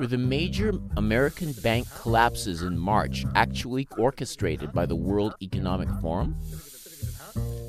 Were 0.00 0.06
the 0.06 0.16
major 0.16 0.72
American 0.96 1.52
bank 1.52 1.86
collapses 1.94 2.62
in 2.62 2.78
March 2.78 3.26
actually 3.34 3.86
orchestrated 3.98 4.72
by 4.72 4.86
the 4.86 4.96
World 4.96 5.34
Economic 5.42 5.90
Forum? 6.00 6.36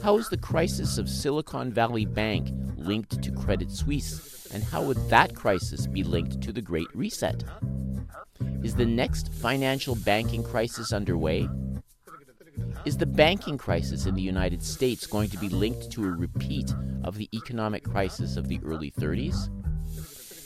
How 0.01 0.17
is 0.17 0.29
the 0.29 0.37
crisis 0.37 0.97
of 0.97 1.09
Silicon 1.09 1.73
Valley 1.73 2.05
Bank 2.05 2.47
linked 2.77 3.21
to 3.21 3.33
Credit 3.33 3.69
Suisse, 3.69 4.47
and 4.53 4.63
how 4.63 4.81
would 4.81 5.09
that 5.09 5.35
crisis 5.35 5.87
be 5.87 6.05
linked 6.05 6.39
to 6.43 6.53
the 6.53 6.61
Great 6.61 6.87
Reset? 6.95 7.43
Is 8.63 8.75
the 8.75 8.85
next 8.85 9.33
financial 9.33 9.95
banking 9.95 10.41
crisis 10.41 10.93
underway? 10.93 11.49
Is 12.85 12.95
the 12.95 13.05
banking 13.05 13.57
crisis 13.57 14.05
in 14.05 14.15
the 14.15 14.21
United 14.21 14.63
States 14.63 15.05
going 15.05 15.29
to 15.31 15.37
be 15.37 15.49
linked 15.49 15.91
to 15.91 16.05
a 16.05 16.11
repeat 16.11 16.73
of 17.03 17.17
the 17.17 17.27
economic 17.33 17.83
crisis 17.83 18.37
of 18.37 18.47
the 18.47 18.61
early 18.63 18.91
30s? 18.91 19.49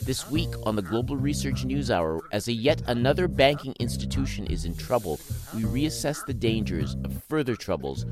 This 0.05 0.30
week 0.30 0.54
on 0.68 0.76
the 0.76 0.84
Global 0.84 1.18
Research 1.18 1.66
News 1.66 1.90
Hour, 1.90 2.22
as 2.32 2.48
a 2.48 2.54
yet 2.54 2.84
another 2.86 3.27
banking 3.27 3.73
institution 3.80 4.46
is 4.46 4.63
in 4.63 4.76
trouble, 4.77 5.20
we 5.55 5.63
reassess 5.63 6.23
the 6.23 6.34
dangers 6.34 6.96
of 7.04 7.23
further 7.23 7.55
troubles 7.55 8.05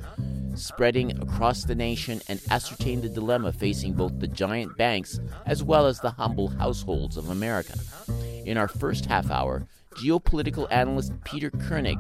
spreading 0.55 1.21
across 1.21 1.65
the 1.65 1.75
nation 1.75 2.19
and 2.27 2.41
ascertain 2.49 3.01
the 3.01 3.09
dilemma 3.09 3.51
facing 3.51 3.93
both 3.93 4.19
the 4.19 4.27
giant 4.27 4.75
banks 4.75 5.19
as 5.45 5.63
well 5.63 5.85
as 5.85 5.99
the 5.99 6.09
humble 6.09 6.47
households 6.47 7.15
of 7.15 7.29
America. 7.29 7.75
In 8.43 8.57
our 8.57 8.67
first 8.67 9.05
half 9.05 9.29
hour, 9.29 9.67
geopolitical 9.95 10.67
analyst 10.71 11.13
Peter 11.23 11.51
Koenig 11.51 11.99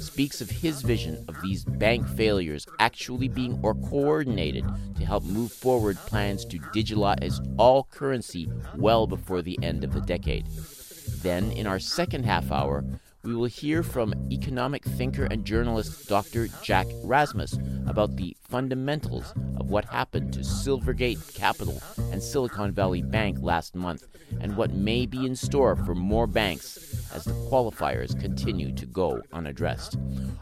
speaks 0.00 0.40
of 0.40 0.50
his 0.50 0.82
vision 0.82 1.24
of 1.28 1.40
these 1.42 1.64
bank 1.64 2.06
failures 2.08 2.66
actually 2.78 3.28
being 3.28 3.58
or 3.62 3.74
coordinated 3.74 4.64
to 4.96 5.04
help 5.04 5.24
move 5.24 5.52
forward 5.52 5.96
plans 6.06 6.44
to 6.44 6.58
digitalize 6.58 7.38
all 7.58 7.84
currency 7.90 8.50
well 8.76 9.06
before 9.06 9.42
the 9.42 9.58
end 9.62 9.84
of 9.84 9.92
the 9.92 10.00
decade. 10.00 10.46
Then, 11.22 11.52
in 11.52 11.66
our 11.66 11.78
second 11.78 12.24
half 12.24 12.50
hour, 12.50 12.84
we 13.22 13.34
will 13.34 13.46
hear 13.46 13.82
from 13.82 14.14
economic 14.30 14.84
thinker 14.84 15.26
and 15.26 15.44
journalist 15.44 16.08
Dr. 16.08 16.48
Jack 16.62 16.86
Rasmus 17.04 17.58
about 17.86 18.16
the 18.16 18.36
fundamentals 18.48 19.32
of 19.58 19.70
what 19.70 19.84
happened 19.84 20.32
to 20.32 20.40
Silvergate 20.40 21.34
Capital 21.34 21.82
and 22.12 22.22
Silicon 22.22 22.72
Valley 22.72 23.02
Bank 23.02 23.38
last 23.40 23.74
month 23.74 24.06
and 24.40 24.56
what 24.56 24.72
may 24.72 25.04
be 25.04 25.26
in 25.26 25.36
store 25.36 25.76
for 25.76 25.94
more 25.94 26.26
banks 26.26 26.78
as 27.14 27.24
the 27.24 27.32
qualifiers 27.32 28.18
continue 28.18 28.72
to 28.74 28.86
go 28.86 29.20
unaddressed. 29.32 29.98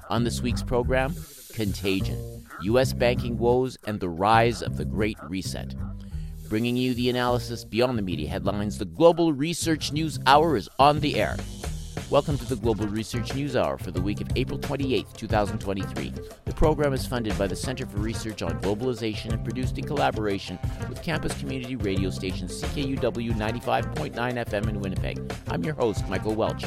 On 0.09 0.23
this 0.23 0.41
week's 0.41 0.63
program, 0.63 1.15
Contagion, 1.53 2.47
U.S. 2.63 2.93
banking 2.93 3.39
woes, 3.39 3.77
and 3.87 3.99
the 3.99 4.09
rise 4.09 4.63
of 4.63 4.77
the 4.77 4.85
Great 4.85 5.19
Reset. 5.25 5.75
Bringing 6.49 6.77
you 6.77 6.95
the 6.95 7.11
analysis 7.11 7.65
beyond 7.65 7.99
the 7.99 8.03
media 8.03 8.29
headlines, 8.29 8.79
the 8.79 8.85
Global 8.85 9.33
Research 9.33 9.93
News 9.93 10.19
Hour 10.27 10.57
is 10.57 10.69
on 10.79 11.01
the 11.01 11.17
air. 11.17 11.37
Welcome 12.11 12.39
to 12.39 12.47
the 12.47 12.57
Global 12.57 12.87
Research 12.87 13.35
News 13.35 13.55
Hour 13.55 13.77
for 13.77 13.91
the 13.91 14.01
week 14.01 14.23
of 14.23 14.29
April 14.35 14.59
28, 14.59 15.05
2023. 15.15 16.15
The 16.47 16.55
program 16.55 16.95
is 16.95 17.05
funded 17.05 17.37
by 17.37 17.47
the 17.47 17.55
Center 17.55 17.85
for 17.85 17.99
Research 17.99 18.41
on 18.41 18.59
Globalization 18.63 19.35
and 19.35 19.45
produced 19.45 19.77
in 19.77 19.85
collaboration 19.85 20.59
with 20.89 21.03
campus 21.03 21.39
community 21.39 21.77
radio 21.77 22.09
station 22.09 22.49
CKUW 22.49 23.33
95.9 23.35 24.15
FM 24.15 24.69
in 24.71 24.81
Winnipeg. 24.81 25.21
I'm 25.49 25.63
your 25.63 25.75
host, 25.75 26.09
Michael 26.09 26.35
Welch. 26.35 26.65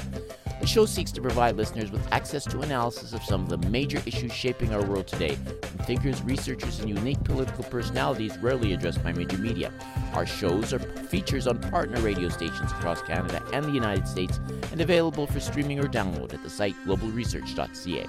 The 0.61 0.67
show 0.67 0.85
seeks 0.85 1.11
to 1.13 1.21
provide 1.21 1.57
listeners 1.57 1.91
with 1.91 2.07
access 2.13 2.45
to 2.45 2.61
analysis 2.61 3.13
of 3.13 3.23
some 3.23 3.41
of 3.41 3.49
the 3.49 3.57
major 3.69 3.99
issues 4.05 4.31
shaping 4.31 4.75
our 4.75 4.85
world 4.85 5.07
today, 5.07 5.33
from 5.33 5.85
thinkers, 5.85 6.21
researchers, 6.21 6.79
and 6.79 6.87
unique 6.87 7.21
political 7.23 7.63
personalities 7.63 8.37
rarely 8.37 8.73
addressed 8.73 9.03
by 9.03 9.11
major 9.11 9.39
media. 9.39 9.73
Our 10.13 10.27
shows 10.27 10.71
are 10.71 10.77
features 10.77 11.47
on 11.47 11.57
partner 11.57 11.99
radio 12.01 12.29
stations 12.29 12.71
across 12.73 13.01
Canada 13.01 13.43
and 13.53 13.65
the 13.65 13.71
United 13.71 14.07
States 14.07 14.39
and 14.71 14.81
available 14.81 15.25
for 15.25 15.39
streaming 15.39 15.79
or 15.79 15.87
download 15.87 16.31
at 16.31 16.43
the 16.43 16.49
site 16.49 16.75
globalresearch.ca. 16.85 18.05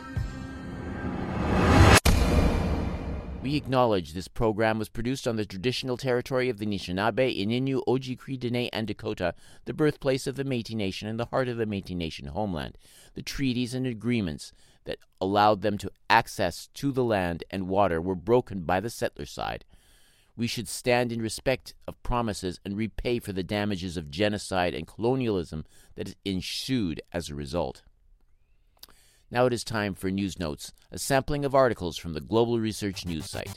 We 3.42 3.56
acknowledge 3.56 4.12
this 4.12 4.28
program 4.28 4.78
was 4.78 4.88
produced 4.88 5.26
on 5.26 5.34
the 5.34 5.44
traditional 5.44 5.96
territory 5.96 6.48
of 6.48 6.58
the 6.58 6.66
Anishinaabe, 6.66 7.44
Ininu, 7.44 7.82
Ojibwe, 7.88 8.38
Dene, 8.38 8.70
and 8.72 8.86
Dakota, 8.86 9.34
the 9.64 9.74
birthplace 9.74 10.28
of 10.28 10.36
the 10.36 10.44
Métis 10.44 10.76
Nation 10.76 11.08
and 11.08 11.18
the 11.18 11.24
heart 11.24 11.48
of 11.48 11.56
the 11.56 11.66
Métis 11.66 11.96
Nation 11.96 12.28
homeland. 12.28 12.78
The 13.14 13.22
treaties 13.22 13.74
and 13.74 13.84
agreements 13.84 14.52
that 14.84 14.98
allowed 15.20 15.62
them 15.62 15.76
to 15.78 15.90
access 16.08 16.68
to 16.74 16.92
the 16.92 17.02
land 17.02 17.42
and 17.50 17.66
water 17.66 18.00
were 18.00 18.14
broken 18.14 18.60
by 18.60 18.78
the 18.78 18.90
settler 18.90 19.26
side. 19.26 19.64
We 20.36 20.46
should 20.46 20.68
stand 20.68 21.10
in 21.10 21.20
respect 21.20 21.74
of 21.88 22.00
promises 22.04 22.60
and 22.64 22.76
repay 22.76 23.18
for 23.18 23.32
the 23.32 23.42
damages 23.42 23.96
of 23.96 24.08
genocide 24.08 24.72
and 24.72 24.86
colonialism 24.86 25.64
that 25.96 26.14
ensued 26.24 27.02
as 27.12 27.28
a 27.28 27.34
result. 27.34 27.82
Now 29.32 29.46
it 29.46 29.54
is 29.54 29.64
time 29.64 29.94
for 29.94 30.10
News 30.10 30.38
Notes, 30.38 30.74
a 30.90 30.98
sampling 30.98 31.46
of 31.46 31.54
articles 31.54 31.96
from 31.96 32.12
the 32.12 32.20
Global 32.20 32.60
Research 32.60 33.06
News 33.06 33.30
site. 33.30 33.56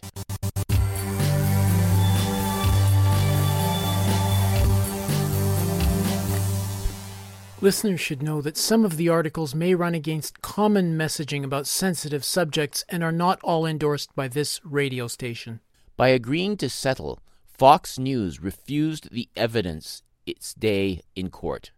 Listeners 7.60 8.00
should 8.00 8.24
know 8.24 8.42
that 8.42 8.56
some 8.56 8.86
of 8.86 8.96
the 8.96 9.10
articles 9.10 9.54
may 9.54 9.76
run 9.76 9.94
against 9.94 10.42
common 10.42 10.98
messaging 10.98 11.44
about 11.44 11.68
sensitive 11.68 12.24
subjects 12.24 12.86
and 12.88 13.04
are 13.04 13.12
not 13.12 13.42
all 13.44 13.66
endorsed 13.66 14.16
by 14.16 14.30
this 14.30 14.62
radio 14.64 15.10
station. 15.10 15.60
By 15.98 16.08
agreeing 16.08 16.56
to 16.58 16.70
settle, 16.70 17.20
Fox 17.44 18.00
News 18.00 18.40
refused 18.42 19.12
the 19.12 19.28
evidence 19.36 20.04
its 20.26 20.54
day 20.54 21.02
in 21.18 21.30
court. 21.30 21.72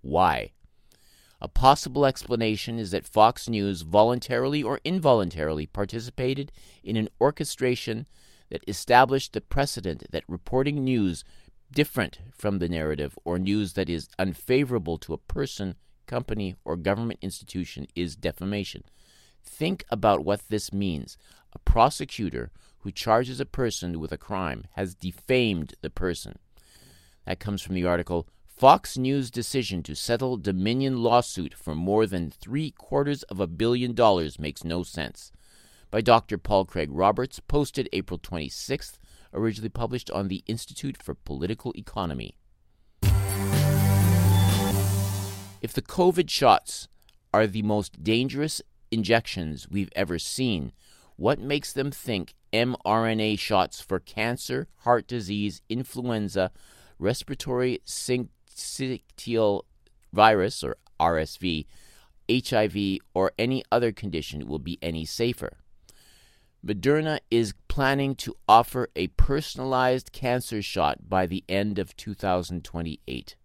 Why? 0.00 0.52
A 1.42 1.48
possible 1.48 2.06
explanation 2.06 2.78
is 2.78 2.92
that 2.92 3.04
Fox 3.04 3.48
News 3.48 3.82
voluntarily 3.82 4.62
or 4.62 4.78
involuntarily 4.84 5.66
participated 5.66 6.52
in 6.84 6.96
an 6.96 7.08
orchestration 7.20 8.06
that 8.50 8.62
established 8.68 9.32
the 9.32 9.40
precedent 9.40 10.04
that 10.12 10.22
reporting 10.28 10.84
news 10.84 11.24
different 11.72 12.20
from 12.32 12.60
the 12.60 12.68
narrative 12.68 13.18
or 13.24 13.40
news 13.40 13.72
that 13.72 13.90
is 13.90 14.08
unfavorable 14.20 14.98
to 14.98 15.14
a 15.14 15.18
person, 15.18 15.74
company, 16.06 16.54
or 16.64 16.76
government 16.76 17.18
institution 17.20 17.88
is 17.96 18.14
defamation. 18.14 18.84
Think 19.44 19.84
about 19.90 20.24
what 20.24 20.48
this 20.48 20.72
means. 20.72 21.18
A 21.54 21.58
prosecutor 21.58 22.52
who 22.82 22.92
charges 22.92 23.40
a 23.40 23.46
person 23.46 23.98
with 23.98 24.12
a 24.12 24.16
crime 24.16 24.66
has 24.74 24.94
defamed 24.94 25.74
the 25.80 25.90
person. 25.90 26.38
That 27.26 27.40
comes 27.40 27.62
from 27.62 27.74
the 27.74 27.86
article 27.86 28.28
Fox 28.62 28.96
News 28.96 29.28
decision 29.28 29.82
to 29.82 29.96
settle 29.96 30.36
Dominion 30.36 31.02
lawsuit 31.02 31.52
for 31.52 31.74
more 31.74 32.06
than 32.06 32.30
three 32.30 32.70
quarters 32.70 33.24
of 33.24 33.40
a 33.40 33.48
billion 33.48 33.92
dollars 33.92 34.38
makes 34.38 34.62
no 34.62 34.84
sense. 34.84 35.32
By 35.90 36.00
Dr. 36.00 36.38
Paul 36.38 36.64
Craig 36.64 36.88
Roberts, 36.92 37.40
posted 37.40 37.88
April 37.92 38.20
26th, 38.20 38.98
originally 39.34 39.68
published 39.68 40.12
on 40.12 40.28
the 40.28 40.44
Institute 40.46 40.96
for 41.02 41.12
Political 41.12 41.72
Economy. 41.74 42.36
If 45.60 45.72
the 45.72 45.82
COVID 45.82 46.30
shots 46.30 46.86
are 47.34 47.48
the 47.48 47.62
most 47.62 48.04
dangerous 48.04 48.62
injections 48.92 49.66
we've 49.72 49.90
ever 49.96 50.20
seen, 50.20 50.70
what 51.16 51.40
makes 51.40 51.72
them 51.72 51.90
think 51.90 52.36
mRNA 52.52 53.40
shots 53.40 53.80
for 53.80 53.98
cancer, 53.98 54.68
heart 54.82 55.08
disease, 55.08 55.62
influenza, 55.68 56.52
respiratory 57.00 57.80
sync 57.84 58.30
syncytial 58.62 59.62
virus, 60.12 60.62
or 60.62 60.76
RSV, 61.00 61.66
HIV, 62.30 62.98
or 63.14 63.32
any 63.38 63.62
other 63.70 63.92
condition 63.92 64.46
will 64.46 64.58
be 64.58 64.78
any 64.82 65.04
safer. 65.04 65.58
Moderna 66.64 67.18
is 67.30 67.54
planning 67.66 68.14
to 68.14 68.36
offer 68.48 68.88
a 68.94 69.08
personalized 69.08 70.12
cancer 70.12 70.62
shot 70.62 71.08
by 71.08 71.26
the 71.26 71.42
end 71.48 71.78
of 71.78 71.96
2028. 71.96 73.36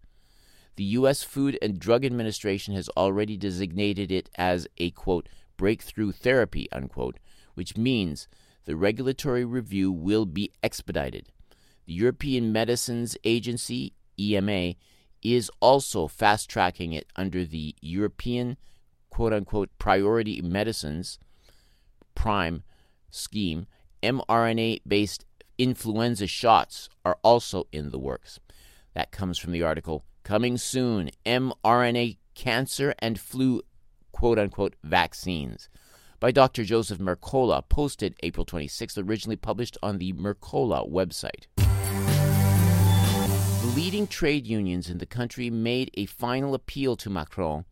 The 0.75 0.83
U.S. 0.83 1.24
Food 1.24 1.57
and 1.59 1.80
Drug 1.80 2.06
Administration 2.06 2.75
has 2.75 2.89
already 2.89 3.36
designated 3.36 4.12
it 4.12 4.30
as 4.36 4.68
a 4.77 4.92
quote, 4.92 5.27
breakthrough 5.57 6.12
therapy, 6.12 6.68
unquote, 6.71 7.18
which 7.56 7.75
means 7.75 8.27
the 8.65 8.75
regulatory 8.75 9.44
review 9.44 9.92
will 9.92 10.27
be 10.27 10.51
expedited. 10.62 11.30
The 11.88 11.94
European 11.94 12.51
Medicines 12.51 13.18
Agency, 13.24 13.94
EMA, 14.19 14.75
is 15.24 15.52
also 15.60 16.08
fast 16.08 16.50
tracking 16.50 16.94
it 16.94 17.08
under 17.16 17.44
the 17.46 17.75
European 17.81 18.58
quote 19.10 19.34
unquote 19.34 19.69
priority 19.80 20.42
medicines 20.42 21.19
prime 22.16 22.64
scheme. 23.10 23.68
mRNA 24.04 24.81
based 24.88 25.25
influenza 25.58 26.28
shots 26.28 26.90
are 27.04 27.18
also 27.24 27.68
in 27.72 27.90
the 27.90 28.00
works. 28.00 28.40
That 28.94 29.12
comes 29.12 29.38
from 29.38 29.52
the 29.52 29.64
article 29.64 30.06
Coming 30.24 30.58
Soon 30.58 31.10
mRNA 31.25 32.18
Cancer 32.36 32.94
and 33.00 33.19
Flu 33.19 33.62
quote 34.12 34.38
unquote 34.38 34.75
vaccines 34.84 35.69
by 36.19 36.31
Dr. 36.31 36.64
Joseph 36.64 36.98
Mercola, 36.98 37.62
posted 37.69 38.16
April 38.24 38.46
26th, 38.46 38.98
originally 39.08 39.36
published 39.36 39.78
on 39.84 40.00
the 40.00 40.14
Mercola 40.14 40.90
website. 40.90 41.46
Leading 43.75 44.08
trade 44.08 44.48
unions 44.48 44.90
in 44.90 44.98
the 44.98 45.06
country 45.06 45.50
made 45.50 45.92
a 45.94 46.06
final 46.06 46.54
appeal 46.54 46.96
to 46.96 47.10
Macron, 47.10 47.66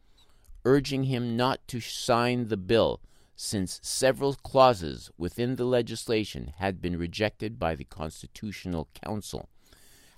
urging 0.63 1.03
him 1.03 1.35
not 1.35 1.67
to 1.67 1.79
sign 1.79 2.47
the 2.47 2.57
bill 2.57 3.01
since 3.35 3.79
several 3.83 4.33
clauses 4.35 5.11
within 5.17 5.55
the 5.55 5.65
legislation 5.65 6.53
had 6.57 6.81
been 6.81 6.97
rejected 6.97 7.59
by 7.59 7.75
the 7.75 7.83
Constitutional 7.83 8.87
Council. 9.03 9.49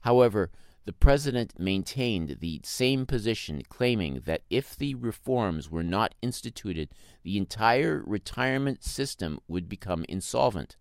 However, 0.01 0.51
the 0.85 0.93
president 0.93 1.59
maintained 1.59 2.37
the 2.39 2.61
same 2.63 3.05
position, 3.05 3.61
claiming 3.67 4.21
that 4.25 4.43
if 4.49 4.77
the 4.77 4.95
reforms 4.95 5.69
were 5.69 5.83
not 5.83 6.15
instituted, 6.21 6.89
the 7.23 7.37
entire 7.37 8.03
retirement 8.05 8.83
system 8.83 9.39
would 9.47 9.67
become 9.67 10.05
insolvent. 10.07 10.77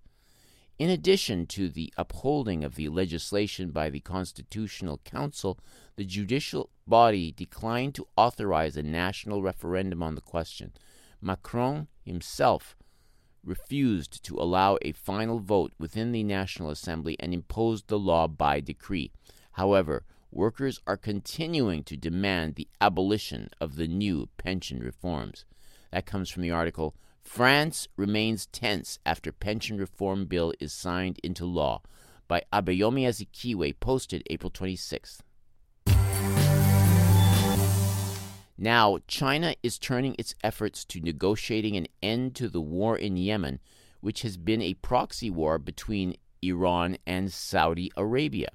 In 0.79 0.91
addition 0.91 1.47
to 1.47 1.71
the 1.71 1.93
upholding 1.97 2.63
of 2.63 2.75
the 2.75 2.91
legislation 2.91 3.71
by 3.71 3.89
the 3.89 4.01
Constitutional 4.01 4.99
Council, 5.05 5.59
the 5.97 6.05
judicial 6.05 6.69
body 6.87 7.33
declined 7.33 7.95
to 7.95 8.07
authorize 8.15 8.77
a 8.77 8.83
national 8.83 9.43
referendum 9.43 10.03
on 10.03 10.17
the 10.17 10.21
question. 10.21 10.73
Macron 11.23 11.89
himself 12.05 12.77
refused 13.43 14.23
to 14.25 14.37
allow 14.37 14.77
a 14.83 14.93
final 14.93 15.39
vote 15.39 15.73
within 15.79 16.13
the 16.13 16.23
National 16.23 16.69
Assembly 16.69 17.17
and 17.21 17.33
imposed 17.33 17.89
the 17.89 17.99
law 17.99 18.29
by 18.29 18.61
decree. 18.61 19.13
However, 19.53 20.05
workers 20.31 20.79
are 20.87 20.99
continuing 20.99 21.85
to 21.85 21.97
demand 21.97 22.57
the 22.57 22.69
abolition 22.83 23.49
of 23.63 23.77
the 23.77 23.89
new 23.89 24.29
pension 24.37 24.81
reforms. 24.81 25.47
That 25.91 26.05
comes 26.05 26.29
from 26.29 26.43
the 26.43 26.51
article 26.51 26.95
France 27.27 27.89
remains 27.97 28.47
tense 28.47 28.99
after 29.05 29.33
pension 29.33 29.77
reform 29.77 30.25
bill 30.27 30.55
is 30.59 30.73
signed 30.73 31.19
into 31.25 31.45
law 31.45 31.83
by 32.29 32.43
Abayomi 32.53 33.03
Azikiwe, 33.03 33.79
posted 33.79 34.23
April 34.31 34.51
26th. 34.51 35.19
Now, 38.57 38.99
China 39.07 39.55
is 39.63 39.79
turning 39.79 40.15
its 40.19 40.35
efforts 40.43 40.85
to 40.87 41.01
negotiating 41.01 41.77
an 41.77 41.89
end 42.01 42.37
to 42.37 42.49
the 42.49 42.61
war 42.61 42.97
in 42.97 43.17
Yemen, 43.17 43.59
which 44.01 44.23
has 44.23 44.39
been 44.39 44.63
a 44.63 44.75
proxy 44.75 45.29
war 45.29 45.59
between 45.59 46.17
Iran 46.41 46.97
and 47.07 47.31
Saudi 47.31 47.93
Arabia. 47.97 48.49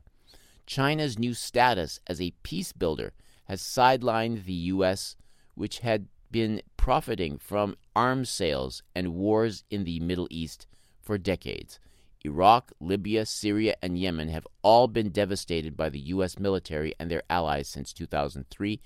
China's 0.65 1.19
new 1.19 1.33
status 1.33 1.99
as 2.07 2.19
a 2.19 2.33
peace 2.41 2.71
builder 2.71 3.13
has 3.45 3.61
sidelined 3.61 4.45
the 4.45 4.53
U.S., 4.53 5.17
which 5.55 5.79
had 5.79 6.07
been 6.31 6.61
profiting 6.77 7.37
from 7.37 7.75
arms 7.95 8.29
sales 8.29 8.83
and 8.95 9.13
wars 9.13 9.63
in 9.69 9.83
the 9.83 9.99
Middle 9.99 10.27
East 10.29 10.67
for 11.01 11.17
decades. 11.17 11.79
Iraq, 12.23 12.71
Libya, 12.79 13.25
Syria, 13.25 13.75
and 13.81 13.97
Yemen 13.97 14.29
have 14.29 14.47
all 14.61 14.87
been 14.87 15.09
devastated 15.09 15.75
by 15.75 15.89
the 15.89 15.99
U.S. 15.99 16.37
military 16.37 16.93
and 16.99 17.09
their 17.09 17.23
allies 17.29 17.67
since 17.67 17.93
2003 17.93 18.79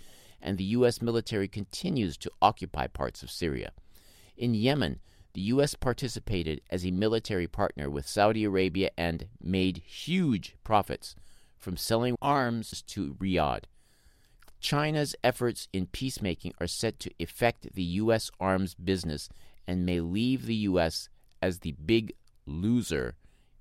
and 0.46 0.58
the 0.58 0.64
U.S. 0.64 1.02
military 1.02 1.48
continues 1.48 2.18
to 2.18 2.32
occupy 2.42 2.88
parts 2.88 3.24
of 3.24 3.32
Syria. 3.32 3.72
In 4.38 4.54
Yemen, 4.54 5.00
the 5.34 5.42
U.S. 5.42 5.74
participated 5.74 6.62
as 6.70 6.86
a 6.86 6.92
military 6.92 7.48
partner 7.48 7.90
with 7.90 8.08
Saudi 8.08 8.44
Arabia 8.44 8.92
and 8.96 9.28
made 9.42 9.78
huge 9.86 10.56
profits 10.64 11.16
from 11.58 11.76
selling 11.76 12.16
arms 12.22 12.84
to 12.88 13.16
Riyadh. 13.16 13.64
China's 14.66 15.16
efforts 15.24 15.68
in 15.74 15.86
peacemaking 15.86 16.52
are 16.60 16.66
set 16.66 17.00
to 17.00 17.12
affect 17.20 17.76
the 17.76 17.84
U.S. 18.02 18.32
arms 18.40 18.74
business 18.74 19.30
and 19.68 19.86
may 19.86 20.00
leave 20.00 20.48
the 20.48 20.56
U.S. 20.70 21.08
as 21.40 21.60
the 21.60 21.74
big 21.74 22.14
loser 22.48 23.14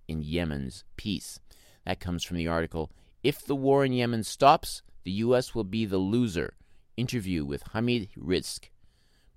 in 0.08 0.22
Yemen's 0.22 0.82
peace. 0.96 1.40
That 1.84 2.00
comes 2.00 2.24
from 2.24 2.38
the 2.38 2.48
article 2.48 2.90
If 3.22 3.44
the 3.44 3.54
war 3.54 3.84
in 3.84 3.92
Yemen 3.92 4.22
stops, 4.22 4.80
the 5.02 5.10
U.S. 5.10 5.54
will 5.54 5.64
be 5.64 5.84
the 5.84 5.98
loser 5.98 6.54
interview 6.96 7.44
with 7.44 7.64
Hamid 7.74 8.08
Rizk 8.18 8.70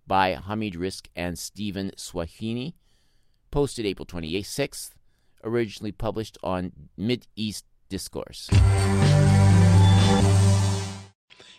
by 0.07 0.35
Hamid 0.35 0.75
Rizk 0.75 1.07
and 1.17 1.37
Steven 1.37 1.91
Sahiounie, 1.97 2.75
posted 3.51 3.85
April 3.85 4.05
26th, 4.05 4.91
originally 5.43 5.91
published 5.91 6.37
on 6.41 6.71
Mid 6.95 7.27
East 7.35 7.65
Discourse. 7.89 8.49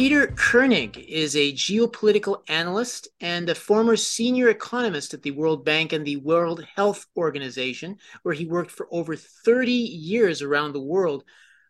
Peter 0.00 0.28
Koenig 0.28 0.96
is 0.96 1.36
a 1.36 1.52
geopolitical 1.52 2.40
analyst 2.48 3.08
and 3.20 3.50
a 3.50 3.54
former 3.54 3.96
senior 3.96 4.48
economist 4.48 5.12
at 5.12 5.20
the 5.20 5.30
World 5.30 5.62
Bank 5.62 5.92
and 5.92 6.06
the 6.06 6.16
World 6.16 6.64
Health 6.74 7.04
Organization, 7.18 7.98
where 8.22 8.32
he 8.32 8.46
worked 8.46 8.70
for 8.70 8.88
over 8.90 9.14
30 9.14 9.70
years 9.70 10.40
around 10.40 10.72
the 10.72 10.80
world. 10.80 11.24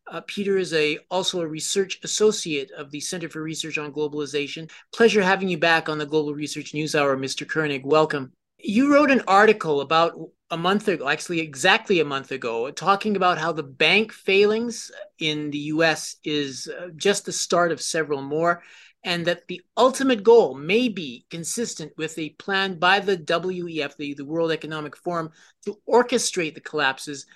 Uh, 0.07 0.21
Peter 0.29 0.59
is 0.59 0.73
a 0.73 1.01
also 1.11 1.41
a 1.41 1.49
research 1.49 1.99
associate 2.05 2.71
of 2.71 2.93
the 2.93 3.01
Center 3.01 3.29
for 3.29 3.43
Research 3.43 3.79
on 3.79 3.93
Globalization. 3.93 4.71
Pleasure 4.95 5.23
having 5.23 5.49
you 5.49 5.59
back 5.59 5.89
on 5.89 5.99
the 5.99 6.07
Global 6.07 6.33
Research 6.33 6.73
News 6.73 6.95
Hour, 6.95 7.17
Mr. 7.17 7.49
Koenig. 7.49 7.85
Welcome. 7.85 8.33
You 8.61 8.95
wrote 8.95 9.11
an 9.11 9.25
article 9.27 9.81
about 9.81 10.17
a 10.51 10.57
month 10.57 10.89
ago, 10.89 11.09
actually 11.09 11.41
exactly 11.41 12.01
a 12.01 12.05
month 12.05 12.33
ago, 12.33 12.71
talking 12.71 13.17
about 13.17 13.39
how 13.39 13.53
the 13.53 13.63
bank 13.63 14.13
failings 14.13 14.91
in 15.19 15.51
the 15.51 15.59
US 15.59 16.17
is 16.25 16.69
uh, 16.69 16.89
just 16.97 17.25
the 17.25 17.33
start 17.33 17.71
of 17.71 17.81
several 17.81 18.21
more, 18.21 18.63
and 19.05 19.25
that 19.27 19.47
the 19.47 19.63
ultimate 19.77 20.23
goal 20.23 20.55
may 20.55 20.89
be 20.89 21.25
consistent 21.31 21.93
with 21.97 22.19
a 22.19 22.31
plan 22.31 22.79
by 22.79 23.01
the 23.01 23.17
WEF, 23.17 23.97
the, 23.97 24.15
the 24.15 24.25
World 24.25 24.51
Economic 24.51 24.97
Forum, 24.97 25.31
to 25.65 25.79
orchestrate 25.89 26.55
the 26.55 26.61
collapses. 26.61 27.27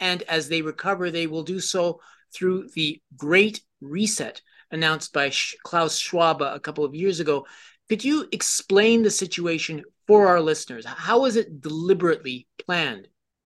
And 0.00 0.22
as 0.24 0.48
they 0.48 0.60
recover, 0.60 1.10
they 1.10 1.26
will 1.26 1.44
do 1.44 1.60
so 1.60 2.00
through 2.34 2.68
the 2.74 3.00
Great 3.16 3.62
Reset 3.80 4.42
announced 4.70 5.12
by 5.12 5.32
Klaus 5.62 5.96
Schwab 5.96 6.42
a 6.42 6.58
couple 6.58 6.84
of 6.84 6.94
years 6.94 7.20
ago. 7.20 7.46
Could 7.88 8.04
you 8.04 8.26
explain 8.32 9.02
the 9.02 9.10
situation 9.10 9.84
for 10.06 10.28
our 10.28 10.40
listeners? 10.40 10.84
How 10.86 11.24
is 11.24 11.36
it 11.36 11.60
deliberately 11.60 12.46
planned? 12.64 13.08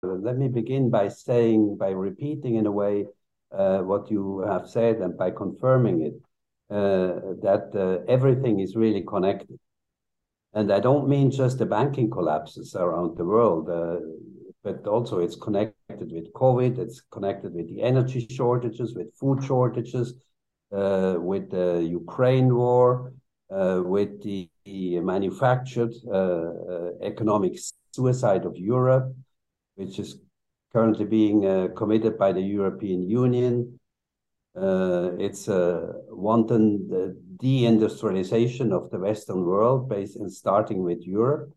Let 0.02 0.36
me 0.36 0.48
begin 0.48 0.90
by 0.90 1.08
saying, 1.08 1.76
by 1.78 1.90
repeating 1.90 2.56
in 2.56 2.66
a 2.66 2.72
way 2.72 3.06
uh, 3.52 3.78
what 3.78 4.10
you 4.10 4.40
have 4.40 4.68
said 4.68 4.96
and 4.96 5.16
by 5.16 5.30
confirming 5.30 6.02
it, 6.02 6.14
uh, 6.70 7.34
that 7.42 7.70
uh, 7.74 8.10
everything 8.10 8.60
is 8.60 8.76
really 8.76 9.02
connected. 9.02 9.58
And 10.52 10.72
I 10.72 10.80
don't 10.80 11.08
mean 11.08 11.30
just 11.30 11.58
the 11.58 11.66
banking 11.66 12.10
collapses 12.10 12.76
around 12.76 13.16
the 13.16 13.24
world, 13.24 13.68
uh, 13.68 14.00
but 14.62 14.86
also 14.86 15.18
it's 15.18 15.36
connected 15.36 16.12
with 16.12 16.32
COVID, 16.32 16.78
it's 16.78 17.02
connected 17.10 17.54
with 17.54 17.68
the 17.68 17.82
energy 17.82 18.26
shortages, 18.30 18.94
with 18.94 19.14
food 19.18 19.42
shortages, 19.44 20.14
uh, 20.72 21.16
with 21.18 21.50
the 21.50 21.82
Ukraine 21.82 22.54
war, 22.54 23.12
uh, 23.50 23.82
with 23.84 24.22
the, 24.22 24.48
the 24.64 25.00
manufactured 25.00 25.92
uh, 26.06 26.12
uh, 26.12 26.90
economic 27.02 27.58
suicide 27.92 28.44
of 28.44 28.56
Europe, 28.56 29.14
which 29.76 29.98
is 29.98 30.18
currently 30.72 31.04
being 31.04 31.42
committed 31.76 32.18
by 32.18 32.32
the 32.32 32.40
European 32.40 33.02
Union. 33.02 33.78
it's 35.26 35.46
a 35.48 35.92
wanton 36.08 37.16
deindustrialization 37.42 38.72
of 38.72 38.90
the 38.90 38.98
Western 38.98 39.44
world, 39.44 39.88
based 39.88 40.16
in 40.16 40.28
starting 40.28 40.82
with 40.82 41.06
Europe. 41.06 41.52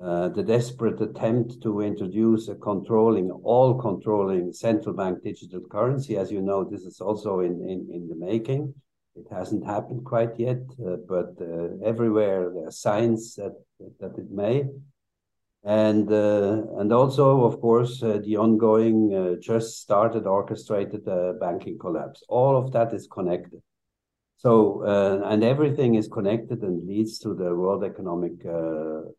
Uh, 0.00 0.28
the 0.28 0.44
desperate 0.44 1.00
attempt 1.00 1.60
to 1.60 1.80
introduce 1.80 2.46
a 2.46 2.54
controlling, 2.54 3.32
all 3.42 3.74
controlling 3.74 4.52
central 4.52 4.94
bank 4.94 5.20
digital 5.24 5.60
currency. 5.68 6.16
As 6.16 6.30
you 6.30 6.40
know, 6.40 6.62
this 6.62 6.82
is 6.82 7.00
also 7.00 7.40
in, 7.40 7.60
in, 7.68 7.88
in 7.92 8.08
the 8.08 8.14
making. 8.14 8.72
It 9.18 9.26
hasn't 9.30 9.64
happened 9.64 10.04
quite 10.04 10.38
yet, 10.38 10.62
uh, 10.86 10.96
but 11.08 11.30
uh, 11.40 11.68
everywhere 11.84 12.50
there 12.54 12.68
are 12.68 12.70
signs 12.88 13.34
that 13.36 13.54
that 14.00 14.16
it 14.18 14.30
may. 14.30 14.64
And 15.64 16.10
uh, 16.10 16.62
and 16.78 16.92
also, 16.92 17.44
of 17.44 17.60
course, 17.60 18.00
the 18.00 18.36
ongoing 18.36 19.38
just 19.40 19.80
started 19.80 20.26
orchestrated 20.26 21.04
banking 21.40 21.78
collapse. 21.78 22.22
All 22.28 22.56
of 22.56 22.72
that 22.72 22.92
is 22.92 23.06
connected. 23.06 23.60
So, 24.36 24.84
uh, 24.84 25.28
and 25.30 25.42
everything 25.42 25.96
is 25.96 26.06
connected 26.06 26.62
and 26.62 26.86
leads 26.86 27.18
to 27.20 27.34
the 27.34 27.52
World 27.56 27.82
Economic 27.82 28.46
uh, 28.46 29.10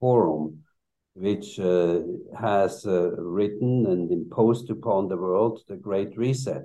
Forum, 0.00 0.64
which 1.12 1.60
uh, 1.60 2.00
has 2.34 2.86
written 2.86 3.84
and 3.86 4.10
imposed 4.10 4.70
upon 4.70 5.08
the 5.08 5.18
world 5.18 5.60
the 5.68 5.76
Great 5.76 6.16
Reset. 6.16 6.64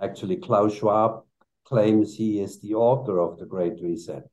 Actually, 0.00 0.36
Klaus 0.36 0.74
Schwab 0.74 1.22
claims 1.68 2.14
he 2.14 2.40
is 2.40 2.60
the 2.60 2.74
author 2.74 3.20
of 3.20 3.38
the 3.38 3.46
Great 3.46 3.80
Reset. 3.82 4.24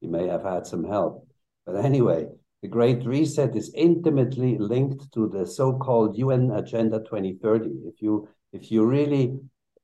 He 0.00 0.08
may 0.08 0.26
have 0.26 0.42
had 0.42 0.66
some 0.66 0.84
help. 0.84 1.26
But 1.64 1.76
anyway, 1.76 2.26
the 2.60 2.68
Great 2.68 3.04
Reset 3.06 3.54
is 3.54 3.72
intimately 3.74 4.58
linked 4.58 5.12
to 5.12 5.28
the 5.28 5.46
so-called 5.46 6.18
UN 6.18 6.50
Agenda 6.50 6.98
2030. 6.98 7.70
If 7.86 8.02
you 8.02 8.28
if 8.52 8.70
you 8.70 8.84
really 8.84 9.38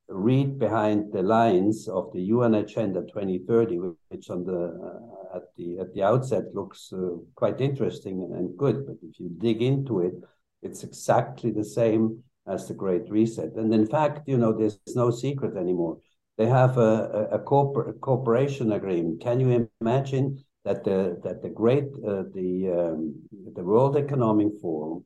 read 0.08 0.58
behind 0.58 1.12
the 1.12 1.22
lines 1.22 1.86
of 1.86 2.12
the 2.12 2.22
UN 2.34 2.54
Agenda 2.54 3.02
2030, 3.02 3.76
which 4.08 4.30
on 4.30 4.44
the 4.44 4.62
uh, 4.88 5.36
at 5.36 5.54
the 5.56 5.78
at 5.78 5.94
the 5.94 6.02
outset 6.02 6.44
looks 6.54 6.92
uh, 6.92 7.16
quite 7.36 7.60
interesting 7.60 8.28
and 8.34 8.56
good, 8.56 8.86
but 8.86 8.96
if 9.02 9.20
you 9.20 9.28
dig 9.38 9.62
into 9.62 10.00
it, 10.00 10.14
it's 10.62 10.82
exactly 10.82 11.52
the 11.52 11.64
same 11.64 12.22
as 12.48 12.66
the 12.66 12.74
Great 12.74 13.08
Reset. 13.08 13.54
And 13.54 13.72
in 13.72 13.86
fact, 13.86 14.26
you 14.26 14.38
know, 14.38 14.52
there's 14.52 14.80
no 14.94 15.10
secret 15.10 15.56
anymore. 15.56 15.98
They 16.38 16.46
have 16.46 16.78
a, 16.78 17.28
a, 17.32 17.36
a, 17.36 17.38
corpor- 17.40 17.90
a 17.90 17.92
cooperation 17.94 18.72
agreement. 18.72 19.20
Can 19.20 19.40
you 19.40 19.68
imagine 19.80 20.44
that 20.64 20.84
the 20.84 21.18
that 21.24 21.42
the 21.42 21.48
great 21.48 21.88
uh, 22.06 22.24
the 22.32 22.50
um, 22.78 23.22
the 23.56 23.64
World 23.64 23.96
Economic 23.96 24.52
Forum, 24.62 25.04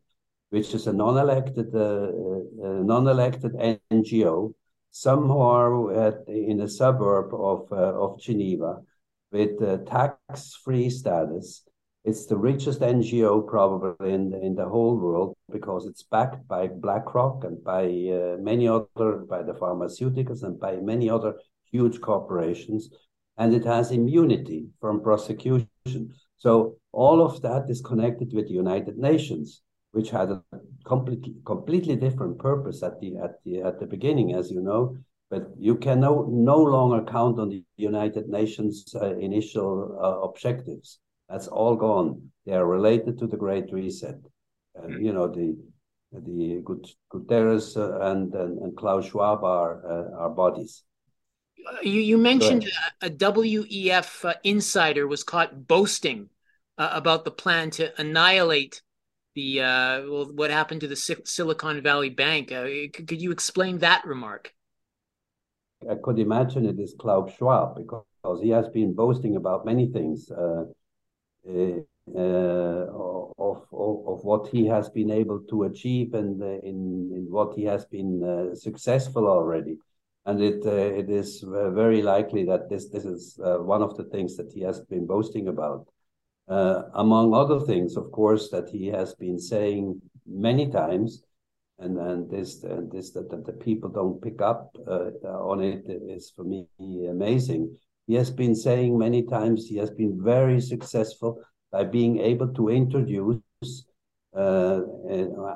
which 0.51 0.75
is 0.75 0.87
a 0.87 0.93
non-elected 0.93 1.75
uh, 1.75 2.11
uh, 2.69 2.83
non-elected 2.93 3.53
NGO, 3.91 4.53
somewhere 4.91 6.07
at, 6.07 6.29
in 6.29 6.61
a 6.61 6.69
suburb 6.69 7.33
of 7.33 7.61
uh, 7.73 7.95
of 8.05 8.21
Geneva, 8.21 8.81
with 9.31 9.59
tax-free 9.87 10.91
status, 10.91 11.65
it's 12.05 12.27
the 12.27 12.37
richest 12.37 12.81
NGO 12.81 13.47
probably 13.47 14.13
in 14.13 14.31
the, 14.31 14.41
in 14.41 14.57
the 14.57 14.69
whole 14.69 14.97
world 14.97 15.37
because 15.51 15.87
it's 15.87 16.03
backed 16.03 16.49
by 16.49 16.67
BlackRock 16.67 17.45
and 17.45 17.63
by 17.63 17.85
uh, 17.85 18.39
many 18.41 18.67
other 18.67 19.19
by 19.29 19.43
the 19.43 19.53
pharmaceuticals 19.53 20.43
and 20.43 20.59
by 20.59 20.77
many 20.77 21.09
other 21.09 21.35
huge 21.71 22.01
corporations, 22.01 22.91
and 23.39 23.55
it 23.55 23.65
has 23.65 23.93
immunity 23.93 24.67
from 24.81 25.01
prosecution. 25.01 25.69
So 26.39 26.77
all 26.91 27.23
of 27.23 27.41
that 27.43 27.67
is 27.69 27.81
connected 27.81 28.33
with 28.35 28.49
the 28.49 28.55
United 28.55 28.99
Nations, 28.99 29.63
which 29.93 30.11
had 30.11 30.31
a 30.31 30.43
completely 30.85 31.37
completely 31.47 31.95
different 31.95 32.39
purpose 32.39 32.83
at 32.83 33.01
the 33.01 33.17
at 33.19 33.35
the 33.45 33.63
at 33.63 33.79
the 33.79 33.87
beginning, 33.87 34.35
as 34.35 34.51
you 34.51 34.61
know. 34.61 34.97
But 35.31 35.49
you 35.57 35.77
can 35.77 36.01
no, 36.01 36.27
no 36.29 36.59
longer 36.59 37.11
count 37.11 37.39
on 37.39 37.49
the 37.49 37.65
United 37.77 38.29
Nations 38.29 38.85
uh, 39.01 39.17
initial 39.17 39.99
uh, 39.99 40.21
objectives 40.29 40.99
that's 41.33 41.49
all 41.49 41.77
gone. 41.77 42.31
They 42.45 42.53
are 42.53 42.67
related 42.67 43.19
to 43.21 43.27
the 43.27 43.39
Great 43.39 43.73
Reset. 43.73 44.19
Uh, 44.79 44.89
you 44.89 45.13
know, 45.13 45.29
the 45.29 45.57
the 46.13 46.63
Guterres 47.11 47.77
uh, 47.77 48.11
and, 48.11 48.35
and, 48.35 48.59
and 48.59 48.77
Klaus 48.77 49.07
Schwab 49.07 49.43
are 49.43 49.81
uh, 49.87 50.25
are 50.25 50.31
bodies. 50.31 50.85
You 51.83 52.01
you 52.01 52.19
mentioned 52.19 52.71
a, 53.01 53.07
a 53.07 53.11
WEF 53.11 54.25
uh, 54.25 54.35
insider 54.45 55.07
was 55.07 55.25
caught 55.25 55.67
boasting 55.67 56.29
uh, 56.77 56.91
about 56.93 57.25
the 57.25 57.31
plan 57.31 57.71
to 57.71 57.99
annihilate 57.99 58.83
the 59.35 59.63
uh, 59.63 60.03
well, 60.11 60.31
what 60.35 60.51
happened 60.51 60.83
to 60.83 60.89
the 60.89 60.97
Silicon 60.97 61.81
Valley 61.83 62.11
Bank. 62.11 62.49
Could, 62.49 63.07
could 63.09 63.23
you 63.23 63.31
explain 63.31 63.79
that 63.79 64.05
remark? 64.05 64.53
I 65.91 65.95
could 66.03 66.19
imagine 66.19 66.67
it 66.67 66.79
is 66.79 66.95
Klaus 66.99 67.33
Schwab 67.37 67.77
because 67.77 68.43
he 68.43 68.51
has 68.51 68.69
been 68.69 68.93
boasting 68.93 69.37
about 69.37 69.65
many 69.65 69.87
things. 69.87 70.31
Uh, 71.49 71.81
uh, 72.15 72.87
of, 73.39 73.67
of, 73.73 74.25
what 74.25 74.49
he 74.49 74.67
has 74.67 74.91
been 74.91 75.11
able 75.11 75.41
to 75.49 75.65
achieve 75.65 76.15
and 76.15 76.43
uh, 76.43 76.47
in, 76.47 77.11
in 77.15 77.27
what 77.31 77.55
he 77.55 77.65
has 77.65 77.85
been 77.87 78.51
successful 78.55 79.29
already. 79.29 79.77
And 80.27 80.41
it 80.41 80.65
it 80.67 81.11
is 81.11 81.45
very 81.47 82.03
likely 82.03 82.45
that 82.45 82.69
this 82.69 82.89
this 82.89 83.05
is 83.05 83.35
one 83.39 83.83
of 83.83 83.97
the 83.97 84.05
things 84.05 84.37
that 84.37 84.53
he 84.53 84.61
has 84.63 84.81
been 84.81 85.07
boasting 85.07 85.49
about. 85.49 85.89
Uh, 86.49 86.83
among 86.95 87.35
other 87.35 87.61
things, 87.61 87.97
of 87.97 88.11
course, 88.11 88.51
that 88.51 88.69
he 88.69 88.87
has 88.89 89.15
been 89.15 89.39
saying 89.39 90.01
many 90.27 90.69
times, 90.71 91.23
and 91.79 91.99
and 91.99 92.31
this 92.31 92.63
and 92.65 92.91
this 92.91 93.11
that, 93.13 93.31
that 93.31 93.47
the 93.47 93.53
people 93.53 93.89
don't 93.89 94.21
pick 94.23 94.41
up 94.41 94.77
uh, 94.87 95.11
on 95.25 95.61
it 95.61 95.85
is 95.87 96.33
for 96.35 96.45
me 96.45 96.67
amazing. 97.09 97.77
He 98.07 98.15
has 98.15 98.31
been 98.31 98.55
saying 98.55 98.99
many 98.99 99.23
times 99.23 99.67
he 99.67 99.77
has 99.77 99.91
been 99.91 100.23
very 100.23 100.61
successful 100.61 101.43
by 101.71 101.85
being 101.85 102.19
able 102.19 102.49
to 102.55 102.69
introduce, 102.69 103.41
uh, 104.37 104.81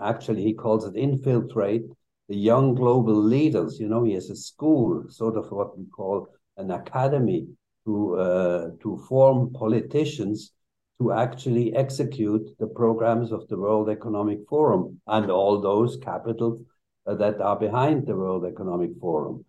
actually, 0.02 0.42
he 0.42 0.54
calls 0.54 0.86
it 0.86 0.96
infiltrate 0.96 1.84
the 2.28 2.36
young 2.36 2.74
global 2.74 3.14
leaders. 3.14 3.78
You 3.78 3.88
know, 3.88 4.04
he 4.04 4.14
has 4.14 4.30
a 4.30 4.36
school, 4.36 5.04
sort 5.08 5.36
of 5.36 5.50
what 5.50 5.78
we 5.78 5.84
call 5.86 6.28
an 6.56 6.70
academy, 6.70 7.46
to 7.86 8.16
uh, 8.16 8.70
to 8.82 8.98
form 9.08 9.52
politicians 9.52 10.52
to 11.00 11.12
actually 11.12 11.74
execute 11.74 12.46
the 12.58 12.66
programs 12.66 13.30
of 13.32 13.46
the 13.48 13.56
World 13.56 13.88
Economic 13.88 14.40
Forum 14.48 15.00
and 15.06 15.30
all 15.30 15.60
those 15.60 15.96
capitals 15.98 16.62
uh, 17.06 17.14
that 17.14 17.40
are 17.40 17.58
behind 17.58 18.06
the 18.06 18.16
World 18.16 18.44
Economic 18.44 18.90
Forum. 19.00 19.44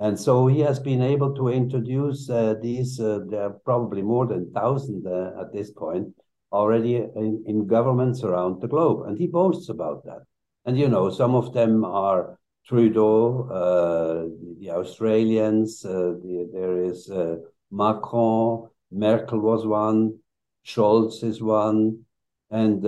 And 0.00 0.18
so 0.18 0.46
he 0.46 0.60
has 0.60 0.78
been 0.78 1.02
able 1.02 1.34
to 1.34 1.48
introduce 1.48 2.30
uh, 2.30 2.54
these, 2.62 3.00
uh, 3.00 3.20
there 3.28 3.42
are 3.42 3.58
probably 3.64 4.02
more 4.02 4.26
than 4.26 4.50
1,000 4.52 5.06
uh, 5.06 5.40
at 5.40 5.52
this 5.52 5.72
point, 5.72 6.14
already 6.52 6.96
in, 6.96 7.42
in, 7.46 7.66
governments 7.66 8.22
around 8.22 8.60
the 8.60 8.68
globe. 8.68 9.08
And 9.08 9.18
he 9.18 9.26
boasts 9.26 9.68
about 9.68 10.04
that. 10.04 10.22
And, 10.64 10.78
you 10.78 10.88
know, 10.88 11.10
some 11.10 11.34
of 11.34 11.52
them 11.52 11.84
are 11.84 12.38
Trudeau, 12.64 13.48
uh, 13.50 14.28
the 14.60 14.70
Australians, 14.70 15.84
uh, 15.84 16.14
the, 16.22 16.48
there 16.52 16.84
is 16.84 17.10
uh, 17.10 17.36
Macron, 17.72 18.68
Merkel 18.92 19.40
was 19.40 19.66
one, 19.66 20.18
Scholz 20.64 21.24
is 21.24 21.42
one, 21.42 22.04
and 22.50 22.82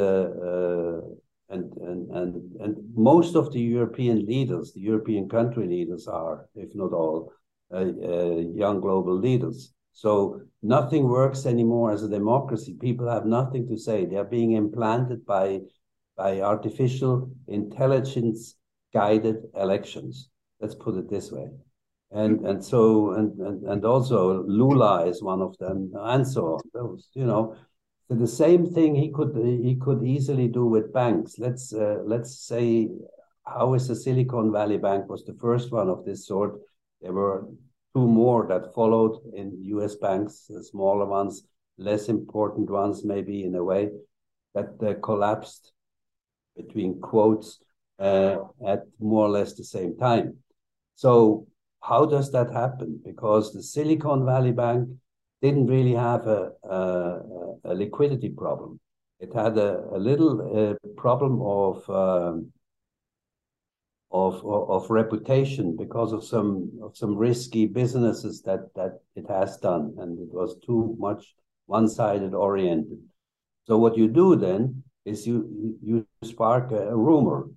and, 1.51 1.73
and, 1.79 2.11
and, 2.11 2.61
and 2.61 2.77
most 2.95 3.35
of 3.35 3.53
the 3.53 3.61
European 3.61 4.25
leaders, 4.27 4.73
the 4.73 4.81
European 4.81 5.29
country 5.29 5.67
leaders 5.67 6.07
are, 6.07 6.49
if 6.55 6.75
not 6.75 6.93
all, 6.93 7.33
uh, 7.73 7.79
uh, 7.79 8.37
young 8.55 8.81
global 8.81 9.17
leaders. 9.19 9.73
So 9.93 10.41
nothing 10.63 11.09
works 11.09 11.47
anymore 11.47 11.93
as 11.93 12.03
a 12.03 12.09
democracy. 12.09 12.77
People 12.81 13.09
have 13.09 13.27
nothing 13.27 13.69
to 13.69 13.77
say. 13.77 14.07
They 14.07 14.17
are 14.17 14.25
being 14.25 14.53
implanted 14.53 15.27
by, 15.27 15.61
by 16.17 16.41
artificial 16.41 17.31
intelligence 17.49 18.57
guided 18.93 19.37
elections. 19.55 20.31
Let's 20.61 20.75
put 20.75 20.97
it 20.97 21.11
this 21.11 21.31
way. 21.33 21.49
And 22.13 22.45
and 22.45 22.65
so 22.65 23.13
and, 23.13 23.39
and 23.39 23.63
and 23.69 23.85
also 23.85 24.43
Lula 24.43 25.07
is 25.07 25.23
one 25.23 25.41
of 25.41 25.57
them, 25.59 25.93
and 25.95 26.27
so 26.27 26.55
on. 26.55 26.61
Those, 26.75 27.09
you 27.15 27.25
know, 27.25 27.55
so 28.11 28.17
the 28.17 28.27
same 28.27 28.67
thing 28.67 28.97
he 28.97 29.13
could 29.13 29.37
he 29.37 29.77
could 29.77 30.03
easily 30.03 30.49
do 30.49 30.67
with 30.67 30.93
banks. 30.93 31.39
Let's 31.39 31.73
uh, 31.73 31.99
let's 32.05 32.41
say 32.41 32.89
how 33.47 33.75
is 33.75 33.87
the 33.87 33.95
Silicon 33.95 34.51
Valley 34.51 34.79
Bank 34.79 35.09
was 35.09 35.25
the 35.25 35.35
first 35.35 35.71
one 35.71 35.89
of 35.89 36.05
this 36.05 36.27
sort. 36.27 36.59
There 37.01 37.13
were 37.13 37.47
two 37.95 38.09
more 38.09 38.49
that 38.49 38.75
followed 38.75 39.21
in 39.33 39.63
U.S. 39.77 39.95
banks, 39.95 40.51
smaller 40.63 41.07
ones, 41.07 41.45
less 41.79 42.09
important 42.09 42.69
ones, 42.69 43.05
maybe 43.05 43.45
in 43.45 43.55
a 43.55 43.63
way 43.63 43.91
that 44.55 44.71
uh, 44.83 44.95
collapsed 45.01 45.73
between 46.57 47.01
quotes 47.01 47.61
uh, 48.01 48.39
at 48.67 48.83
more 48.99 49.27
or 49.27 49.31
less 49.31 49.55
the 49.55 49.63
same 49.63 49.97
time. 49.97 50.37
So 50.97 51.47
how 51.81 52.07
does 52.07 52.33
that 52.33 52.51
happen? 52.51 53.01
Because 53.05 53.53
the 53.53 53.63
Silicon 53.63 54.27
Valley 54.27 54.53
Bank 54.53 54.89
didn't 55.43 55.67
really 55.67 55.95
have 55.95 56.27
a, 56.27 56.53
a, 56.65 57.21
a 57.65 57.75
liquidity 57.75 58.29
problem. 58.29 58.81
It 59.19 59.35
had 59.35 59.59
a, 59.59 59.85
a 59.93 59.99
little 59.99 60.41
uh, 60.41 60.75
problem 60.97 61.43
of, 61.43 61.89
um, 61.91 62.53
of 64.13 64.45
of 64.45 64.91
reputation 64.91 65.77
because 65.77 66.13
of 66.13 66.25
some 66.25 66.71
of 66.83 66.97
some 66.97 67.17
risky 67.17 67.67
businesses 67.67 68.43
that 68.43 68.73
that 68.75 69.01
it 69.15 69.27
has 69.29 69.57
done, 69.59 69.95
and 69.99 70.19
it 70.19 70.33
was 70.33 70.57
too 70.67 70.97
much 70.99 71.35
one-sided 71.67 72.35
oriented. 72.35 72.99
So 73.67 73.79
what 73.79 73.97
you 73.97 74.09
do 74.09 74.35
then 74.35 74.83
is 75.05 75.27
you 75.27 75.79
you 75.83 76.07
spark 76.25 76.73
a, 76.73 76.97
rumor, 76.97 77.49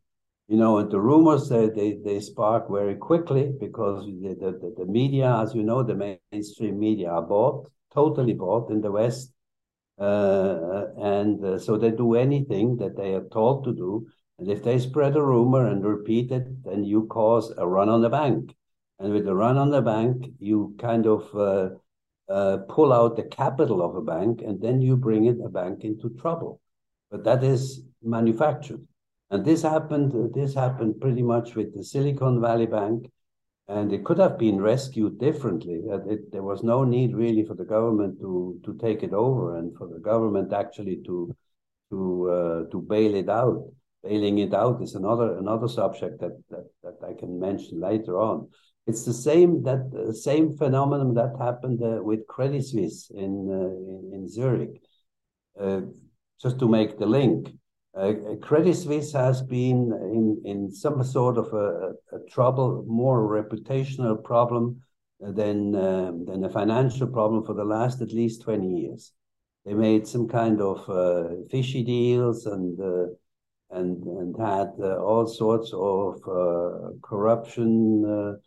you 0.48 0.58
know, 0.58 0.78
and 0.78 0.92
the 0.92 1.00
rumors 1.00 1.50
they 1.50 1.70
they, 1.70 1.98
they 2.04 2.20
spark 2.20 2.70
very 2.70 2.96
quickly 2.96 3.52
because 3.60 4.06
the, 4.06 4.36
the, 4.40 4.74
the 4.78 4.86
media, 4.86 5.40
as 5.42 5.56
you 5.56 5.64
know, 5.64 5.84
the 5.84 6.18
mainstream 6.32 6.80
media 6.80 7.10
are 7.10 7.22
bought 7.22 7.70
totally 7.94 8.34
bought 8.34 8.70
in 8.72 8.82
the 8.82 8.92
West. 8.92 9.32
Uh, 10.00 10.86
and 10.98 11.44
uh, 11.46 11.60
so 11.60 11.78
they 11.78 11.92
do 11.92 12.16
anything 12.16 12.78
that 12.78 12.98
they 12.98 13.14
are 13.14 13.28
told 13.32 13.64
to 13.64 13.74
do. 13.74 14.06
And 14.40 14.50
if 14.50 14.64
they 14.64 14.80
spread 14.80 15.16
a 15.16 15.22
rumor 15.22 15.68
and 15.68 15.86
repeat 15.86 16.32
it, 16.32 16.64
then 16.66 16.84
you 16.84 17.06
cause 17.06 17.54
a 17.58 17.68
run 17.68 17.90
on 17.90 18.02
the 18.02 18.10
bank. 18.10 18.56
And 19.00 19.14
with 19.14 19.26
the 19.26 19.36
run 19.36 19.58
on 19.58 19.70
the 19.70 19.82
bank, 19.82 20.26
you 20.40 20.76
kind 20.80 21.06
of 21.06 21.30
uh, 21.36 21.70
uh, 22.32 22.58
pull 22.70 22.92
out 22.92 23.16
the 23.16 23.24
capital 23.24 23.82
of 23.82 23.96
a 23.96 24.02
bank, 24.02 24.42
and 24.42 24.62
then 24.62 24.82
you 24.82 24.98
bring 24.98 25.26
it 25.26 25.38
a 25.44 25.50
bank 25.50 25.84
into 25.84 26.10
trouble. 26.10 26.60
But 27.12 27.24
that 27.26 27.44
is 27.44 27.84
manufactured, 28.02 28.88
and 29.30 29.46
this 29.46 29.62
happened. 29.62 30.34
This 30.34 30.54
happened 30.54 31.00
pretty 31.02 31.22
much 31.22 31.56
with 31.56 31.74
the 31.76 31.84
Silicon 31.84 32.42
Valley 32.42 32.68
Bank, 32.68 33.10
and 33.68 33.92
it 33.94 34.04
could 34.04 34.20
have 34.20 34.38
been 34.38 34.62
rescued 34.62 35.20
differently. 35.20 35.82
It, 35.86 36.32
there 36.32 36.44
was 36.44 36.64
no 36.64 36.84
need 36.84 37.16
really 37.16 37.44
for 37.46 37.56
the 37.56 37.66
government 37.66 38.20
to 38.20 38.60
to 38.66 38.78
take 38.78 39.04
it 39.04 39.14
over 39.14 39.58
and 39.58 39.76
for 39.78 39.88
the 39.88 40.00
government 40.00 40.54
actually 40.54 41.02
to 41.06 41.36
to 41.90 42.30
uh, 42.30 42.72
to 42.72 42.82
bail 42.82 43.16
it 43.16 43.30
out. 43.30 43.72
Bailing 44.04 44.40
it 44.40 44.54
out 44.54 44.82
is 44.82 44.96
another 44.96 45.38
another 45.38 45.70
subject 45.70 46.20
that, 46.20 46.38
that 46.50 46.66
that 46.84 46.98
I 47.08 47.14
can 47.14 47.40
mention 47.40 47.80
later 47.80 48.20
on. 48.20 48.50
It's 48.86 49.06
the 49.06 49.14
same 49.14 49.64
that 49.64 49.92
uh, 49.96 50.12
same 50.12 50.58
phenomenon 50.58 51.14
that 51.14 51.38
happened 51.40 51.82
uh, 51.82 52.04
with 52.04 52.28
Credit 52.28 52.64
Suisse 52.66 53.10
in 53.10 53.50
uh, 53.50 53.72
in, 53.92 54.12
in, 54.14 54.28
Zurich. 54.28 54.82
Uh, 55.58 55.82
just 56.42 56.60
to 56.60 56.68
make 56.68 56.98
the 56.98 57.06
link, 57.06 57.48
uh, 57.96 58.14
Credit 58.42 58.76
Suisse 58.76 59.12
has 59.14 59.42
been 59.42 59.92
in, 59.92 60.42
in 60.46 60.72
some 60.72 61.04
sort 61.04 61.38
of 61.38 61.54
a, 61.54 61.94
a 62.16 62.20
trouble, 62.30 62.84
more 62.88 63.22
reputational 63.28 64.24
problem 64.24 64.82
than, 65.20 65.76
um, 65.76 66.26
than 66.26 66.44
a 66.44 66.50
financial 66.50 67.08
problem 67.08 67.46
for 67.46 67.54
the 67.54 67.64
last 67.64 68.02
at 68.02 68.12
least 68.12 68.42
20 68.42 68.68
years. 68.68 69.14
They 69.66 69.74
made 69.74 70.08
some 70.08 70.28
kind 70.28 70.60
of 70.62 70.90
uh, 70.90 71.36
fishy 71.50 71.84
deals 71.84 72.46
and 72.46 72.80
uh, 72.80 73.14
and 73.72 74.04
and 74.04 74.36
had 74.38 74.74
uh, 74.80 74.98
all 74.98 75.26
sorts 75.26 75.72
of 75.74 76.16
uh, 76.28 76.90
corruption 77.02 78.38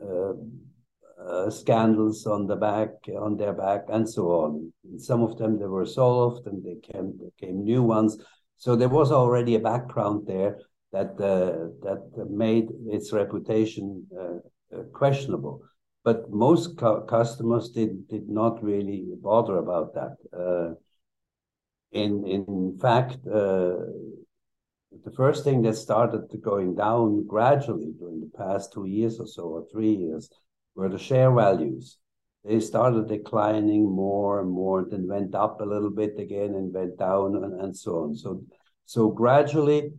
uh, 0.00 1.50
scandals 1.50 2.26
on 2.26 2.46
the 2.46 2.56
back 2.56 2.90
on 3.18 3.36
their 3.36 3.54
back 3.54 3.84
and 3.88 4.08
so 4.08 4.28
on. 4.28 4.72
And 4.84 5.00
some 5.00 5.22
of 5.22 5.38
them 5.38 5.58
they 5.58 5.66
were 5.66 5.86
solved 5.86 6.46
and 6.46 6.62
they 6.62 6.76
came 6.92 7.18
came 7.40 7.64
new 7.64 7.82
ones. 7.82 8.18
So 8.58 8.74
there 8.74 8.88
was 8.88 9.12
already 9.12 9.54
a 9.54 9.60
background 9.60 10.26
there 10.26 10.58
that 10.92 11.12
uh, 11.20 11.70
that 11.84 12.28
made 12.28 12.68
its 12.86 13.12
reputation 13.12 14.06
uh, 14.20 14.76
uh 14.76 14.82
questionable. 14.92 15.62
But 16.04 16.30
most 16.30 16.76
cu 16.76 17.04
customers 17.06 17.70
did 17.70 18.08
did 18.08 18.28
not 18.28 18.62
really 18.62 19.00
bother 19.22 19.58
about 19.58 19.94
that. 19.94 20.16
Uh, 20.32 20.74
in 21.92 22.26
in 22.26 22.78
fact, 22.80 23.18
uh, 23.26 23.78
the 25.04 25.12
first 25.16 25.44
thing 25.44 25.62
that 25.62 25.76
started 25.76 26.28
to 26.30 26.38
going 26.38 26.74
down 26.74 27.26
gradually 27.26 27.92
during 27.98 28.20
the 28.20 28.32
past 28.36 28.72
two 28.72 28.86
years 28.86 29.20
or 29.20 29.26
so, 29.26 29.42
or 29.56 29.66
three 29.70 29.94
years, 29.94 30.28
were 30.74 30.88
the 30.88 30.98
share 30.98 31.32
values. 31.32 31.98
They 32.48 32.60
started 32.60 33.08
declining 33.08 33.84
more 33.84 34.40
and 34.40 34.50
more, 34.50 34.78
and 34.80 34.90
then 34.90 35.06
went 35.06 35.34
up 35.34 35.60
a 35.60 35.64
little 35.64 35.90
bit 35.90 36.18
again 36.18 36.54
and 36.54 36.72
went 36.72 36.96
down 36.98 37.36
and, 37.36 37.60
and 37.60 37.76
so 37.76 38.04
on. 38.04 38.16
So, 38.16 38.42
so 38.86 39.10
gradually 39.10 39.92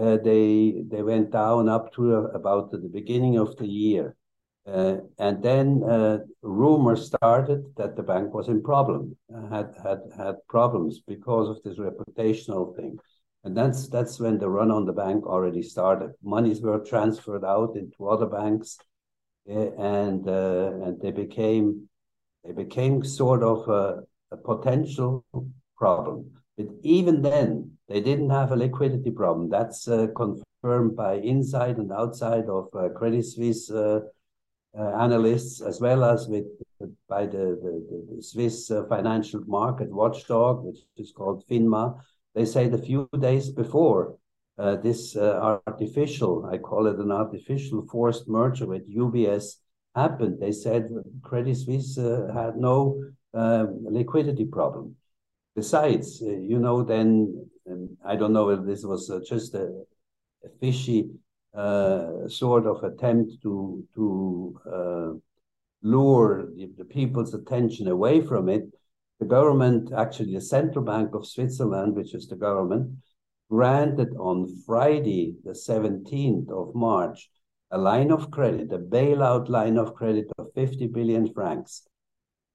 uh, 0.00 0.18
they 0.18 0.84
they 0.88 1.02
went 1.02 1.32
down 1.32 1.68
up 1.68 1.92
to 1.94 2.14
about 2.40 2.70
the 2.70 2.78
beginning 2.78 3.38
of 3.38 3.56
the 3.56 3.66
year. 3.66 4.14
Uh, 4.66 4.98
and 5.18 5.42
then 5.42 5.82
uh, 5.82 6.18
rumors 6.42 7.06
started 7.06 7.64
that 7.76 7.96
the 7.96 8.02
bank 8.02 8.32
was 8.32 8.48
in 8.48 8.62
problem, 8.62 9.16
had 9.50 9.74
had 9.82 10.00
had 10.16 10.36
problems 10.48 11.00
because 11.08 11.48
of 11.48 11.60
this 11.64 11.78
reputational 11.78 12.76
thing, 12.76 12.96
and 13.42 13.56
that's 13.56 13.88
that's 13.88 14.20
when 14.20 14.38
the 14.38 14.48
run 14.48 14.70
on 14.70 14.84
the 14.84 14.92
bank 14.92 15.26
already 15.26 15.62
started. 15.62 16.12
Monies 16.22 16.60
were 16.60 16.78
transferred 16.84 17.44
out 17.44 17.76
into 17.76 18.08
other 18.08 18.26
banks, 18.26 18.78
and 19.46 20.28
uh, 20.28 20.70
and 20.84 21.00
they 21.00 21.10
became 21.10 21.88
they 22.46 22.52
became 22.52 23.04
sort 23.04 23.42
of 23.42 23.68
a, 23.68 24.02
a 24.30 24.36
potential 24.36 25.24
problem. 25.76 26.30
But 26.56 26.68
even 26.82 27.22
then, 27.22 27.72
they 27.88 28.00
didn't 28.00 28.30
have 28.30 28.52
a 28.52 28.56
liquidity 28.56 29.10
problem. 29.10 29.50
That's 29.50 29.88
uh, 29.88 30.08
confirmed 30.16 30.96
by 30.96 31.14
inside 31.14 31.76
and 31.78 31.92
outside 31.92 32.48
of 32.48 32.68
uh, 32.74 32.88
Credit 32.90 33.24
Suisse 33.24 33.70
uh, 33.70 34.00
uh, 34.78 34.82
analysts, 34.98 35.60
as 35.60 35.80
well 35.80 36.04
as 36.04 36.28
with 36.28 36.44
by 37.08 37.24
the, 37.24 37.58
the, 37.62 38.06
the 38.16 38.22
Swiss 38.22 38.70
uh, 38.70 38.84
financial 38.88 39.40
market 39.46 39.90
watchdog, 39.90 40.64
which 40.64 40.78
is 40.98 41.12
called 41.12 41.44
FINMA. 41.48 41.98
They 42.34 42.44
say 42.44 42.68
the 42.68 42.78
few 42.78 43.08
days 43.18 43.48
before 43.48 44.16
uh, 44.58 44.76
this 44.76 45.16
artificial, 45.16 46.46
I 46.46 46.58
call 46.58 46.86
it 46.86 46.98
an 46.98 47.10
artificial 47.10 47.86
forced 47.90 48.28
merger 48.28 48.66
with 48.66 48.94
UBS 48.94 49.56
happened. 49.96 50.38
They 50.38 50.52
said 50.52 50.90
Credit 51.22 51.56
Suisse 51.56 51.98
uh, 51.98 52.30
had 52.32 52.56
no 52.56 53.02
um, 53.34 53.84
liquidity 53.84 54.44
problem. 54.44 54.94
Besides, 55.56 56.22
uh, 56.22 56.30
you 56.30 56.58
know, 56.58 56.82
then 56.84 57.48
um, 57.68 57.96
I 58.04 58.14
don't 58.14 58.34
know 58.34 58.50
if 58.50 58.64
this 58.64 58.84
was 58.84 59.10
uh, 59.10 59.20
just 59.26 59.54
a, 59.54 59.66
a 60.44 60.48
fishy 60.60 61.10
uh, 61.54 62.28
sort 62.28 62.66
of 62.66 62.84
attempt 62.84 63.42
to 63.42 63.82
to 63.94 65.20
lure 65.82 66.48
the, 66.56 66.70
the 66.76 66.84
people's 66.84 67.32
attention 67.34 67.88
away 67.88 68.20
from 68.20 68.48
it. 68.48 68.64
The 69.20 69.26
government, 69.26 69.92
actually, 69.96 70.34
the 70.34 70.40
Central 70.40 70.84
Bank 70.84 71.14
of 71.14 71.26
Switzerland, 71.26 71.94
which 71.94 72.14
is 72.14 72.28
the 72.28 72.36
government, 72.36 72.90
granted 73.48 74.14
on 74.18 74.48
Friday, 74.66 75.36
the 75.44 75.52
17th 75.52 76.50
of 76.50 76.74
March, 76.74 77.30
a 77.70 77.78
line 77.78 78.12
of 78.12 78.30
credit, 78.30 78.72
a 78.72 78.78
bailout 78.78 79.48
line 79.48 79.76
of 79.76 79.94
credit 79.94 80.26
of 80.38 80.52
50 80.54 80.86
billion 80.88 81.32
francs. 81.32 81.86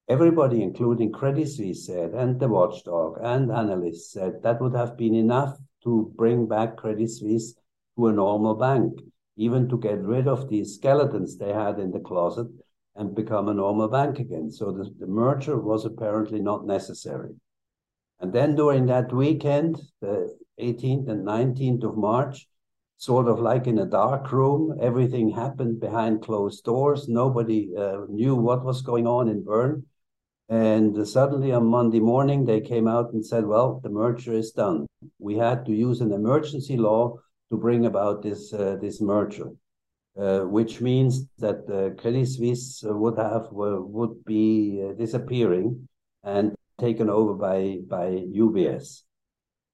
Everybody, 0.08 0.62
including 0.62 1.12
Credit 1.12 1.48
Suisse, 1.48 1.86
said, 1.86 2.12
and 2.12 2.40
the 2.40 2.48
watchdog 2.48 3.18
and 3.22 3.50
analysts 3.50 4.12
said 4.12 4.42
that 4.42 4.60
would 4.60 4.74
have 4.74 4.96
been 4.96 5.14
enough 5.14 5.56
to 5.84 6.12
bring 6.16 6.46
back 6.46 6.76
Credit 6.76 7.08
Suisse 7.08 7.54
to 7.96 8.08
a 8.08 8.12
normal 8.12 8.54
bank, 8.54 9.00
even 9.36 9.68
to 9.68 9.78
get 9.78 10.02
rid 10.02 10.26
of 10.26 10.48
these 10.48 10.74
skeletons 10.74 11.36
they 11.36 11.52
had 11.52 11.78
in 11.78 11.90
the 11.92 12.00
closet 12.00 12.48
and 12.96 13.14
become 13.14 13.48
a 13.48 13.54
normal 13.54 13.88
bank 13.88 14.18
again. 14.18 14.50
So 14.50 14.72
the, 14.72 14.90
the 14.98 15.06
merger 15.06 15.58
was 15.58 15.84
apparently 15.84 16.40
not 16.40 16.66
necessary. 16.66 17.34
And 18.20 18.32
then 18.32 18.54
during 18.54 18.86
that 18.86 19.12
weekend, 19.12 19.80
the 20.00 20.34
18th 20.60 21.08
and 21.08 21.26
19th 21.26 21.84
of 21.84 21.96
March, 21.96 22.46
sort 23.02 23.26
of 23.26 23.40
like 23.40 23.66
in 23.66 23.78
a 23.78 23.84
dark 23.84 24.30
room. 24.30 24.78
Everything 24.80 25.28
happened 25.28 25.80
behind 25.80 26.22
closed 26.22 26.62
doors. 26.62 27.08
Nobody 27.08 27.68
uh, 27.76 28.02
knew 28.08 28.36
what 28.36 28.64
was 28.64 28.80
going 28.80 29.08
on 29.08 29.28
in 29.28 29.42
Bern. 29.42 29.84
And 30.48 30.96
uh, 30.96 31.04
suddenly 31.04 31.50
on 31.50 31.66
Monday 31.66 31.98
morning, 31.98 32.44
they 32.44 32.60
came 32.60 32.86
out 32.86 33.12
and 33.12 33.26
said, 33.26 33.44
well, 33.44 33.80
the 33.82 33.88
merger 33.88 34.34
is 34.34 34.52
done. 34.52 34.86
We 35.18 35.36
had 35.36 35.66
to 35.66 35.72
use 35.72 36.00
an 36.00 36.12
emergency 36.12 36.76
law 36.76 37.18
to 37.50 37.56
bring 37.56 37.86
about 37.86 38.22
this, 38.22 38.52
uh, 38.52 38.76
this 38.80 39.00
merger. 39.00 39.50
Uh, 40.16 40.40
which 40.40 40.82
means 40.82 41.26
that 41.38 41.60
uh, 41.70 42.00
Credit 42.00 42.28
Suisse 42.28 42.82
would 42.84 43.16
have 43.16 43.46
would 43.50 44.22
be 44.26 44.84
uh, 44.84 44.92
disappearing 44.92 45.88
and 46.22 46.54
taken 46.78 47.08
over 47.08 47.32
by 47.32 47.78
by 47.88 48.08
UBS. 48.42 49.04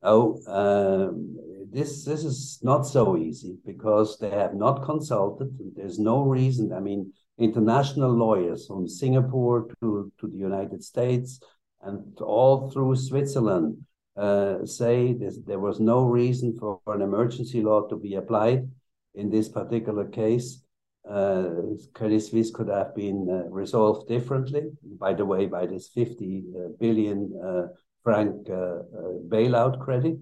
Oh, 0.00 0.38
um, 0.46 1.36
this 1.72 2.04
this 2.04 2.24
is 2.24 2.58
not 2.62 2.82
so 2.82 3.16
easy 3.16 3.56
because 3.64 4.18
they 4.18 4.30
have 4.30 4.54
not 4.54 4.84
consulted. 4.84 5.50
There's 5.76 5.98
no 5.98 6.22
reason. 6.22 6.72
I 6.72 6.80
mean, 6.80 7.12
international 7.38 8.10
lawyers 8.10 8.66
from 8.66 8.88
Singapore 8.88 9.68
to, 9.80 10.12
to 10.20 10.26
the 10.26 10.36
United 10.36 10.82
States 10.82 11.40
and 11.82 12.18
all 12.20 12.70
through 12.70 12.96
Switzerland 12.96 13.76
uh, 14.16 14.66
say 14.66 15.12
this, 15.12 15.38
there 15.46 15.60
was 15.60 15.78
no 15.78 16.04
reason 16.04 16.56
for, 16.58 16.80
for, 16.84 16.94
an 16.96 17.02
emergency 17.02 17.62
law 17.62 17.86
to 17.86 17.96
be 17.96 18.16
applied 18.16 18.68
in 19.14 19.30
this 19.30 19.48
particular 19.48 20.06
case. 20.06 20.64
Uh, 21.08 21.50
Credit 21.94 22.20
Suisse 22.20 22.50
could 22.50 22.68
have 22.68 22.94
been 22.96 23.28
uh, 23.30 23.48
resolved 23.48 24.08
differently, 24.08 24.64
by 24.98 25.14
the 25.14 25.24
way, 25.24 25.46
by 25.46 25.66
this 25.66 25.88
50 25.88 26.44
billion 26.80 27.32
uh, 27.42 27.48
uh, 27.48 27.66
franc 28.02 28.48
uh, 28.48 28.54
uh, 28.54 28.80
bailout 29.28 29.78
credit. 29.80 30.16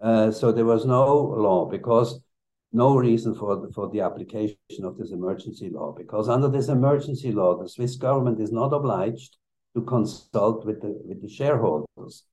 Uh, 0.00 0.30
so 0.30 0.50
there 0.50 0.64
was 0.64 0.86
no 0.86 1.14
law 1.14 1.66
because 1.66 2.20
no 2.72 2.96
reason 2.96 3.34
for 3.34 3.56
the, 3.56 3.72
for 3.72 3.90
the 3.90 4.00
application 4.00 4.56
of 4.84 4.96
this 4.96 5.10
emergency 5.10 5.68
law 5.70 5.92
because 5.92 6.28
under 6.28 6.48
this 6.48 6.68
emergency 6.68 7.32
law 7.32 7.60
the 7.60 7.68
Swiss 7.68 7.96
government 7.96 8.40
is 8.40 8.52
not 8.52 8.72
obliged 8.72 9.36
to 9.74 9.82
consult 9.82 10.64
with 10.64 10.80
the 10.80 10.98
with 11.04 11.20
the 11.20 11.28
shareholders 11.28 12.24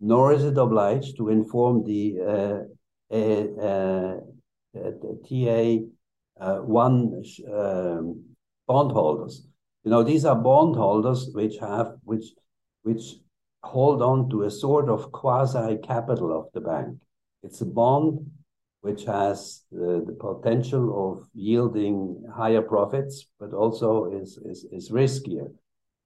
nor 0.00 0.32
is 0.32 0.44
it 0.44 0.58
obliged 0.58 1.16
to 1.16 1.28
inform 1.28 1.82
the 1.84 2.18
uh, 2.20 3.14
uh, 3.14 4.16
TA 5.26 5.78
one 6.60 7.22
um, 7.52 8.24
bondholders 8.66 9.46
you 9.84 9.90
know 9.90 10.02
these 10.02 10.24
are 10.24 10.36
bondholders 10.36 11.30
which 11.32 11.56
have 11.58 11.94
which 12.04 12.26
which 12.82 13.16
hold 13.62 14.02
on 14.02 14.28
to 14.30 14.44
a 14.44 14.50
sort 14.50 14.88
of 14.88 15.10
quasi 15.12 15.78
capital 15.78 16.38
of 16.38 16.46
the 16.52 16.60
bank. 16.60 16.98
It's 17.42 17.60
a 17.60 17.66
bond 17.66 18.30
which 18.80 19.04
has 19.04 19.62
uh, 19.74 20.00
the 20.06 20.16
potential 20.18 21.12
of 21.12 21.28
yielding 21.34 22.24
higher 22.34 22.62
profits, 22.62 23.26
but 23.40 23.52
also 23.52 24.10
is, 24.12 24.38
is, 24.44 24.66
is 24.70 24.90
riskier. 24.90 25.52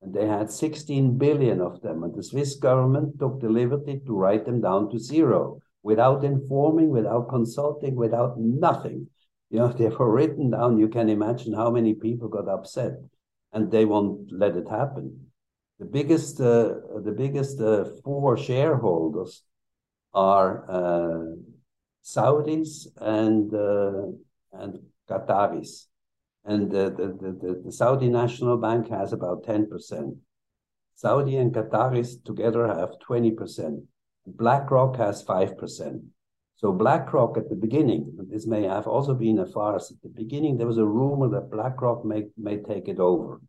And 0.00 0.14
they 0.14 0.26
had 0.26 0.50
16 0.50 1.18
billion 1.18 1.60
of 1.60 1.80
them, 1.82 2.02
and 2.02 2.14
the 2.14 2.22
Swiss 2.22 2.56
government 2.56 3.18
took 3.18 3.40
the 3.40 3.48
liberty 3.48 4.00
to 4.06 4.16
write 4.16 4.46
them 4.46 4.60
down 4.60 4.90
to 4.90 4.98
zero 4.98 5.60
without 5.82 6.24
informing, 6.24 6.88
without 6.88 7.28
consulting, 7.28 7.94
without 7.94 8.38
nothing. 8.38 9.08
You 9.50 9.58
know, 9.60 9.68
they 9.78 9.88
were 9.88 10.10
written 10.10 10.50
down. 10.50 10.78
You 10.78 10.88
can 10.88 11.08
imagine 11.08 11.52
how 11.52 11.70
many 11.70 11.94
people 11.94 12.28
got 12.28 12.48
upset, 12.48 12.94
and 13.52 13.70
they 13.70 13.84
won't 13.84 14.32
let 14.32 14.56
it 14.56 14.68
happen. 14.68 15.26
The 15.78 15.86
biggest, 15.86 16.40
uh, 16.40 16.74
the 17.04 17.14
biggest 17.16 17.60
uh, 17.60 17.84
four 18.04 18.36
shareholders 18.36 19.42
are 20.14 20.64
uh, 20.68 21.36
Saudis 22.04 22.86
and 22.96 23.52
uh, 23.54 24.12
and 24.52 24.78
Qataris, 25.08 25.86
and 26.44 26.70
the, 26.70 26.90
the, 26.90 27.06
the, 27.40 27.62
the 27.64 27.72
Saudi 27.72 28.08
National 28.08 28.56
Bank 28.56 28.88
has 28.88 29.12
about 29.12 29.44
ten 29.44 29.68
percent. 29.68 30.16
Saudi 30.94 31.36
and 31.36 31.52
Qataris 31.52 32.24
together 32.24 32.66
have 32.66 32.98
twenty 32.98 33.30
percent. 33.30 33.82
BlackRock 34.26 34.96
has 34.96 35.22
five 35.22 35.56
percent. 35.58 36.02
So 36.56 36.72
BlackRock 36.72 37.36
at 37.36 37.48
the 37.48 37.56
beginning, 37.56 38.16
this 38.30 38.46
may 38.46 38.62
have 38.62 38.86
also 38.86 39.14
been 39.14 39.40
a 39.40 39.46
farce. 39.46 39.90
At 39.90 40.00
the 40.02 40.08
beginning, 40.08 40.58
there 40.58 40.66
was 40.68 40.78
a 40.78 40.86
rumor 40.86 41.28
that 41.30 41.50
BlackRock 41.50 42.04
may, 42.04 42.26
may 42.36 42.58
take 42.58 42.86
it 42.86 43.00
over. 43.00 43.40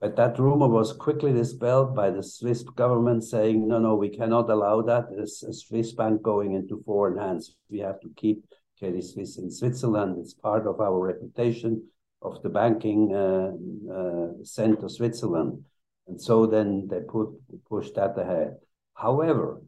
But 0.00 0.14
that 0.16 0.38
rumor 0.38 0.68
was 0.68 0.92
quickly 0.92 1.32
dispelled 1.32 1.94
by 1.94 2.10
the 2.10 2.22
Swiss 2.22 2.62
government 2.62 3.24
saying, 3.24 3.66
no, 3.66 3.78
no, 3.78 3.96
we 3.96 4.08
cannot 4.08 4.48
allow 4.48 4.80
that. 4.82 5.06
There's 5.10 5.42
a 5.42 5.52
Swiss 5.52 5.92
bank 5.92 6.22
going 6.22 6.54
into 6.54 6.82
foreign 6.86 7.18
hands. 7.18 7.56
We 7.68 7.80
have 7.80 8.00
to 8.00 8.10
keep 8.16 8.44
Credit 8.78 9.02
Suisse 9.02 9.38
in 9.38 9.50
Switzerland. 9.50 10.18
It's 10.20 10.34
part 10.34 10.68
of 10.68 10.80
our 10.80 11.00
reputation 11.00 11.82
of 12.22 12.40
the 12.42 12.48
banking 12.48 13.12
uh, 13.12 13.50
uh, 13.92 14.44
center 14.44 14.88
Switzerland. 14.88 15.64
And 16.06 16.20
so 16.20 16.46
then 16.46 16.86
they 16.88 17.00
put 17.00 17.30
push 17.68 17.90
that 17.96 18.16
ahead. 18.18 18.56
However, 18.94 19.60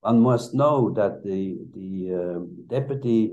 one 0.00 0.20
must 0.20 0.54
know 0.54 0.90
that 0.90 1.24
the 1.24 1.56
the 1.74 2.14
um, 2.14 2.64
deputy 2.68 3.32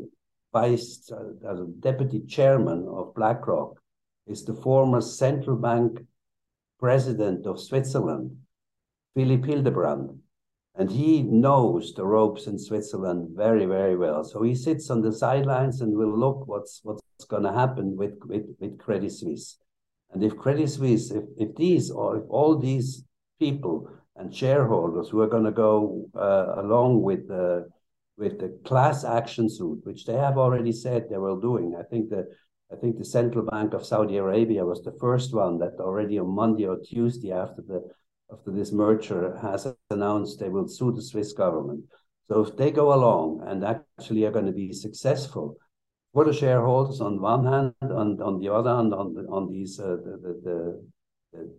vice 0.52 1.12
uh, 1.12 1.66
deputy 1.80 2.22
chairman 2.22 2.88
of 2.88 3.14
BlackRock 3.14 3.78
is 4.26 4.46
the 4.46 4.54
former 4.54 5.02
central 5.02 5.58
bank 5.58 6.00
president 6.80 7.46
of 7.46 7.60
Switzerland, 7.60 8.38
Philipp 9.16 9.46
Hildebrand. 9.46 10.20
And 10.78 10.92
he 10.92 11.24
knows 11.24 11.94
the 11.94 12.06
ropes 12.06 12.48
in 12.48 12.60
Switzerland 12.60 13.30
very, 13.34 13.66
very 13.66 13.96
well. 13.96 14.26
So 14.26 14.44
he 14.44 14.54
sits 14.54 14.90
on 14.90 15.02
the 15.02 15.14
sidelines 15.14 15.80
and 15.80 15.96
will 15.96 16.18
look 16.18 16.48
what's 16.48 16.82
what's 16.84 17.02
going 17.30 17.44
to 17.44 17.54
happen 17.54 17.96
with, 17.96 18.16
with, 18.26 18.44
with 18.60 18.78
Credit 18.78 19.12
Suisse. 19.12 19.58
And 20.12 20.22
if 20.22 20.36
Credit 20.36 20.70
Suisse, 20.70 21.12
if, 21.12 21.24
if 21.38 21.56
these 21.56 21.90
or 21.90 22.18
if 22.18 22.24
all 22.30 22.58
these 22.58 23.06
people 23.40 23.90
and 24.18 24.34
shareholders 24.34 25.10
who 25.10 25.22
are 25.22 25.28
going 25.28 25.44
to 25.46 25.52
go 25.52 26.10
uh, 26.16 26.62
along 26.62 27.02
with 27.02 27.28
the 27.28 27.70
with 28.18 28.40
the 28.40 28.58
class 28.64 29.04
action 29.04 29.50
suit, 29.50 29.80
which 29.84 30.06
they 30.06 30.16
have 30.16 30.38
already 30.38 30.72
said 30.72 31.10
they 31.10 31.18
were 31.18 31.40
doing, 31.40 31.76
I 31.78 31.84
think 31.84 32.10
the 32.10 32.28
I 32.76 32.78
think 32.82 32.98
the 32.98 33.06
Central 33.06 33.46
Bank 33.46 33.74
of 33.74 33.86
Saudi 33.86 34.18
Arabia 34.18 34.66
was 34.66 34.82
the 34.84 34.98
first 35.00 35.34
one 35.34 35.58
that 35.60 35.80
already 35.80 36.20
on 36.20 36.36
Monday 36.36 36.66
or 36.66 36.78
Tuesday 36.78 37.32
after 37.32 37.62
the 37.62 37.82
after 38.32 38.52
this 38.52 38.72
merger 38.72 39.38
has 39.42 39.68
announced 39.92 40.40
they 40.40 40.50
will 40.50 40.68
sue 40.68 40.92
the 40.92 41.02
Swiss 41.02 41.32
government. 41.32 41.86
So 42.28 42.42
if 42.42 42.58
they 42.58 42.72
go 42.72 42.94
along 42.94 43.44
and 43.48 43.64
actually 43.64 44.26
are 44.26 44.32
going 44.32 44.48
to 44.48 44.52
be 44.52 44.74
successful 44.74 45.56
for 46.12 46.26
the 46.26 46.34
shareholders 46.34 47.00
on 47.00 47.22
one 47.22 47.46
hand, 47.46 47.74
and 47.82 48.22
on 48.22 48.40
the 48.40 48.52
other 48.52 48.76
hand, 48.76 48.94
on 48.94 49.14
the, 49.14 49.22
on 49.30 49.52
these 49.52 49.80
uh, 49.80 49.98
the, 50.04 50.42
the, 50.44 50.88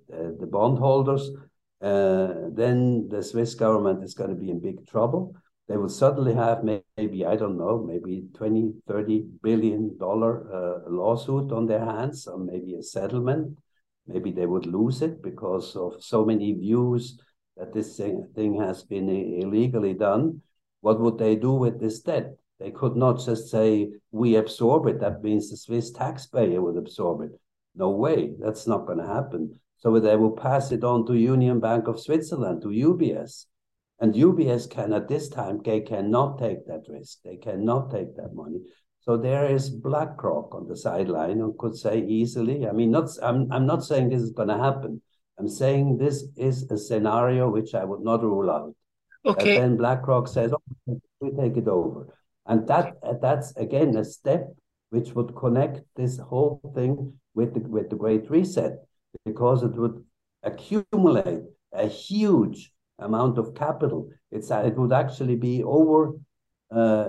the, 0.08 0.36
the 0.40 0.46
bondholders, 0.46 1.30
uh, 1.80 2.50
then 2.52 3.08
the 3.08 3.22
Swiss 3.22 3.54
government 3.54 4.02
is 4.04 4.14
going 4.14 4.30
to 4.30 4.36
be 4.36 4.50
in 4.50 4.60
big 4.60 4.86
trouble 4.86 5.34
they 5.68 5.76
will 5.76 5.88
suddenly 5.88 6.34
have 6.34 6.62
maybe, 6.62 6.84
I 6.98 7.36
don't 7.36 7.58
know, 7.58 7.84
maybe 7.86 8.24
20, 8.32 8.72
30 8.88 9.26
billion 9.42 9.98
dollar 9.98 10.48
uh, 10.50 10.90
lawsuit 10.90 11.52
on 11.52 11.66
their 11.66 11.84
hands, 11.84 12.26
or 12.26 12.38
maybe 12.38 12.74
a 12.74 12.82
settlement. 12.82 13.58
Maybe 14.06 14.32
they 14.32 14.46
would 14.46 14.64
lose 14.64 15.02
it 15.02 15.22
because 15.22 15.76
of 15.76 16.02
so 16.02 16.24
many 16.24 16.54
views 16.54 17.20
that 17.58 17.74
this 17.74 17.98
thing, 17.98 18.26
thing 18.34 18.58
has 18.62 18.82
been 18.82 19.10
illegally 19.10 19.92
done. 19.92 20.40
What 20.80 20.98
would 21.00 21.18
they 21.18 21.36
do 21.36 21.52
with 21.52 21.78
this 21.78 22.00
debt? 22.00 22.34
They 22.58 22.70
could 22.70 22.96
not 22.96 23.22
just 23.22 23.50
say, 23.50 23.90
we 24.10 24.36
absorb 24.36 24.86
it. 24.86 24.98
That 25.00 25.22
means 25.22 25.50
the 25.50 25.58
Swiss 25.58 25.90
taxpayer 25.90 26.62
would 26.62 26.78
absorb 26.78 27.20
it. 27.20 27.38
No 27.74 27.90
way, 27.90 28.32
that's 28.40 28.66
not 28.66 28.86
going 28.86 29.00
to 29.00 29.06
happen. 29.06 29.60
So 29.76 30.00
they 30.00 30.16
will 30.16 30.30
pass 30.30 30.72
it 30.72 30.82
on 30.82 31.04
to 31.08 31.12
Union 31.12 31.60
Bank 31.60 31.88
of 31.88 32.00
Switzerland, 32.00 32.62
to 32.62 32.68
UBS 32.68 33.44
and 34.00 34.14
UBS 34.14 34.68
can 34.70 34.92
at 34.92 35.08
this 35.08 35.28
time, 35.28 35.60
they 35.64 35.80
cannot 35.80 36.38
take 36.38 36.66
that 36.66 36.82
risk. 36.88 37.18
They 37.24 37.36
cannot 37.36 37.90
take 37.90 38.14
that 38.16 38.34
money. 38.34 38.60
So 39.00 39.16
there 39.16 39.46
is 39.46 39.70
BlackRock 39.70 40.54
on 40.54 40.66
the 40.68 40.76
sideline 40.76 41.38
who 41.38 41.54
could 41.58 41.76
say 41.76 42.00
easily, 42.00 42.66
I 42.66 42.72
mean, 42.72 42.90
not 42.90 43.08
I'm 43.22 43.50
I'm 43.52 43.64
not 43.64 43.84
saying 43.84 44.10
this 44.10 44.22
is 44.22 44.32
gonna 44.32 44.58
happen. 44.58 45.00
I'm 45.38 45.48
saying 45.48 45.98
this 45.98 46.24
is 46.36 46.70
a 46.70 46.78
scenario 46.78 47.48
which 47.48 47.74
I 47.74 47.84
would 47.84 48.00
not 48.00 48.22
rule 48.22 48.50
out. 48.50 48.74
Okay. 49.24 49.56
And 49.56 49.64
then 49.64 49.76
BlackRock 49.76 50.28
says, 50.28 50.52
oh, 50.52 51.00
we 51.20 51.30
take 51.30 51.56
it 51.56 51.68
over. 51.68 52.14
And 52.46 52.66
that 52.68 52.96
that's 53.20 53.56
again 53.56 53.96
a 53.96 54.04
step 54.04 54.48
which 54.90 55.12
would 55.14 55.34
connect 55.36 55.82
this 55.94 56.18
whole 56.18 56.60
thing 56.74 57.14
with 57.34 57.54
the 57.54 57.60
with 57.60 57.90
the 57.90 57.96
Great 57.96 58.30
Reset, 58.30 58.72
because 59.24 59.62
it 59.62 59.74
would 59.76 60.04
accumulate 60.42 61.42
a 61.72 61.86
huge 61.86 62.72
amount 62.98 63.38
of 63.38 63.54
capital. 63.54 64.10
It's 64.30 64.50
uh, 64.50 64.62
it 64.66 64.76
would 64.76 64.92
actually 64.92 65.36
be 65.36 65.62
over 65.62 66.12
uh, 66.70 67.08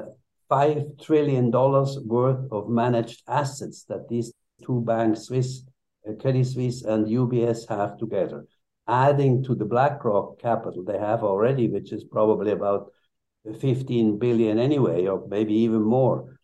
five 0.49 0.83
trillion 1.01 1.51
dollars 1.51 1.97
worth 2.05 2.51
of 2.51 2.69
managed 2.69 3.23
assets 3.27 3.83
that 3.85 4.07
these 4.07 4.31
two 4.63 4.81
banks, 4.81 5.23
Swiss, 5.23 5.63
uh, 6.07 6.13
Credit 6.13 6.45
Suisse 6.45 6.83
and 6.83 7.05
UBS, 7.05 7.67
have 7.69 7.97
together, 7.97 8.45
adding 8.87 9.43
to 9.43 9.55
the 9.55 9.65
BlackRock 9.65 10.39
capital 10.39 10.83
they 10.83 10.97
have 10.97 11.23
already, 11.23 11.67
which 11.67 11.91
is 11.91 12.03
probably 12.03 12.51
about 12.51 12.91
15 13.59 14.17
billion 14.17 14.59
anyway, 14.59 15.07
or 15.07 15.25
maybe 15.27 15.53
even 15.53 15.81
more. 15.81 16.36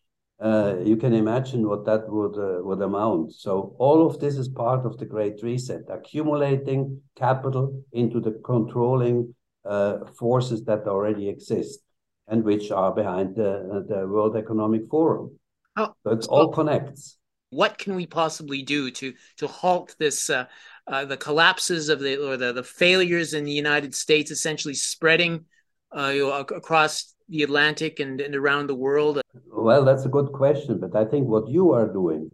Uh, 0.43 0.75
you 0.83 0.97
can 0.97 1.13
imagine 1.13 1.65
what 1.69 1.85
that 1.85 2.09
would 2.09 2.37
uh, 2.37 2.61
would 2.63 2.81
amount. 2.81 3.31
So 3.31 3.75
all 3.79 4.05
of 4.05 4.19
this 4.19 4.35
is 4.35 4.49
part 4.49 4.85
of 4.85 4.97
the 4.97 5.05
Great 5.05 5.41
Reset, 5.41 5.83
accumulating 5.89 7.01
capital 7.15 7.81
into 7.93 8.19
the 8.19 8.31
controlling 8.43 9.33
uh, 9.63 9.99
forces 10.19 10.65
that 10.65 10.85
already 10.85 11.29
exist 11.29 11.79
and 12.27 12.43
which 12.43 12.71
are 12.71 12.93
behind 12.93 13.37
the 13.37 13.85
the 13.87 14.05
World 14.05 14.35
Economic 14.35 14.89
Forum. 14.89 15.39
Oh, 15.77 15.93
so 16.03 16.11
it 16.11 16.25
all 16.27 16.51
connects. 16.51 17.17
What 17.49 17.77
can 17.77 17.95
we 17.95 18.05
possibly 18.05 18.63
do 18.63 18.91
to 18.91 19.13
to 19.37 19.47
halt 19.47 19.95
this? 19.97 20.29
Uh, 20.29 20.45
uh, 20.87 21.05
the 21.05 21.15
collapses 21.15 21.87
of 21.87 22.01
the 22.01 22.17
or 22.17 22.35
the, 22.35 22.51
the 22.51 22.63
failures 22.63 23.33
in 23.33 23.45
the 23.45 23.51
United 23.53 23.95
States 23.95 24.31
essentially 24.31 24.73
spreading 24.73 25.45
uh, 25.97 26.11
you 26.13 26.27
know, 26.27 26.39
across 26.39 27.13
the 27.29 27.43
Atlantic 27.43 27.99
and, 27.99 28.19
and 28.21 28.35
around 28.35 28.67
the 28.67 28.75
world? 28.75 29.21
Well, 29.45 29.85
that's 29.85 30.05
a 30.05 30.09
good 30.09 30.31
question, 30.31 30.79
but 30.79 30.95
I 30.95 31.05
think 31.05 31.27
what 31.27 31.47
you 31.47 31.71
are 31.71 31.87
doing 31.87 32.29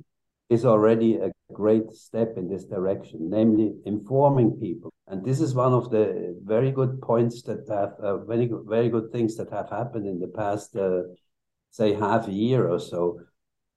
is 0.50 0.66
already 0.66 1.18
a 1.18 1.32
great 1.54 1.92
step 1.94 2.34
in 2.38 2.50
this 2.50 2.66
direction, 2.66 3.30
namely 3.30 3.76
informing 3.86 4.52
people. 4.60 4.92
And 5.08 5.24
this 5.24 5.40
is 5.40 5.54
one 5.54 5.74
of 5.74 5.92
the 5.92 6.40
very 6.44 6.72
good 6.72 7.02
points 7.02 7.44
that 7.44 7.68
have 7.70 7.94
uh, 8.00 8.18
very 8.26 8.48
good, 8.48 8.66
very 8.68 8.90
good 8.90 9.12
things 9.12 9.36
that 9.38 9.52
have 9.52 9.70
happened 9.70 10.08
in 10.08 10.20
the 10.20 10.28
past, 10.28 10.76
uh, 10.76 11.04
say, 11.72 11.94
half 11.94 12.28
a 12.28 12.32
year 12.32 12.68
or 12.68 12.80
so. 12.80 13.22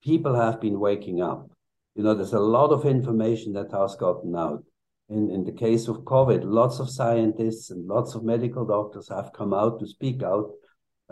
People 0.02 0.34
have 0.34 0.60
been 0.60 0.80
waking 0.80 1.22
up. 1.22 1.50
You 1.94 2.04
know, 2.04 2.14
there's 2.14 2.32
a 2.32 2.40
lot 2.40 2.70
of 2.70 2.86
information 2.86 3.52
that 3.52 3.70
has 3.72 3.94
gotten 3.96 4.34
out. 4.34 4.64
In, 5.10 5.30
in 5.30 5.44
the 5.44 5.52
case 5.52 5.88
of 5.88 6.04
COVID, 6.04 6.40
lots 6.44 6.80
of 6.80 6.88
scientists 6.88 7.70
and 7.70 7.86
lots 7.86 8.14
of 8.14 8.24
medical 8.24 8.64
doctors 8.64 9.08
have 9.10 9.32
come 9.34 9.52
out 9.52 9.78
to 9.80 9.86
speak 9.86 10.22
out 10.22 10.50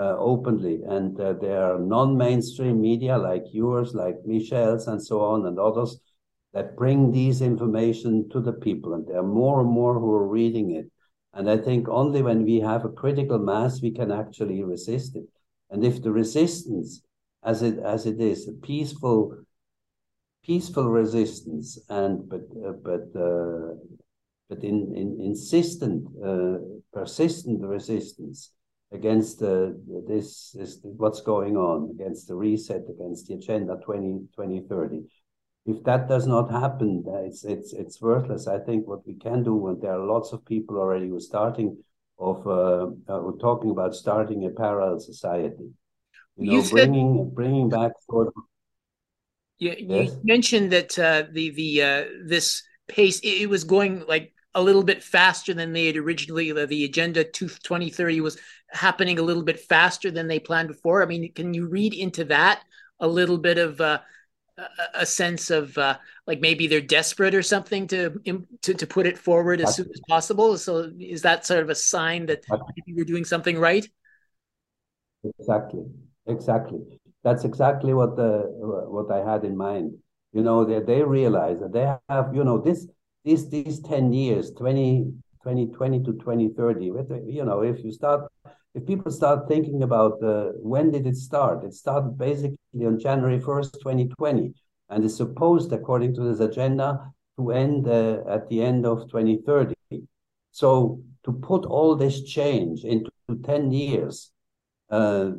uh, 0.01 0.17
openly. 0.19 0.81
And 0.89 1.21
uh, 1.21 1.35
there 1.35 1.63
are 1.63 1.79
non-mainstream 1.79 2.81
media 2.81 3.19
like 3.19 3.45
yours, 3.53 3.95
like 3.95 4.17
Michel's 4.25 4.89
and 4.89 5.03
so 5.03 5.21
on, 5.21 5.47
and 5.47 5.59
others 5.59 6.01
that 6.55 6.77
bring 6.77 7.13
these 7.13 7.43
information 7.43 8.29
to 8.31 8.41
the 8.41 8.55
people. 8.55 8.95
And 8.95 9.07
there 9.07 9.19
are 9.19 9.35
more 9.41 9.61
and 9.61 9.71
more 9.71 9.95
who 10.01 10.13
are 10.15 10.27
reading 10.27 10.71
it. 10.73 10.91
And 11.35 11.49
I 11.51 11.59
think 11.59 11.89
only 11.89 12.23
when 12.23 12.45
we 12.45 12.61
have 12.61 12.85
a 12.85 12.89
critical 12.89 13.39
mass, 13.39 13.83
we 13.83 13.91
can 13.93 14.11
actually 14.11 14.65
resist 14.65 15.15
it. 15.17 15.27
And 15.71 15.85
if 15.85 16.03
the 16.03 16.11
resistance, 16.11 17.03
as 17.45 17.63
it 17.63 17.79
as 17.79 18.07
it 18.07 18.21
is, 18.21 18.49
a 18.49 18.53
peaceful, 18.53 19.37
peaceful 20.45 20.89
resistance, 20.91 21.79
and 21.89 22.29
but 22.29 22.43
uh, 22.67 22.73
but 22.83 23.07
uh, 23.15 23.75
but 24.49 24.65
in, 24.65 24.93
in 24.97 25.21
insistent, 25.21 26.09
uh, 26.25 26.59
persistent 26.93 27.63
resistance, 27.63 28.51
against 28.93 29.43
uh, 29.43 29.71
this 30.09 30.55
is 30.59 30.81
what's 30.83 31.21
going 31.21 31.57
on 31.57 31.91
against 31.95 32.27
the 32.29 32.35
reset 32.35 32.83
against 32.89 33.29
the 33.29 33.35
agenda 33.35 33.77
20 33.85 34.27
2030 34.35 35.05
if 35.67 35.83
that 35.85 36.09
does 36.09 36.27
not 36.27 36.51
happen 36.51 37.05
it's 37.25 37.45
it's 37.45 37.73
it's 37.73 38.01
worthless. 38.01 38.47
I 38.47 38.59
think 38.59 38.87
what 38.87 39.07
we 39.07 39.15
can 39.15 39.43
do 39.43 39.69
and 39.69 39.81
there 39.81 39.93
are 39.93 40.07
lots 40.07 40.33
of 40.33 40.45
people 40.45 40.79
already 40.79 41.09
who 41.09 41.17
are 41.17 41.21
starting 41.21 41.77
of 42.19 42.47
uh, 42.47 42.87
uh 43.09 43.33
talking 43.41 43.71
about 43.71 43.95
starting 43.95 44.45
a 44.47 44.51
parallel 44.51 44.99
society. 44.99 45.71
You 46.37 46.47
know 46.47 46.63
you 46.63 46.71
bringing 46.71 47.31
bringing 47.31 47.69
back 47.69 47.93
sort 48.11 48.29
of 48.29 48.35
You, 49.59 49.75
yes. 49.79 50.11
you 50.11 50.21
mentioned 50.25 50.73
that 50.73 50.99
uh, 50.99 51.25
the 51.31 51.51
the 51.51 51.83
uh, 51.83 52.05
this 52.25 52.63
pace 52.89 53.21
it, 53.21 53.43
it, 53.43 53.49
was 53.49 53.65
going 53.65 54.05
like 54.07 54.33
a 54.55 54.63
little 54.63 54.83
bit 54.83 55.03
faster 55.03 55.55
than 55.55 55.73
they 55.73 55.87
had 55.87 55.97
originally. 55.97 56.53
The, 56.53 56.85
agenda 56.85 57.25
to 57.25 57.49
2030 57.49 58.21
was 58.21 58.39
happening 58.71 59.19
a 59.19 59.23
little 59.23 59.43
bit 59.43 59.61
faster 59.61 60.11
than 60.11 60.29
they 60.29 60.39
planned 60.39 60.69
before. 60.69 61.03
I 61.03 61.07
mean, 61.07 61.33
can 61.33 61.55
you 61.55 61.67
read 61.67 61.95
into 61.95 62.25
that 62.27 62.63
a 62.99 63.09
little 63.09 63.39
bit 63.39 63.59
of 63.59 63.81
uh, 63.81 64.01
a 64.95 65.07
sense 65.07 65.51
of 65.51 65.77
uh, 65.79 65.97
like 66.27 66.41
maybe 66.41 66.67
they're 66.67 66.81
desperate 66.81 67.35
or 67.35 67.43
something 67.43 67.87
to 67.89 68.21
to 68.63 68.75
to 68.75 68.87
put 68.87 69.07
it 69.07 69.17
forward 69.17 69.61
as 69.61 69.77
soon 69.77 69.89
as 69.93 70.01
possible. 70.09 70.59
So 70.59 70.93
is 70.99 71.23
that 71.23 71.47
sort 71.47 71.63
of 71.63 71.71
a 71.71 71.75
sign 71.75 72.27
that 72.27 72.45
maybe 72.51 72.95
we're 72.95 73.05
doing 73.05 73.25
something 73.25 73.59
right? 73.59 73.89
Exactly, 75.25 75.85
exactly 76.27 77.01
that's 77.23 77.45
exactly 77.45 77.95
what 77.95 78.17
the 78.17 78.47
what 78.89 79.11
I 79.11 79.19
had 79.31 79.45
in 79.45 79.57
mind. 79.57 79.99
You 80.33 80.43
know, 80.43 80.65
they 80.65 80.81
they 80.81 81.03
realize 81.03 81.61
that 81.61 81.73
they 81.73 81.95
have, 82.09 82.35
you 82.35 82.45
know, 82.45 82.59
this 82.59 82.87
these 83.25 83.49
these 83.51 83.81
10 83.81 84.13
years, 84.13 84.51
20, 84.53 85.13
2020 85.43 86.03
to 86.05 86.13
2030, 86.13 86.85
you 87.27 87.45
know, 87.45 87.63
if 87.63 87.85
you 87.85 87.93
start 87.93 88.31
if 88.75 88.87
people 88.87 89.11
start 89.11 89.49
thinking 89.49 89.83
about 89.83 90.23
uh, 90.23 90.51
when 90.57 90.93
did 90.93 91.07
it 91.07 91.17
start, 91.17 91.65
it 91.65 91.75
started 91.75 92.17
basically 92.17 92.57
on 92.87 93.01
January 93.01 93.41
1st, 93.41 93.73
2020, 93.81 94.55
and 94.91 95.05
is 95.05 95.17
supposed, 95.17 95.73
according 95.73 96.15
to 96.15 96.23
this 96.23 96.39
agenda, 96.39 97.13
to 97.37 97.51
end 97.51 97.89
uh, 97.89 98.19
at 98.29 98.49
the 98.49 98.63
end 98.63 98.87
of 98.87 99.11
2030. 99.11 99.75
So 100.53 101.01
to 101.25 101.33
put 101.33 101.67
all 101.67 101.97
this 101.97 102.23
change 102.23 102.85
into 102.85 103.11
10 103.45 103.73
years 103.73 104.31
uh, 104.91 105.33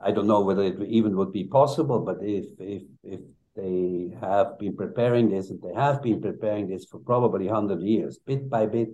I 0.00 0.10
don't 0.10 0.26
know 0.26 0.40
whether 0.40 0.62
it 0.62 0.80
even 0.88 1.16
would 1.16 1.32
be 1.32 1.44
possible, 1.44 2.00
but 2.00 2.18
if 2.22 2.46
if 2.58 2.82
if 3.02 3.20
they 3.56 4.12
have 4.20 4.58
been 4.58 4.76
preparing 4.76 5.28
this, 5.28 5.50
and 5.50 5.60
they 5.62 5.74
have 5.74 6.02
been 6.02 6.20
preparing 6.20 6.68
this 6.68 6.84
for 6.84 6.98
probably 6.98 7.48
hundred 7.48 7.82
years, 7.82 8.18
bit 8.18 8.48
by 8.48 8.66
bit, 8.66 8.88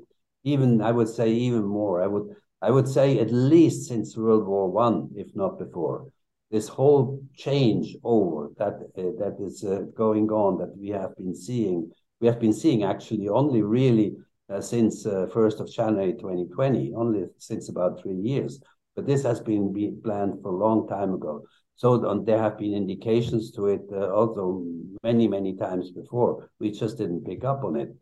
even 0.45 0.81
I 0.81 0.93
would 0.93 1.09
say 1.09 1.31
even 1.31 1.65
more. 1.65 2.03
I 2.03 2.07
would 2.07 2.35
I 2.61 2.71
would 2.71 2.89
say 2.89 3.19
at 3.19 3.33
least 3.33 3.89
since 3.89 4.17
World 4.17 4.47
War 4.47 4.71
One, 4.71 5.11
if 5.17 5.35
not 5.35 5.59
before. 5.59 6.07
This 6.51 6.69
whole 6.69 7.21
change 7.35 7.97
over 8.05 8.51
that 8.59 8.75
uh, 8.97 9.13
that 9.19 9.37
is 9.41 9.65
uh, 9.65 9.83
going 9.95 10.31
on 10.31 10.59
that 10.59 10.77
we 10.77 10.89
have 10.91 11.17
been 11.17 11.35
seeing, 11.35 11.91
we 12.21 12.27
have 12.29 12.41
been 12.41 12.53
seeing 12.53 12.85
actually 12.85 13.29
only 13.29 13.63
really 13.63 14.17
uh, 14.49 14.61
since 14.61 15.05
first 15.33 15.61
of 15.61 15.73
January 15.73 16.13
2020, 16.13 16.93
only 16.95 17.25
since 17.39 17.69
about 17.69 18.01
three 18.01 18.17
years 18.17 18.61
but 18.95 19.07
this 19.07 19.23
has 19.23 19.41
been, 19.41 19.73
been 19.73 20.01
planned 20.03 20.43
for 20.43 20.53
a 20.53 20.57
long 20.57 20.87
time 20.87 21.15
ago. 21.15 21.45
So 21.77 22.23
there 22.25 22.39
have 22.39 22.59
been 22.59 22.75
indications 22.75 23.51
to 23.53 23.67
it 23.67 23.83
uh, 23.93 24.11
also 24.13 24.65
many, 25.03 25.27
many 25.27 25.57
times 25.57 25.91
before. 25.91 26.51
We 26.59 26.71
just 26.71 26.99
didn't 26.99 27.25
pick 27.25 27.45
up 27.45 27.65
on 27.65 27.77
it. 27.77 27.95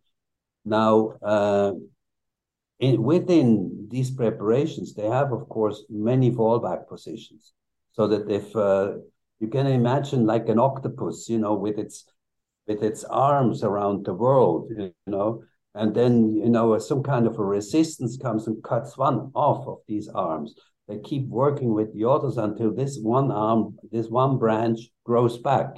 Now, 0.64 1.14
uh, 1.22 1.72
in, 2.78 3.02
within 3.02 3.88
these 3.90 4.10
preparations, 4.10 4.94
they 4.94 5.06
have, 5.06 5.32
of 5.32 5.48
course, 5.48 5.84
many 5.88 6.30
fallback 6.30 6.88
positions. 6.88 7.52
So 7.92 8.06
that 8.08 8.30
if 8.30 8.54
uh, 8.54 8.98
you 9.40 9.48
can 9.48 9.66
imagine 9.66 10.26
like 10.26 10.48
an 10.48 10.58
octopus, 10.58 11.28
you 11.28 11.38
know, 11.38 11.54
with 11.54 11.78
its 11.78 12.04
with 12.66 12.82
its 12.82 13.02
arms 13.04 13.64
around 13.64 14.04
the 14.04 14.14
world, 14.14 14.70
you 14.76 14.92
know, 15.06 15.42
and 15.74 15.94
then 15.94 16.34
you 16.36 16.48
know 16.48 16.78
some 16.78 17.02
kind 17.02 17.26
of 17.26 17.38
a 17.38 17.44
resistance 17.44 18.16
comes 18.16 18.46
and 18.46 18.62
cuts 18.62 18.96
one 18.96 19.30
off 19.34 19.66
of 19.66 19.78
these 19.88 20.08
arms 20.08 20.54
they 20.90 20.98
keep 20.98 21.28
working 21.28 21.72
with 21.72 21.94
the 21.94 22.04
others 22.04 22.36
until 22.36 22.74
this 22.74 22.98
one 22.98 23.30
arm, 23.30 23.78
this 23.92 24.08
one 24.08 24.38
branch 24.38 24.80
grows 25.04 25.38
back. 25.38 25.76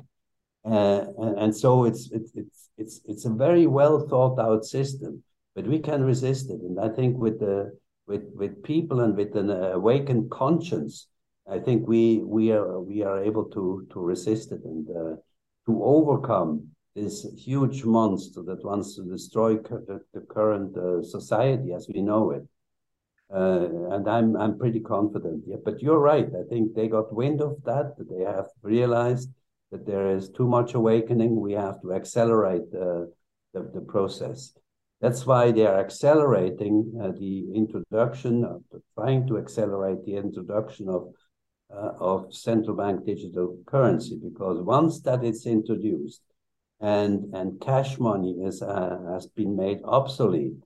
Uh, 0.65 1.05
and, 1.39 1.55
so 1.55 1.85
it's, 1.85 2.11
it's 2.13 2.33
it's 2.35 2.71
it's 2.79 3.01
it's 3.05 3.25
a 3.27 3.31
very 3.31 3.67
well 3.67 4.07
thought 4.09 4.39
out 4.39 4.65
system, 4.65 5.23
but 5.55 5.67
we 5.67 5.81
can 5.81 6.03
resist 6.03 6.49
it. 6.51 6.61
And 6.63 6.81
I 6.81 6.89
think 6.89 7.19
with 7.19 7.41
the 7.41 7.77
with 8.07 8.23
with 8.35 8.63
people 8.63 9.01
and 9.01 9.15
with 9.15 9.37
an 9.37 9.51
awakened 9.51 10.31
conscience, 10.31 11.09
I 11.51 11.59
think 11.59 11.87
we 11.87 12.23
we 12.25 12.53
are 12.53 12.81
we 12.81 13.03
are 13.03 13.23
able 13.23 13.45
to 13.57 13.87
to 13.93 14.01
resist 14.01 14.53
it 14.53 14.65
and 14.65 14.89
uh, 14.89 15.17
to 15.67 15.85
overcome 15.85 16.69
this 16.95 17.27
huge 17.37 17.85
monster 17.85 18.43
that 18.43 18.65
wants 18.65 18.97
to 18.97 19.03
destroy 19.05 19.57
the, 19.57 20.01
the 20.15 20.21
current 20.21 20.77
uh, 20.77 21.03
society 21.03 21.73
as 21.73 21.87
we 21.93 22.01
know 22.01 22.31
it. 22.31 22.45
Uh, 23.35 23.95
and 23.95 24.09
I'm 24.09 24.37
I'm 24.37 24.59
pretty 24.59 24.81
confident. 24.81 25.45
Yeah, 25.47 25.57
but 25.65 25.81
you're 25.81 25.99
right. 25.99 26.27
I 26.27 26.45
think 26.49 26.75
they 26.75 26.89
got 26.89 27.15
wind 27.15 27.41
of 27.41 27.63
that. 27.65 27.95
They 27.99 28.25
have 28.25 28.49
realized 28.63 29.31
that 29.71 29.87
there 29.87 30.15
is 30.15 30.29
too 30.29 30.47
much 30.47 30.75
awakening. 30.75 31.41
We 31.41 31.53
have 31.53 31.81
to 31.81 31.95
accelerate 31.95 32.71
the 32.71 33.11
the, 33.55 33.71
the 33.75 33.81
process. 33.81 34.53
That's 35.01 35.27
why 35.27 35.51
they 35.51 35.67
are 35.67 35.81
accelerating 35.81 36.93
uh, 37.03 37.13
the 37.19 37.53
introduction, 37.55 38.63
trying 38.95 39.27
to 39.29 39.39
accelerate 39.39 40.05
the 40.05 40.17
introduction 40.17 40.89
of 40.89 41.09
uh, 41.75 41.93
of 41.99 42.35
central 42.35 42.77
bank 42.77 43.07
digital 43.07 43.59
currency. 43.67 44.21
Because 44.23 44.61
once 44.61 45.01
that 45.01 45.25
is 45.25 45.47
introduced, 45.47 46.21
and 46.81 47.35
and 47.35 47.59
cash 47.63 47.99
money 47.99 48.33
is 48.45 48.61
uh, 48.61 48.99
has 49.15 49.27
been 49.27 49.57
made 49.57 49.81
obsolete 49.85 50.63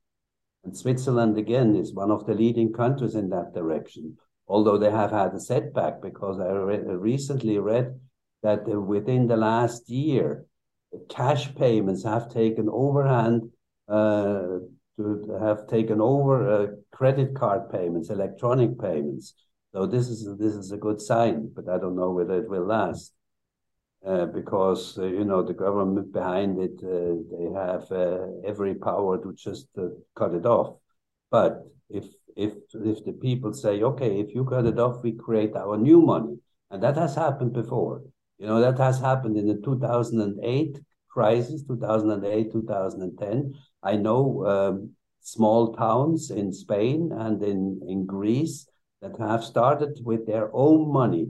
and 0.67 0.77
Switzerland, 0.77 1.39
again, 1.39 1.77
is 1.77 1.95
one 1.95 2.11
of 2.11 2.27
the 2.27 2.35
leading 2.35 2.73
countries 2.73 3.15
in 3.15 3.31
that 3.31 3.55
direction, 3.55 4.17
although 4.49 4.77
they 4.77 4.91
have 4.91 5.13
had 5.13 5.33
a 5.33 5.39
setback 5.39 6.03
because 6.03 6.41
I 6.41 6.49
re 6.51 6.79
recently 6.79 7.59
read 7.59 8.01
that 8.43 8.67
within 8.67 9.29
the 9.29 9.37
last 9.37 9.89
year, 9.89 10.45
the 10.91 10.99
cash 11.09 11.55
payments 11.55 12.03
have 12.03 12.33
taken 12.33 12.69
overhand 12.69 13.53
uh, 13.89 14.59
to 14.97 15.39
have 15.41 15.69
taken 15.69 16.01
over 16.01 16.35
uh, 16.51 16.67
credit 16.91 17.37
card 17.37 17.71
payments, 17.71 18.11
electronic 18.11 18.77
payments. 18.81 19.35
So 19.73 19.87
this 19.87 20.09
is 20.09 20.37
this 20.37 20.55
is 20.55 20.73
a 20.73 20.79
good 20.79 21.01
sign, 21.01 21.53
but 21.55 21.69
I 21.69 21.79
don't 21.79 21.97
know 21.97 22.11
whether 22.11 22.39
it 22.43 22.49
will 22.49 22.67
last. 22.67 23.13
Uh, 24.07 24.25
because 24.27 24.97
uh, 24.99 25.05
you 25.05 25.25
know 25.25 25.43
the 25.43 25.53
government 25.53 26.13
behind 26.13 26.61
it, 26.61 26.79
uh, 26.85 27.17
they 27.33 27.51
have 27.53 27.91
uh, 27.91 28.25
every 28.47 28.73
power 28.73 29.21
to 29.21 29.33
just 29.35 29.67
cut 30.15 30.33
it 30.33 30.47
off. 30.47 30.77
But 31.29 31.67
if 31.91 32.05
if 32.37 32.53
if 32.75 33.05
the 33.05 33.15
people 33.15 33.53
say, 33.53 33.83
okay, 33.83 34.21
if 34.21 34.33
you 34.33 34.45
cut 34.45 34.65
it 34.65 34.79
off, 34.79 35.03
we 35.03 35.11
create 35.11 35.57
our 35.57 35.77
new 35.77 36.01
money, 36.01 36.39
and 36.71 36.81
that 36.85 36.97
has 36.97 37.17
happened 37.17 37.53
before. 37.53 38.03
You 38.39 38.47
know 38.47 38.61
that 38.61 38.79
has 38.79 39.01
happened 39.01 39.39
in 39.39 39.49
the 39.49 39.61
2008 39.65 40.79
crisis, 41.09 41.65
2008, 41.65 42.53
2010. 42.53 43.55
I 43.83 43.97
know 43.97 44.47
um, 44.47 44.91
small 45.21 45.75
towns 45.75 46.31
in 46.31 46.53
Spain 46.53 47.11
and 47.11 47.43
in 47.43 47.81
in 47.89 48.07
Greece 48.07 48.69
that 49.03 49.19
have 49.19 49.43
started 49.43 49.99
with 50.05 50.29
their 50.29 50.49
own 50.55 50.93
money, 50.93 51.27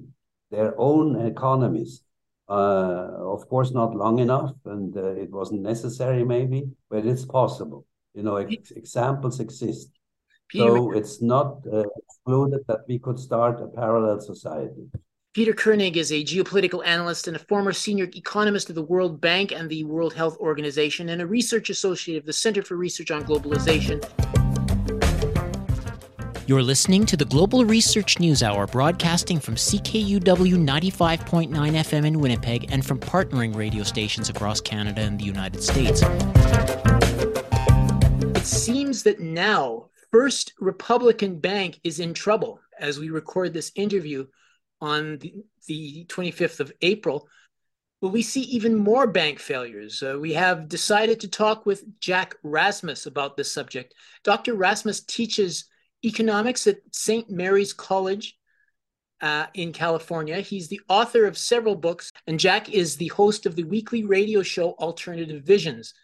their 0.51 0.79
own 0.79 1.25
economies 1.25 2.03
uh, 2.49 3.09
of 3.19 3.49
course, 3.49 3.73
not 3.73 3.95
long 3.95 4.19
enough, 4.21 4.53
and 4.65 4.97
uh, 4.97 5.11
it 5.11 5.31
wasn't 5.31 5.63
necessary, 5.63 6.25
maybe, 6.25 6.69
but 6.89 7.05
it's 7.05 7.25
possible. 7.25 7.87
You 8.15 8.23
know, 8.23 8.37
ex 8.37 8.71
examples 8.71 9.41
exist. 9.41 9.91
Peter, 10.49 10.77
so 10.77 10.93
it's 10.93 11.21
not 11.21 11.59
uh, 11.73 11.83
excluded 12.05 12.61
that 12.69 12.81
we 12.87 12.99
could 13.01 13.19
start 13.19 13.61
a 13.61 13.67
parallel 13.67 14.21
society. 14.21 14.89
Peter 15.35 15.53
Koenig 15.53 15.97
is 15.97 16.13
a 16.13 16.25
geopolitical 16.25 16.87
analyst 16.87 17.27
and 17.27 17.37
a 17.37 17.41
former 17.41 17.73
senior 17.73 18.09
economist 18.15 18.71
of 18.71 18.75
the 18.75 18.83
World 18.83 19.21
Bank 19.21 19.53
and 19.53 19.69
the 19.69 19.85
World 19.85 20.15
Health 20.15 20.39
Organization, 20.39 21.09
and 21.09 21.21
a 21.21 21.27
research 21.27 21.69
associate 21.69 22.17
of 22.17 22.27
the 22.27 22.33
Center 22.33 22.63
for 22.63 22.77
Research 22.77 23.11
on 23.11 23.25
Globalization. 23.25 24.03
You're 26.49 26.63
listening 26.63 27.07
to 27.07 27.17
the 27.17 27.25
Global 27.25 27.65
Research 27.65 28.21
News 28.21 28.41
Hour, 28.41 28.69
broadcasting 28.69 29.41
from 29.41 29.57
CKUW 29.57 30.21
95.9 30.21 31.51
FM 31.51 32.07
in 32.07 32.21
Winnipeg 32.21 32.71
and 32.71 32.87
from 32.87 33.01
partnering 33.01 33.53
radio 33.57 33.83
stations 33.83 34.29
across 34.29 34.61
Canada 34.61 35.01
and 35.01 35.19
the 35.19 35.25
United 35.25 35.61
States. 35.61 36.03
It 38.37 38.47
seems 38.47 39.03
that 39.03 39.19
now 39.19 39.89
First 40.13 40.53
Republican 40.61 41.41
Bank 41.41 41.81
is 41.83 41.99
in 41.99 42.15
trouble 42.15 42.61
as 42.79 43.01
we 43.01 43.11
record 43.11 43.53
this 43.53 43.73
interview 43.75 44.25
on 44.81 45.19
the, 45.19 45.35
the 45.67 46.05
25th 46.05 46.61
of 46.61 46.73
April. 46.81 47.29
Will 48.01 48.11
we 48.11 48.23
see 48.23 48.43
even 48.43 48.77
more 48.77 49.09
bank 49.09 49.41
failures? 49.41 50.01
Uh, 50.01 50.17
we 50.21 50.35
have 50.35 50.69
decided 50.69 51.19
to 51.19 51.29
talk 51.29 51.67
with 51.67 51.99
Jack 51.99 52.37
Rasmus 52.45 53.07
about 53.07 53.37
this 53.37 53.51
subject. 53.51 53.95
Dr. 54.23 54.55
Rasmus 54.55 55.01
teaches 55.01 55.65
economics 56.07 56.67
at 56.67 56.79
St. 56.93 57.29
Mary's 57.29 57.73
College 57.73 58.39
uh, 59.21 59.47
in 59.55 59.73
California. 59.73 60.41
He's 60.41 60.69
the 60.69 60.81
author 60.89 61.27
of 61.27 61.37
several 61.37 61.75
books, 61.75 62.13
and 62.27 62.39
Jack 62.39 62.71
is 62.71 62.97
the 62.97 63.09
host 63.09 63.47
of 63.47 63.57
the 63.57 63.65
weekly 63.65 64.05
radio 64.05 64.43
show 64.43 64.73
Alternative 64.73 65.43
Visions 65.43 65.95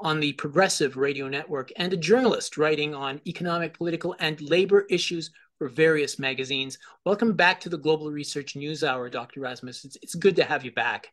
on 0.00 0.20
the 0.20 0.32
Progressive 0.32 0.96
Radio 0.96 1.28
Network 1.28 1.70
and 1.76 1.92
a 1.92 1.96
journalist 1.96 2.56
writing 2.56 2.94
on 2.94 3.20
economic, 3.26 3.74
political, 3.74 4.16
and 4.18 4.40
labor 4.40 4.86
issues 4.90 5.30
for 5.58 5.68
various 5.68 6.18
magazines. 6.18 6.78
Welcome 7.04 7.34
back 7.34 7.60
to 7.60 7.68
the 7.68 7.78
Global 7.78 8.10
Research 8.10 8.56
News 8.56 8.82
Hour, 8.82 9.08
Dr. 9.08 9.40
Rasmus. 9.40 9.84
It's, 9.84 9.96
it's 10.02 10.14
good 10.14 10.36
to 10.36 10.44
have 10.44 10.64
you 10.64 10.72
back. 10.72 11.08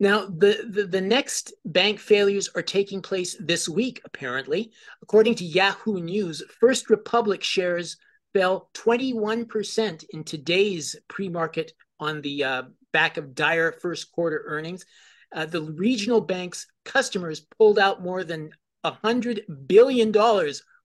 Now, 0.00 0.24
the, 0.24 0.66
the, 0.66 0.86
the, 0.86 1.00
next 1.00 1.52
bank 1.66 2.00
failures 2.00 2.48
are 2.54 2.62
taking 2.62 3.02
place 3.02 3.36
this 3.38 3.68
week, 3.68 4.00
apparently. 4.06 4.72
According 5.02 5.34
to 5.36 5.44
Yahoo 5.44 6.00
News, 6.00 6.42
First 6.58 6.88
Republic 6.88 7.44
shares 7.44 7.98
fell 8.32 8.70
21% 8.72 10.04
in 10.10 10.24
today's 10.24 10.96
pre 11.08 11.28
market 11.28 11.72
on 12.00 12.22
the 12.22 12.44
uh, 12.44 12.62
back 12.94 13.18
of 13.18 13.34
dire 13.34 13.72
first 13.72 14.10
quarter 14.10 14.42
earnings. 14.46 14.86
Uh, 15.34 15.44
the 15.44 15.62
regional 15.62 16.22
bank's 16.22 16.66
customers 16.86 17.40
pulled 17.58 17.78
out 17.78 18.02
more 18.02 18.24
than 18.24 18.50
$100 18.86 19.42
billion 19.66 20.12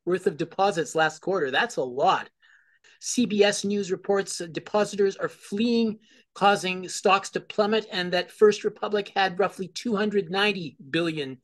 worth 0.06 0.28
of 0.28 0.36
deposits 0.36 0.94
last 0.94 1.20
quarter. 1.20 1.52
That's 1.52 1.78
a 1.78 1.84
lot. 1.84 2.30
CBS 3.02 3.66
News 3.66 3.92
reports 3.92 4.40
depositors 4.52 5.16
are 5.18 5.30
fleeing 5.30 6.00
causing 6.36 6.88
stocks 6.90 7.30
to 7.32 7.40
plummet, 7.40 7.88
and 7.92 8.12
that 8.12 8.30
First 8.30 8.64
Republic 8.64 9.12
had 9.16 9.40
roughly 9.40 9.70
$290 9.70 10.76
billion 10.92 11.38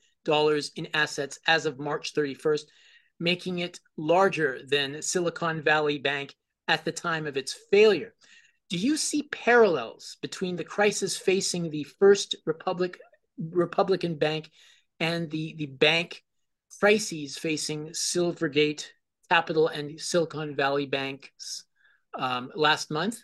in 0.75 0.87
assets 0.93 1.39
as 1.47 1.65
of 1.65 1.79
March 1.79 2.13
31st, 2.13 2.63
making 3.19 3.59
it 3.59 3.79
larger 3.97 4.59
than 4.67 5.01
Silicon 5.01 5.63
Valley 5.63 5.97
Bank 5.97 6.35
at 6.67 6.85
the 6.85 6.91
time 6.91 7.25
of 7.25 7.37
its 7.37 7.57
failure. 7.71 8.13
Do 8.69 8.77
you 8.77 8.97
see 8.97 9.23
parallels 9.31 10.17
between 10.21 10.57
the 10.57 10.63
crisis 10.63 11.17
facing 11.17 11.69
the 11.69 11.83
First 11.83 12.35
Republic 12.45 12.99
Republican 13.37 14.15
Bank 14.15 14.49
and 14.99 15.29
the, 15.31 15.55
the 15.57 15.65
bank 15.65 16.23
crises 16.79 17.37
facing 17.37 17.89
Silvergate 17.89 18.87
Capital 19.31 19.69
and 19.69 19.97
Silicon 19.97 20.53
Valley 20.57 20.85
Banks 20.85 21.63
um, 22.19 22.51
last 22.53 22.91
month? 22.91 23.17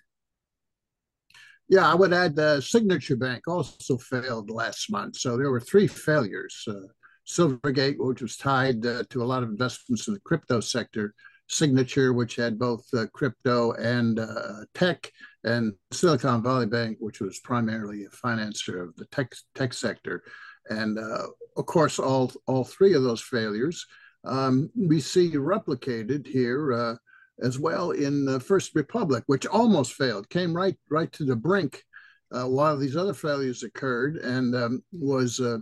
Yeah, 1.67 1.85
I 1.85 1.95
would 1.95 2.13
add 2.13 2.33
the 2.33 2.61
Signature 2.61 3.17
Bank 3.17 3.45
also 3.45 3.97
failed 3.97 4.49
last 4.49 4.89
month. 4.89 5.17
So 5.17 5.35
there 5.35 5.51
were 5.51 5.59
three 5.59 5.87
failures. 5.87 6.63
Uh, 6.65 6.87
Silvergate, 7.27 7.97
which 7.97 8.21
was 8.21 8.37
tied 8.37 8.85
uh, 8.85 9.03
to 9.09 9.21
a 9.21 9.25
lot 9.25 9.43
of 9.43 9.49
investments 9.49 10.07
in 10.07 10.13
the 10.13 10.21
crypto 10.21 10.61
sector, 10.61 11.13
Signature, 11.49 12.13
which 12.13 12.37
had 12.37 12.57
both 12.57 12.85
uh, 12.93 13.07
crypto 13.13 13.73
and 13.73 14.17
uh, 14.17 14.63
tech, 14.73 15.11
and 15.43 15.73
Silicon 15.91 16.41
Valley 16.41 16.67
Bank, 16.67 16.97
which 17.01 17.19
was 17.19 17.39
primarily 17.39 18.05
a 18.05 18.09
financer 18.09 18.81
of 18.81 18.95
the 18.95 19.05
tech 19.07 19.33
tech 19.55 19.73
sector. 19.73 20.23
And 20.69 20.97
uh, 20.97 21.27
of 21.57 21.65
course, 21.65 21.99
all 21.99 22.31
all 22.47 22.63
three 22.63 22.93
of 22.93 23.03
those 23.03 23.21
failures 23.21 23.85
um, 24.27 24.69
we 24.75 24.99
see 24.99 25.31
replicated 25.31 26.27
here 26.27 26.73
uh, 26.73 26.95
as 27.41 27.59
well 27.59 27.91
in 27.91 28.25
the 28.25 28.39
First 28.39 28.75
Republic, 28.75 29.23
which 29.27 29.45
almost 29.45 29.93
failed, 29.93 30.29
came 30.29 30.53
right 30.55 30.75
right 30.89 31.11
to 31.13 31.23
the 31.23 31.35
brink 31.35 31.83
uh, 32.31 32.45
while 32.45 32.77
these 32.77 32.97
other 32.97 33.13
failures 33.13 33.63
occurred, 33.63 34.17
and 34.17 34.55
um, 34.55 34.83
was 34.91 35.39
uh, 35.39 35.57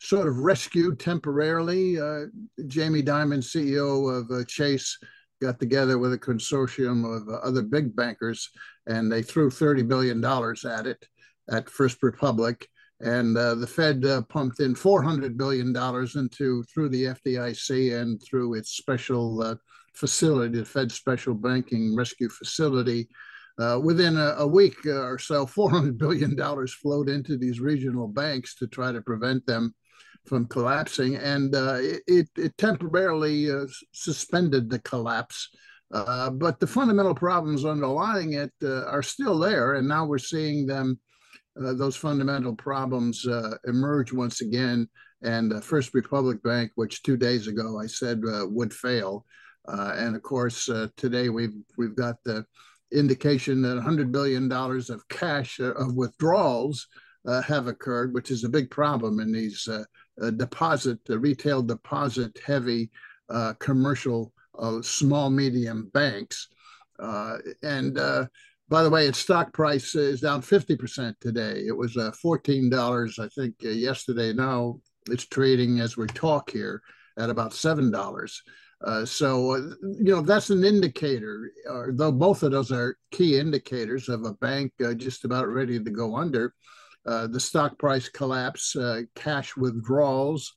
sort 0.00 0.28
of 0.28 0.38
rescued 0.38 0.98
temporarily. 0.98 2.00
Uh, 2.00 2.26
Jamie 2.66 3.02
Dimon, 3.02 3.42
CEO 3.42 4.18
of 4.18 4.30
uh, 4.30 4.44
Chase, 4.44 4.98
got 5.40 5.58
together 5.58 5.98
with 5.98 6.12
a 6.12 6.18
consortium 6.18 7.04
of 7.04 7.28
uh, 7.28 7.38
other 7.38 7.62
big 7.62 7.94
bankers, 7.94 8.50
and 8.86 9.10
they 9.10 9.22
threw 9.22 9.50
thirty 9.50 9.82
billion 9.82 10.20
dollars 10.20 10.64
at 10.64 10.86
it 10.86 11.06
at 11.50 11.70
First 11.70 12.02
Republic. 12.02 12.66
And 13.00 13.36
uh, 13.36 13.54
the 13.54 13.66
Fed 13.66 14.04
uh, 14.04 14.22
pumped 14.22 14.60
in 14.60 14.74
$400 14.74 15.36
billion 15.36 15.74
into 16.14 16.62
through 16.64 16.88
the 16.90 17.04
FDIC 17.04 17.98
and 17.98 18.22
through 18.22 18.54
its 18.54 18.72
special 18.72 19.42
uh, 19.42 19.54
facility, 19.94 20.58
the 20.58 20.64
Fed 20.64 20.92
Special 20.92 21.34
Banking 21.34 21.96
Rescue 21.96 22.28
Facility. 22.28 23.08
Uh, 23.58 23.78
within 23.82 24.16
a, 24.16 24.36
a 24.38 24.46
week 24.46 24.76
uh, 24.86 25.02
or 25.02 25.18
so, 25.18 25.46
$400 25.46 25.96
billion 25.98 26.36
flowed 26.66 27.08
into 27.08 27.38
these 27.38 27.60
regional 27.60 28.06
banks 28.06 28.54
to 28.56 28.66
try 28.66 28.92
to 28.92 29.00
prevent 29.00 29.46
them 29.46 29.74
from 30.26 30.46
collapsing. 30.46 31.16
And 31.16 31.54
uh, 31.54 31.78
it, 32.06 32.28
it, 32.36 32.56
temporarily 32.58 33.48
suspended 33.92 34.68
the 34.68 34.78
collapse. 34.80 35.48
but 35.90 36.60
the 36.60 36.66
fundamental 36.66 37.14
problems 37.14 37.64
underlying 37.64 38.34
it 38.34 38.52
are 38.62 39.02
still 39.02 39.38
there. 39.38 39.74
And 39.74 39.88
now 39.88 40.04
we're 40.04 40.18
seeing 40.18 40.66
them 40.66 40.98
uh, 41.58 41.72
those 41.74 41.96
fundamental 41.96 42.54
problems 42.54 43.26
uh, 43.26 43.56
emerge 43.66 44.12
once 44.12 44.40
again. 44.40 44.88
And 45.22 45.52
uh, 45.52 45.60
First 45.60 45.94
Republic 45.94 46.42
Bank, 46.42 46.72
which 46.76 47.02
two 47.02 47.16
days 47.16 47.46
ago 47.46 47.78
I 47.78 47.86
said 47.86 48.22
uh, 48.26 48.46
would 48.48 48.72
fail, 48.72 49.26
uh, 49.68 49.94
and 49.96 50.16
of 50.16 50.22
course 50.22 50.68
uh, 50.68 50.88
today 50.96 51.28
we've 51.28 51.54
we've 51.76 51.94
got 51.94 52.16
the 52.24 52.46
indication 52.92 53.60
that 53.62 53.74
100 53.74 54.10
billion 54.10 54.48
dollars 54.48 54.88
of 54.90 55.06
cash 55.08 55.60
of 55.60 55.94
withdrawals 55.94 56.88
have 57.46 57.66
occurred, 57.66 58.14
which 58.14 58.30
is 58.30 58.42
a 58.42 58.48
big 58.48 58.70
problem 58.70 59.20
in 59.20 59.30
these 59.30 59.68
deposit, 60.36 60.98
the 61.04 61.18
retail 61.18 61.62
deposit 61.62 62.36
heavy 62.44 62.90
commercial 63.60 64.32
small 64.80 65.30
medium 65.30 65.88
banks, 65.92 66.48
and 67.62 67.96
by 68.70 68.84
the 68.84 68.90
way, 68.90 69.06
its 69.06 69.18
stock 69.18 69.52
price 69.52 69.96
is 69.96 70.20
down 70.20 70.40
50% 70.42 71.14
today. 71.20 71.64
It 71.66 71.76
was 71.76 71.96
uh, 71.96 72.12
$14, 72.24 73.18
I 73.18 73.28
think, 73.28 73.56
uh, 73.64 73.68
yesterday. 73.68 74.32
Now 74.32 74.78
it's 75.08 75.26
trading 75.26 75.80
as 75.80 75.96
we 75.96 76.06
talk 76.06 76.50
here 76.50 76.80
at 77.18 77.30
about 77.30 77.50
$7. 77.50 78.32
Uh, 78.82 79.04
so, 79.04 79.56
uh, 79.56 79.58
you 79.82 80.14
know, 80.14 80.22
that's 80.22 80.50
an 80.50 80.62
indicator, 80.62 81.50
uh, 81.68 81.86
though 81.90 82.12
both 82.12 82.44
of 82.44 82.52
those 82.52 82.70
are 82.70 82.96
key 83.10 83.38
indicators 83.38 84.08
of 84.08 84.24
a 84.24 84.34
bank 84.34 84.72
uh, 84.84 84.94
just 84.94 85.24
about 85.24 85.48
ready 85.48 85.82
to 85.82 85.90
go 85.90 86.16
under. 86.16 86.54
the 87.04 87.40
stock 87.40 87.76
price 87.76 88.08
collapse, 88.08 88.76
cash 89.16 89.56
withdrawals 89.56 90.54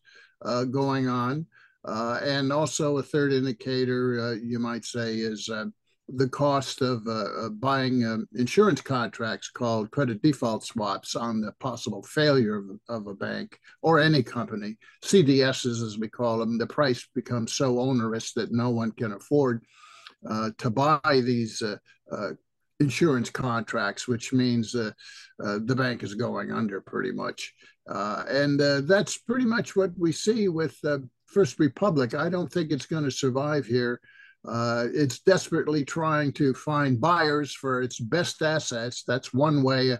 going 0.69 1.07
on. 1.07 1.47
and 1.83 2.53
also, 2.53 2.97
a 2.99 3.03
third 3.03 3.33
indicator, 3.33 4.37
you 4.41 4.59
might 4.59 4.85
say, 4.85 5.15
is 5.15 5.49
the 6.09 6.27
cost 6.27 6.81
of 6.81 7.07
uh, 7.07 7.49
buying 7.49 8.05
um, 8.05 8.27
insurance 8.35 8.81
contracts 8.81 9.49
called 9.49 9.91
credit 9.91 10.21
default 10.21 10.65
swaps 10.65 11.15
on 11.15 11.39
the 11.39 11.51
possible 11.59 12.03
failure 12.03 12.57
of, 12.57 12.65
of, 12.89 13.07
a 13.07 13.13
bank 13.13 13.57
or 13.81 13.99
any 13.99 14.21
company. 14.21 14.77
CDSs, 15.03 15.81
as 15.81 15.97
we 15.97 16.09
call 16.09 16.39
them, 16.39 16.57
the 16.57 16.67
price 16.67 17.07
becomes 17.15 17.53
so 17.53 17.79
onerous 17.79 18.33
that 18.33 18.51
no 18.51 18.69
one 18.69 18.91
can 18.91 19.13
afford 19.13 19.63
uh, 20.29 20.49
to 20.57 20.69
buy 20.69 20.99
these 21.03 21.61
uh, 21.61 21.77
uh 22.11 22.31
insurance 22.79 23.29
contracts, 23.29 24.07
which 24.07 24.33
means 24.33 24.75
uh, 24.75 24.91
uh, 25.43 25.59
the 25.63 25.75
bank 25.75 26.03
is 26.03 26.15
going 26.15 26.51
under 26.51 26.81
pretty 26.81 27.11
much. 27.11 27.53
and 27.87 28.59
that's 28.87 29.17
pretty 29.19 29.45
much 29.45 29.75
what 29.75 29.91
we 29.97 30.11
see 30.11 30.49
with 30.49 30.75
First 31.27 31.59
Republic. 31.59 32.13
I 32.13 32.29
don't 32.29 32.51
think 32.51 32.71
it's 32.71 32.85
going 32.85 33.05
to 33.05 33.11
survive 33.11 33.65
here. 33.65 34.01
Uh, 34.47 34.87
it's 34.93 35.19
desperately 35.19 35.85
trying 35.85 36.31
to 36.33 36.53
find 36.53 36.99
buyers 36.99 37.53
for 37.53 37.81
its 37.81 37.99
best 37.99 38.41
assets. 38.41 39.03
That's 39.07 39.33
one 39.33 39.63
way 39.63 39.97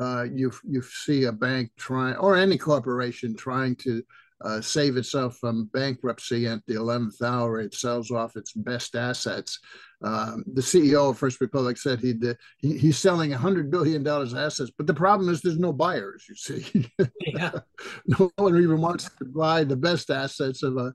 uh, 0.00 0.24
you 0.24 0.52
you 0.64 0.82
see 0.82 1.24
a 1.24 1.32
bank 1.32 1.70
trying, 1.76 2.16
or 2.16 2.36
any 2.36 2.56
corporation 2.56 3.36
trying 3.36 3.76
to 3.76 4.02
uh, 4.44 4.60
save 4.60 4.96
itself 4.96 5.36
from 5.38 5.70
bankruptcy 5.72 6.46
at 6.46 6.60
the 6.66 6.74
11th 6.74 7.22
hour. 7.22 7.60
It 7.60 7.74
sells 7.74 8.10
off 8.10 8.36
its 8.36 8.52
best 8.52 8.96
assets. 8.96 9.58
Um, 10.02 10.44
the 10.52 10.62
CEO 10.62 11.10
of 11.10 11.18
First 11.18 11.40
Republic 11.40 11.76
said 11.76 12.00
he'd, 12.00 12.24
he, 12.58 12.76
he's 12.76 12.98
selling 12.98 13.30
$100 13.30 13.70
billion 13.70 14.04
assets, 14.06 14.70
but 14.76 14.88
the 14.88 14.94
problem 14.94 15.28
is 15.28 15.40
there's 15.40 15.60
no 15.60 15.72
buyers, 15.72 16.24
you 16.28 16.34
see. 16.34 16.90
Yeah. 17.24 17.52
no 18.06 18.32
one 18.36 18.56
even 18.56 18.80
wants 18.80 19.08
to 19.18 19.24
buy 19.26 19.62
the 19.62 19.76
best 19.76 20.10
assets 20.10 20.64
of 20.64 20.76
a, 20.76 20.92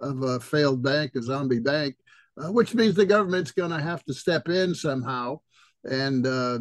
of 0.00 0.22
a 0.22 0.38
failed 0.38 0.80
bank, 0.80 1.16
a 1.16 1.22
zombie 1.22 1.58
bank 1.58 1.96
uh, 2.38 2.52
which 2.52 2.74
means 2.74 2.94
the 2.94 3.06
government's 3.06 3.52
going 3.52 3.70
to 3.70 3.80
have 3.80 4.04
to 4.04 4.14
step 4.14 4.48
in 4.48 4.74
somehow 4.74 5.38
and 5.84 6.26
uh, 6.26 6.58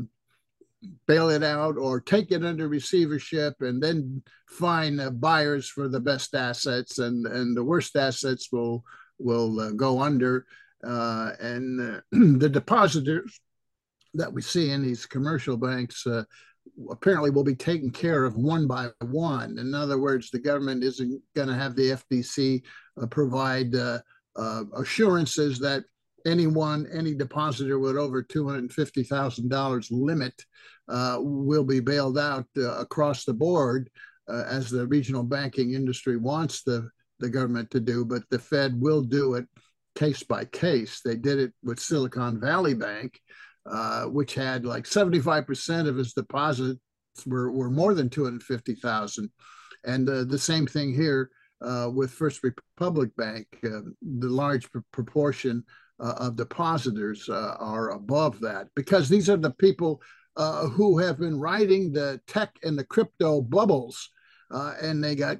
bail 1.08 1.30
it 1.30 1.44
out 1.44 1.78
or 1.78 2.00
take 2.00 2.32
it 2.32 2.46
under 2.46 2.68
receivership 2.68 3.56
and 3.62 3.82
then 3.82 4.22
find 4.48 5.02
uh, 5.02 5.10
buyers 5.10 5.68
for 5.68 5.88
the 5.88 6.00
best 6.00 6.36
assets 6.36 7.00
and, 7.00 7.26
and 7.26 7.56
the 7.56 7.64
worst 7.64 7.96
assets 7.96 8.50
will 8.52 8.84
will 9.18 9.60
uh, 9.62 9.72
go 9.72 10.02
under 10.02 10.46
uh, 10.86 11.32
and 11.40 11.80
uh, 11.80 12.00
the 12.12 12.50
depositors 12.50 13.40
that 14.14 14.32
we 14.32 14.42
see 14.42 14.72
in 14.72 14.84
these 14.84 15.06
commercial 15.06 15.58
banks 15.58 16.06
apparently 16.90 17.30
will 17.30 17.44
be 17.44 17.56
taken 17.56 17.92
care 17.92 18.26
of 18.26 18.36
one 18.36 18.68
by 18.68 18.90
one. 19.02 19.58
In 19.58 19.74
other 19.74 19.98
words, 19.98 20.30
the 20.30 20.40
government 20.40 20.84
isn't 20.84 21.22
going 21.36 21.48
to 21.48 21.54
have 21.56 21.76
the 21.76 21.92
FDC 21.92 22.62
uh, 23.02 23.06
provide 23.08 23.76
uh, 23.76 24.00
uh, 24.36 24.64
assurances 24.76 25.60
that 25.60 25.84
anyone, 26.26 26.88
any 26.92 27.14
depositor 27.14 27.80
with 27.80 27.98
over 27.98 28.24
$250,000 28.24 29.88
limit 29.92 30.34
uh, 30.88 31.18
will 31.20 31.64
be 31.64 31.80
bailed 31.80 32.18
out 32.18 32.46
uh, 32.58 32.76
across 32.78 33.26
the 33.26 33.34
board 33.34 33.90
uh, 34.28 34.44
as 34.48 34.70
the 34.70 34.88
regional 34.88 35.24
banking 35.24 35.74
industry 35.74 36.18
wants 36.18 36.64
the, 36.64 36.90
the 37.20 37.30
government 37.30 37.70
to 37.72 37.80
do, 37.80 38.04
but 38.04 38.24
the 38.30 38.40
Fed 38.40 38.80
will 38.80 39.02
do 39.02 39.36
it 39.36 39.46
case 39.96 40.24
by 40.24 40.44
case. 40.46 41.02
They 41.04 41.16
did 41.16 41.40
it 41.40 41.54
with 41.64 41.80
Silicon 41.80 42.40
Valley 42.40 42.74
Bank, 42.74 43.20
uh, 43.66 44.06
which 44.06 44.34
had 44.36 44.66
like 44.66 44.86
75% 44.86 45.88
of 45.88 45.98
its 46.00 46.14
deposits 46.14 46.80
were, 47.26 47.52
were 47.52 47.70
more 47.70 47.94
than 47.94 48.10
250,000. 48.10 49.30
And 49.86 50.08
the 50.08 50.40
same 50.40 50.66
thing 50.66 50.94
here 50.94 51.30
uh, 51.62 51.90
with 51.94 52.12
First 52.12 52.44
Republic 52.44 53.16
Bank. 53.16 53.48
Uh, 53.64 53.82
the 54.02 54.30
large 54.30 54.72
pr- 54.72 54.80
proportion 54.92 55.64
uh, 56.00 56.14
of 56.18 56.36
depositors 56.36 57.30
uh, 57.30 57.56
are 57.60 57.92
above 57.92 58.40
that 58.42 58.68
because 58.76 59.08
these 59.08 59.30
are 59.30 59.38
the 59.38 59.52
people 59.52 60.02
uh, 60.38 60.68
who 60.68 60.98
have 60.98 61.18
been 61.18 61.40
riding 61.40 61.92
the 61.92 62.20
tech 62.28 62.52
and 62.64 62.78
the 62.78 62.84
crypto 62.84 63.42
bubbles, 63.42 64.10
and 64.52 65.04
they 65.04 65.16
got 65.16 65.38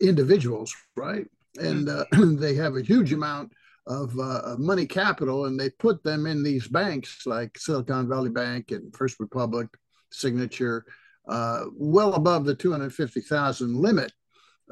individuals, 0.00 0.74
right? 0.96 1.26
And 1.56 1.88
they 2.38 2.54
have 2.54 2.76
a 2.76 2.82
huge 2.82 3.12
amount 3.12 3.52
of 3.86 4.16
uh, 4.18 4.56
money 4.58 4.86
capital 4.86 5.46
and 5.46 5.58
they 5.58 5.70
put 5.70 6.02
them 6.04 6.26
in 6.26 6.42
these 6.42 6.68
banks 6.68 7.26
like 7.26 7.58
Silicon 7.58 8.08
Valley 8.08 8.30
Bank 8.30 8.70
and 8.70 8.94
First 8.94 9.18
Republic, 9.18 9.68
Signature, 10.12 10.84
uh, 11.28 11.64
well 11.74 12.14
above 12.14 12.44
the 12.44 12.54
250,000 12.54 13.74
limit. 13.74 14.12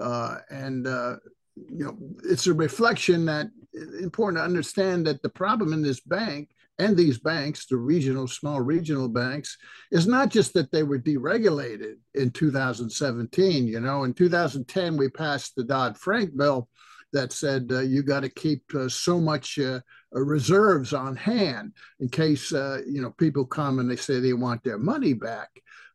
Uh, 0.00 0.36
and, 0.50 0.86
uh, 0.86 1.16
you 1.56 1.84
know, 1.84 1.98
it's 2.24 2.46
a 2.46 2.54
reflection 2.54 3.24
that 3.26 3.48
important 4.00 4.38
to 4.38 4.44
understand 4.44 5.06
that 5.06 5.22
the 5.22 5.28
problem 5.28 5.72
in 5.72 5.82
this 5.82 6.00
bank 6.00 6.50
and 6.78 6.96
these 6.96 7.18
banks, 7.18 7.66
the 7.66 7.76
regional, 7.76 8.28
small 8.28 8.60
regional 8.60 9.08
banks, 9.08 9.58
is 9.90 10.06
not 10.06 10.28
just 10.28 10.54
that 10.54 10.70
they 10.70 10.84
were 10.84 10.98
deregulated 10.98 11.94
in 12.14 12.30
2017. 12.30 13.66
You 13.66 13.80
know, 13.80 14.04
in 14.04 14.14
2010, 14.14 14.96
we 14.96 15.08
passed 15.08 15.56
the 15.56 15.64
Dodd 15.64 15.98
Frank 15.98 16.36
bill 16.36 16.68
that 17.12 17.32
said 17.32 17.68
uh, 17.70 17.80
you 17.80 18.02
got 18.02 18.20
to 18.20 18.28
keep 18.28 18.62
uh, 18.74 18.88
so 18.88 19.20
much 19.20 19.58
uh, 19.58 19.80
reserves 20.12 20.92
on 20.92 21.16
hand 21.16 21.72
in 22.00 22.08
case 22.08 22.52
uh, 22.52 22.80
you 22.86 23.00
know 23.00 23.10
people 23.12 23.44
come 23.44 23.78
and 23.78 23.90
they 23.90 23.96
say 23.96 24.20
they 24.20 24.32
want 24.32 24.62
their 24.64 24.78
money 24.78 25.14
back. 25.14 25.48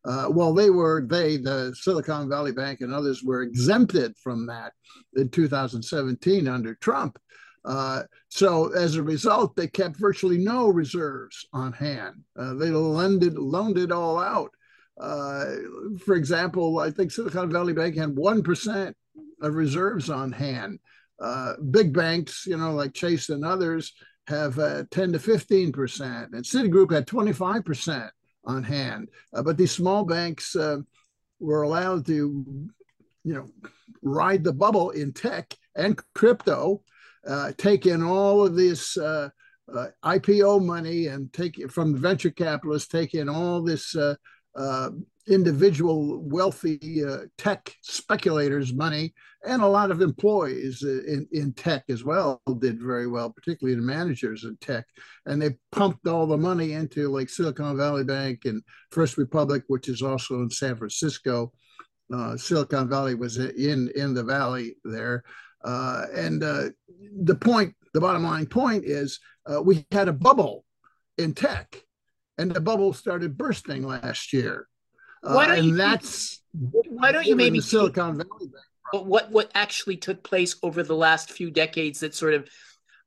Uh, 0.04 0.28
well, 0.30 0.52
they 0.52 0.70
were 0.70 1.06
they 1.06 1.36
the 1.36 1.74
Silicon 1.78 2.28
Valley 2.28 2.52
Bank 2.52 2.80
and 2.80 2.92
others 2.92 3.22
were 3.22 3.42
exempted 3.42 4.16
from 4.18 4.46
that 4.46 4.72
in 5.16 5.28
2017 5.28 6.46
under 6.46 6.74
Trump. 6.74 7.18
Uh, 7.64 8.02
so 8.28 8.70
as 8.74 8.96
a 8.96 9.02
result, 9.02 9.56
they 9.56 9.66
kept 9.66 9.96
virtually 9.96 10.36
no 10.36 10.68
reserves 10.68 11.46
on 11.54 11.72
hand. 11.72 12.22
they 12.36 12.70
lended 12.70 13.38
loaned 13.38 13.78
it 13.78 13.90
all 13.90 14.18
out. 14.18 14.50
for 16.04 16.14
example, 16.14 16.78
I 16.80 16.90
think 16.90 17.10
Silicon 17.10 17.50
Valley 17.50 17.72
Bank 17.72 17.96
had 17.96 18.14
one 18.14 18.42
percent 18.42 18.94
of 19.40 19.54
reserves 19.54 20.10
on 20.10 20.32
hand. 20.32 20.78
Uh, 21.20 21.54
big 21.70 21.92
banks, 21.92 22.44
you 22.46 22.56
know, 22.56 22.72
like 22.72 22.92
Chase 22.92 23.28
and 23.28 23.44
others, 23.44 23.92
have 24.26 24.58
uh, 24.58 24.84
10 24.90 25.12
to 25.12 25.18
15 25.18 25.72
percent, 25.72 26.32
and 26.32 26.44
Citigroup 26.44 26.92
had 26.92 27.06
25 27.06 27.64
percent 27.64 28.10
on 28.44 28.62
hand. 28.62 29.08
Uh, 29.32 29.42
but 29.42 29.56
these 29.56 29.72
small 29.72 30.04
banks 30.04 30.56
uh, 30.56 30.78
were 31.40 31.62
allowed 31.62 32.06
to, 32.06 32.44
you 33.24 33.34
know, 33.34 33.48
ride 34.02 34.44
the 34.44 34.52
bubble 34.52 34.90
in 34.90 35.12
tech 35.12 35.54
and 35.76 36.00
crypto, 36.14 36.82
uh, 37.26 37.52
take 37.56 37.86
in 37.86 38.02
all 38.02 38.44
of 38.44 38.56
this. 38.56 38.96
IPO 40.04 40.62
money 40.62 41.06
and 41.06 41.32
take 41.32 41.58
it 41.58 41.72
from 41.72 41.92
the 41.92 41.98
venture 41.98 42.30
capitalists, 42.30 42.86
take 42.86 43.14
in 43.14 43.30
all 43.30 43.62
this 43.62 43.96
individual 45.28 46.20
wealthy 46.22 47.02
uh, 47.04 47.20
tech 47.38 47.74
speculators 47.80 48.74
money 48.74 49.14
and 49.46 49.62
a 49.62 49.66
lot 49.66 49.90
of 49.90 50.02
employees 50.02 50.82
in, 50.82 51.26
in 51.32 51.52
tech 51.54 51.84
as 51.88 52.04
well 52.04 52.40
did 52.58 52.80
very 52.80 53.06
well 53.06 53.30
particularly 53.30 53.74
the 53.74 53.82
managers 53.82 54.44
in 54.44 54.56
tech. 54.58 54.84
And 55.26 55.40
they 55.40 55.56
pumped 55.72 56.06
all 56.06 56.26
the 56.26 56.36
money 56.36 56.72
into 56.72 57.08
like 57.08 57.30
silicon 57.30 57.76
valley 57.76 58.04
bank 58.04 58.40
and 58.44 58.62
first 58.90 59.16
republic 59.16 59.64
which 59.68 59.88
is 59.88 60.02
also 60.02 60.42
in 60.42 60.50
san 60.50 60.76
francisco. 60.76 61.52
Uh, 62.12 62.36
silicon 62.36 62.88
valley 62.88 63.14
was 63.14 63.38
in 63.38 63.90
in 63.96 64.12
the 64.12 64.24
valley 64.24 64.76
there. 64.84 65.24
Uh, 65.64 66.04
and 66.14 66.44
uh, 66.44 66.68
the 67.22 67.34
point 67.34 67.74
the 67.94 68.00
bottom 68.00 68.24
line 68.24 68.46
point 68.46 68.84
is 68.84 69.20
uh, 69.46 69.62
we 69.62 69.86
had 69.90 70.08
a 70.08 70.12
bubble 70.12 70.66
in 71.16 71.32
tech 71.32 71.83
and 72.38 72.50
the 72.50 72.60
bubble 72.60 72.92
started 72.92 73.36
bursting 73.36 73.86
last 73.86 74.32
year 74.32 74.68
why 75.24 75.46
don't 75.46 75.58
uh, 75.58 75.62
you, 75.62 75.74
that's 75.74 76.42
why 76.88 77.12
don't 77.12 77.26
you 77.26 77.34
maybe 77.34 77.60
Silicon 77.60 78.16
Valley 78.16 78.50
But 78.92 79.06
what 79.06 79.30
what 79.30 79.50
actually 79.54 79.96
took 79.96 80.22
place 80.22 80.56
over 80.62 80.82
the 80.82 80.94
last 80.94 81.30
few 81.30 81.50
decades 81.50 82.00
that 82.00 82.14
sort 82.14 82.34
of, 82.34 82.48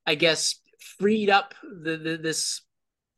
I 0.05 0.15
guess, 0.15 0.55
freed 0.97 1.29
up 1.29 1.53
the, 1.63 1.97
the 1.97 2.17
this 2.17 2.61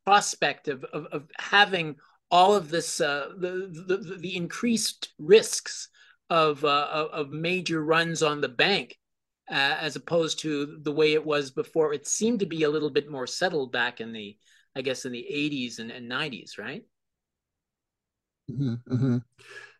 prospect 0.05 0.67
of, 0.67 0.83
of, 0.85 1.05
of 1.11 1.27
having 1.37 1.95
all 2.29 2.55
of 2.55 2.69
this 2.69 2.99
uh, 2.99 3.29
the, 3.37 3.69
the 3.87 4.17
the 4.19 4.35
increased 4.35 5.13
risks 5.17 5.89
of 6.29 6.63
uh, 6.65 7.07
of 7.11 7.31
major 7.31 7.83
runs 7.83 8.21
on 8.21 8.41
the 8.41 8.49
bank 8.49 8.97
uh, 9.49 9.77
as 9.79 9.95
opposed 9.95 10.39
to 10.39 10.77
the 10.81 10.91
way 10.91 11.13
it 11.13 11.25
was 11.25 11.51
before. 11.51 11.93
It 11.93 12.05
seemed 12.05 12.41
to 12.41 12.45
be 12.45 12.63
a 12.63 12.69
little 12.69 12.89
bit 12.89 13.09
more 13.09 13.27
settled 13.27 13.71
back 13.71 14.01
in 14.01 14.11
the 14.11 14.37
I 14.75 14.81
guess 14.81 15.05
in 15.05 15.11
the 15.11 15.25
80s 15.29 15.79
and, 15.79 15.91
and 15.91 16.09
90s, 16.09 16.57
right? 16.57 16.83
Mm-hmm, 18.51 18.93
mm-hmm. 18.93 19.17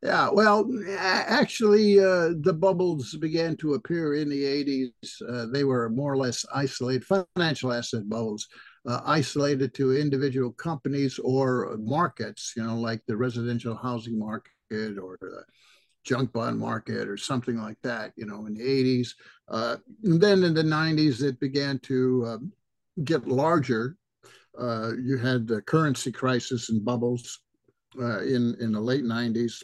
Yeah, 0.04 0.30
well, 0.32 0.70
actually, 0.98 2.00
uh, 2.00 2.30
the 2.40 2.54
bubbles 2.54 3.16
began 3.16 3.58
to 3.58 3.74
appear 3.74 4.16
in 4.16 4.30
the 4.30 4.44
80s. 4.44 5.22
Uh, 5.28 5.48
they 5.52 5.64
were 5.64 5.90
more 5.90 6.14
or 6.14 6.18
less 6.18 6.46
isolated, 6.54 7.06
financial 7.36 7.74
asset 7.74 8.08
bubbles, 8.08 8.48
uh, 8.88 9.02
isolated 9.06 9.74
to 9.74 9.98
individual 9.98 10.52
companies 10.52 11.20
or 11.20 11.78
markets, 11.80 12.54
you 12.56 12.64
know, 12.64 12.80
like 12.80 13.02
the 13.08 13.18
residential 13.18 13.76
housing 13.76 14.18
market 14.18 14.52
or 14.70 15.18
the 15.20 15.44
junk 16.06 16.32
bond 16.32 16.58
market 16.58 17.08
or 17.08 17.18
something 17.18 17.58
like 17.58 17.78
that, 17.84 18.14
you 18.16 18.26
know, 18.26 18.46
in 18.46 18.54
the 18.54 18.64
80s. 18.64 19.10
Uh, 19.50 19.78
and 20.04 20.22
then 20.22 20.44
in 20.44 20.54
the 20.54 20.64
90s, 20.64 21.22
it 21.24 21.40
began 21.40 21.80
to 21.80 22.26
um, 22.28 22.54
get 23.04 23.28
larger. 23.28 23.98
Uh, 24.58 24.92
you 25.02 25.18
had 25.18 25.48
the 25.48 25.62
currency 25.62 26.12
crisis 26.12 26.70
and 26.70 26.84
bubbles 26.84 27.42
uh, 28.00 28.22
in 28.22 28.56
in 28.60 28.72
the 28.72 28.80
late 28.80 29.04
90s. 29.04 29.64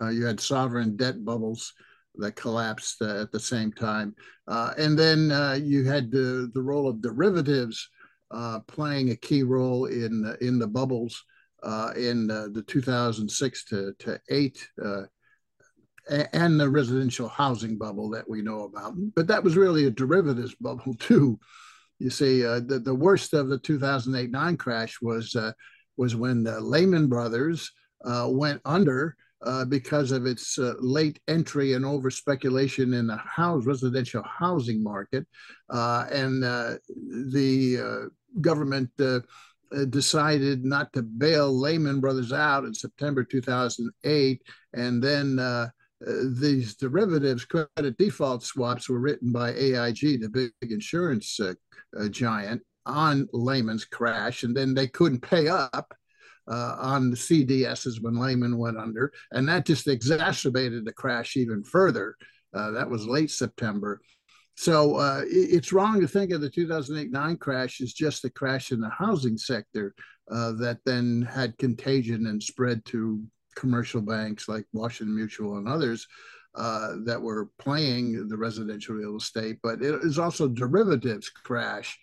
Uh, 0.00 0.08
you 0.08 0.24
had 0.24 0.40
sovereign 0.40 0.96
debt 0.96 1.24
bubbles 1.24 1.72
that 2.16 2.36
collapsed 2.36 3.02
uh, 3.02 3.20
at 3.20 3.32
the 3.32 3.40
same 3.40 3.72
time, 3.72 4.14
uh, 4.48 4.72
and 4.78 4.98
then 4.98 5.30
uh, 5.30 5.58
you 5.60 5.84
had 5.84 6.10
the 6.10 6.50
the 6.54 6.62
role 6.62 6.88
of 6.88 7.02
derivatives 7.02 7.88
playing 8.66 9.10
a 9.10 9.16
key 9.16 9.42
role 9.42 9.86
in 9.86 10.36
in 10.40 10.58
the 10.58 10.66
bubbles 10.66 11.24
in 11.96 12.26
the 12.26 12.64
2006 12.66 13.64
to 13.64 13.92
to 13.98 14.20
eight. 14.30 14.68
and 16.08 16.60
the 16.60 16.68
residential 16.68 17.28
housing 17.28 17.78
bubble 17.78 18.10
that 18.10 18.28
we 18.28 18.42
know 18.42 18.64
about, 18.64 18.94
but 19.14 19.26
that 19.26 19.42
was 19.42 19.56
really 19.56 19.86
a 19.86 19.90
derivatives 19.90 20.54
bubble 20.56 20.94
too. 20.98 21.38
You 22.04 22.10
see, 22.10 22.42
the 22.42 22.82
the 22.84 22.94
worst 22.94 23.32
of 23.32 23.48
the 23.48 23.58
2008-9 23.58 24.58
crash 24.58 24.98
was 25.00 25.34
was 25.96 26.14
when 26.14 26.42
the 26.42 26.60
Lehman 26.60 27.08
Brothers 27.08 27.70
uh, 28.04 28.28
went 28.30 28.60
under 28.64 29.16
uh, 29.42 29.64
because 29.64 30.10
of 30.10 30.26
its 30.26 30.58
uh, 30.58 30.74
late 30.80 31.20
entry 31.28 31.74
and 31.74 31.84
over 31.84 32.10
speculation 32.10 32.94
in 32.94 33.06
the 33.06 33.16
house 33.16 33.66
residential 33.66 34.22
housing 34.22 34.82
market, 34.82 35.26
uh, 35.70 36.06
and 36.10 36.44
uh, 36.44 36.74
the 37.34 37.78
uh, 37.78 38.40
government 38.40 38.90
decided 39.90 40.64
not 40.64 40.92
to 40.92 41.02
bail 41.02 41.52
Lehman 41.52 42.00
Brothers 42.00 42.32
out 42.32 42.64
in 42.64 42.74
September 42.74 43.24
2008, 43.24 44.42
and 44.74 45.02
then. 45.02 45.70
These 46.38 46.76
derivatives, 46.76 47.44
credit 47.44 47.96
default 47.98 48.42
swaps, 48.42 48.88
were 48.88 49.00
written 49.00 49.32
by 49.32 49.50
AIG, 49.50 50.20
the 50.20 50.28
big 50.28 50.72
insurance 50.72 51.40
giant, 52.10 52.62
on 52.86 53.28
Lehman's 53.32 53.84
crash, 53.84 54.42
and 54.42 54.56
then 54.56 54.74
they 54.74 54.86
couldn't 54.86 55.20
pay 55.20 55.48
up 55.48 55.94
uh, 56.48 56.76
on 56.78 57.10
the 57.10 57.16
CDSs 57.16 58.02
when 58.02 58.18
Lehman 58.18 58.58
went 58.58 58.78
under, 58.78 59.12
and 59.32 59.48
that 59.48 59.66
just 59.66 59.88
exacerbated 59.88 60.84
the 60.84 60.92
crash 60.92 61.36
even 61.36 61.62
further. 61.64 62.16
Uh, 62.52 62.70
that 62.72 62.88
was 62.88 63.06
late 63.06 63.30
September. 63.30 64.00
So 64.56 64.96
uh, 64.96 65.22
it's 65.26 65.72
wrong 65.72 66.00
to 66.00 66.06
think 66.06 66.30
of 66.30 66.40
the 66.40 66.50
2008-9 66.50 67.40
crash 67.40 67.80
as 67.80 67.92
just 67.92 68.24
a 68.24 68.30
crash 68.30 68.70
in 68.70 68.80
the 68.80 68.90
housing 68.90 69.36
sector 69.36 69.94
uh, 70.30 70.52
that 70.52 70.78
then 70.86 71.22
had 71.22 71.58
contagion 71.58 72.26
and 72.26 72.40
spread 72.40 72.84
to 72.86 73.20
commercial 73.54 74.00
banks 74.00 74.48
like 74.48 74.64
Washington 74.72 75.14
Mutual 75.14 75.58
and 75.58 75.68
others. 75.68 76.06
Uh, 76.56 76.98
that 77.04 77.20
were 77.20 77.50
playing 77.58 78.28
the 78.28 78.36
residential 78.36 78.94
real 78.94 79.16
estate, 79.16 79.58
but 79.60 79.82
it 79.82 79.92
is 80.04 80.20
also 80.20 80.46
derivatives 80.46 81.28
crash 81.28 81.98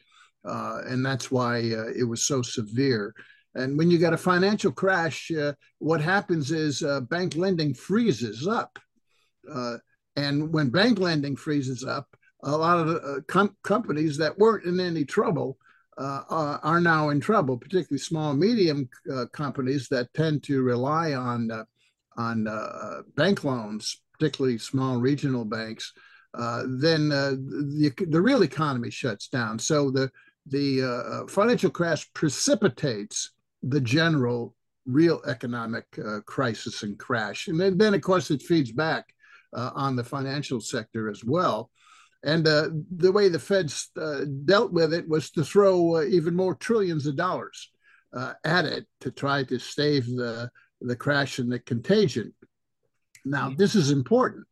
uh, 0.46 0.82
and 0.88 1.06
that's 1.06 1.32
why 1.32 1.58
uh, 1.58 1.92
it 1.96 2.08
was 2.08 2.26
so 2.26 2.42
severe. 2.42 3.14
And 3.56 3.78
when 3.78 3.92
you 3.92 3.98
get 3.98 4.14
a 4.14 4.18
financial 4.18 4.72
crash, 4.72 5.30
uh, 5.32 5.54
what 5.80 6.02
happens 6.02 6.52
is 6.52 6.84
uh, 6.84 7.02
bank 7.02 7.36
lending 7.36 7.74
freezes 7.74 8.48
up. 8.48 8.80
Uh, 9.52 9.78
and 10.16 10.54
when 10.54 10.70
bank 10.70 11.00
lending 11.00 11.36
freezes 11.36 11.84
up, 11.84 12.08
a 12.44 12.58
lot 12.58 12.80
of 12.80 13.28
com- 13.28 13.56
companies 13.64 14.18
that 14.18 14.38
weren't 14.38 14.66
in 14.66 14.80
any 14.80 15.06
trouble 15.06 15.58
are 16.02 16.82
now 16.82 17.10
in 17.10 17.20
trouble, 17.20 17.58
particularly 17.58 18.00
small 18.00 18.34
medium 18.34 18.90
companies 19.32 19.88
that 19.90 20.14
tend 20.14 20.44
to 20.44 20.62
rely 20.62 21.14
on 21.14 21.50
on 22.18 22.48
uh, 22.48 23.02
bank 23.16 23.44
loans, 23.44 24.02
particularly 24.14 24.58
small 24.58 24.98
regional 24.98 25.46
banks, 25.46 25.94
uh, 26.34 26.64
then 26.68 27.12
uh, 27.12 27.32
the, 27.32 27.92
the 28.08 28.22
real 28.22 28.44
economy 28.44 28.90
shuts 28.90 29.28
down. 29.28 29.60
So 29.60 29.92
the 29.92 30.12
the 30.48 30.68
uh, 30.84 31.28
financial 31.28 31.70
crash 31.70 32.12
precipitates 32.14 33.32
the 33.62 33.82
general 33.82 34.56
real 34.86 35.22
economic 35.28 35.86
uh, 36.04 36.20
crisis 36.22 36.82
and 36.82 36.98
crash. 36.98 37.48
And 37.48 37.60
then, 37.60 37.78
then, 37.78 37.94
of 37.94 38.02
course, 38.02 38.32
it 38.32 38.42
feeds 38.42 38.72
back 38.72 39.14
uh, 39.54 39.70
on 39.76 39.96
the 39.96 40.04
financial 40.04 40.60
sector 40.60 41.10
as 41.10 41.24
well. 41.24 41.70
And 42.24 42.48
uh, 42.48 42.70
the 42.96 43.12
way 43.12 43.30
the 43.30 43.40
Feds 43.40 43.90
uh, 44.00 44.26
dealt 44.46 44.72
with 44.72 44.94
it 44.94 45.08
was 45.08 45.32
to 45.32 45.44
throw 45.44 45.98
uh, 45.98 46.04
even 46.04 46.36
more 46.36 46.56
trillions 46.56 47.08
of 47.08 47.16
dollars 47.16 47.72
uh, 48.14 48.34
at 48.44 48.66
it 48.66 48.86
to 49.02 49.12
try 49.12 49.44
to 49.44 49.58
stave 49.58 50.06
the, 50.06 50.50
the 50.82 50.96
crash 50.96 51.40
and 51.40 51.52
the 51.52 51.60
contagion. 51.60 52.34
Now, 53.26 53.48
mm-hmm. 53.48 53.58
this 53.58 53.76
is 53.76 53.92
important 53.92 54.46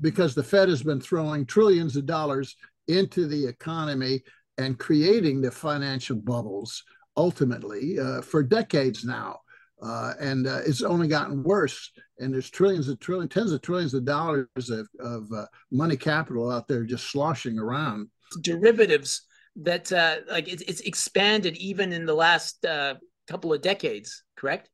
because 0.00 0.34
the 0.34 0.42
Fed 0.42 0.70
has 0.70 0.82
been 0.82 1.00
throwing 1.00 1.44
trillions 1.44 1.94
of 1.96 2.06
dollars 2.06 2.56
into 2.88 3.26
the 3.26 3.46
economy 3.46 4.22
and 4.58 4.78
creating 4.78 5.40
the 5.40 5.50
financial 5.50 6.16
bubbles 6.16 6.82
ultimately 7.16 7.98
uh, 7.98 8.22
for 8.22 8.42
decades 8.42 9.04
now. 9.04 9.40
Uh, 9.82 10.14
and 10.20 10.46
uh, 10.46 10.60
it's 10.64 10.82
only 10.82 11.08
gotten 11.08 11.42
worse. 11.42 11.90
And 12.18 12.32
there's 12.32 12.50
trillions 12.50 12.88
of 12.88 13.00
trillions, 13.00 13.32
tens 13.32 13.52
of 13.52 13.62
trillions 13.62 13.94
of 13.94 14.04
dollars 14.04 14.46
of, 14.70 14.88
of 15.00 15.26
uh, 15.34 15.46
money 15.70 15.96
capital 15.96 16.50
out 16.50 16.68
there 16.68 16.84
just 16.84 17.10
sloshing 17.10 17.58
around. 17.58 18.08
Derivatives 18.40 19.22
that 19.56 19.92
uh, 19.92 20.16
like 20.30 20.48
it's, 20.48 20.62
it's 20.62 20.80
expanded 20.80 21.56
even 21.56 21.92
in 21.92 22.06
the 22.06 22.14
last 22.14 22.64
uh, 22.64 22.94
couple 23.26 23.52
of 23.52 23.60
decades, 23.60 24.22
correct? 24.36 24.68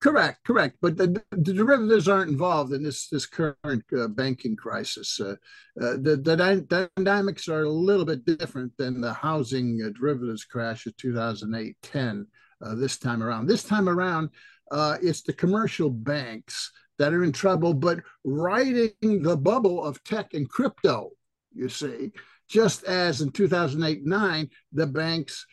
Correct, 0.00 0.44
correct. 0.44 0.78
But 0.82 0.96
the, 0.96 1.22
the, 1.30 1.54
derivatives 1.54 2.08
aren't 2.08 2.30
involved 2.30 2.72
in 2.72 2.82
this 2.82 3.08
this 3.08 3.24
current 3.24 3.84
uh, 3.96 4.08
banking 4.08 4.56
crisis. 4.56 5.20
Uh, 5.20 5.36
uh, 5.80 5.92
the, 5.92 6.20
the, 6.20 6.88
dynamics 6.96 7.48
are 7.48 7.62
a 7.62 7.70
little 7.70 8.04
bit 8.04 8.24
different 8.24 8.76
than 8.76 9.00
the 9.00 9.12
housing 9.12 9.80
uh, 9.80 9.90
derivatives 9.96 10.44
crash 10.44 10.86
of 10.86 10.96
2008-10 10.96 12.26
uh, 12.64 12.74
this 12.74 12.98
time 12.98 13.22
around. 13.22 13.46
This 13.46 13.64
time 13.64 13.88
around, 13.88 14.30
uh, 14.70 14.96
it's 15.02 15.22
the 15.22 15.32
commercial 15.32 15.90
banks 15.90 16.70
that 16.98 17.12
are 17.12 17.24
in 17.24 17.32
trouble, 17.32 17.74
but 17.74 18.00
riding 18.24 18.92
the 19.00 19.36
bubble 19.36 19.84
of 19.84 20.02
tech 20.04 20.34
and 20.34 20.48
crypto, 20.48 21.10
you 21.54 21.68
see, 21.68 22.12
just 22.48 22.84
as 22.84 23.20
in 23.20 23.30
2008-9, 23.30 24.48
the 24.72 24.86
banks, 24.86 25.46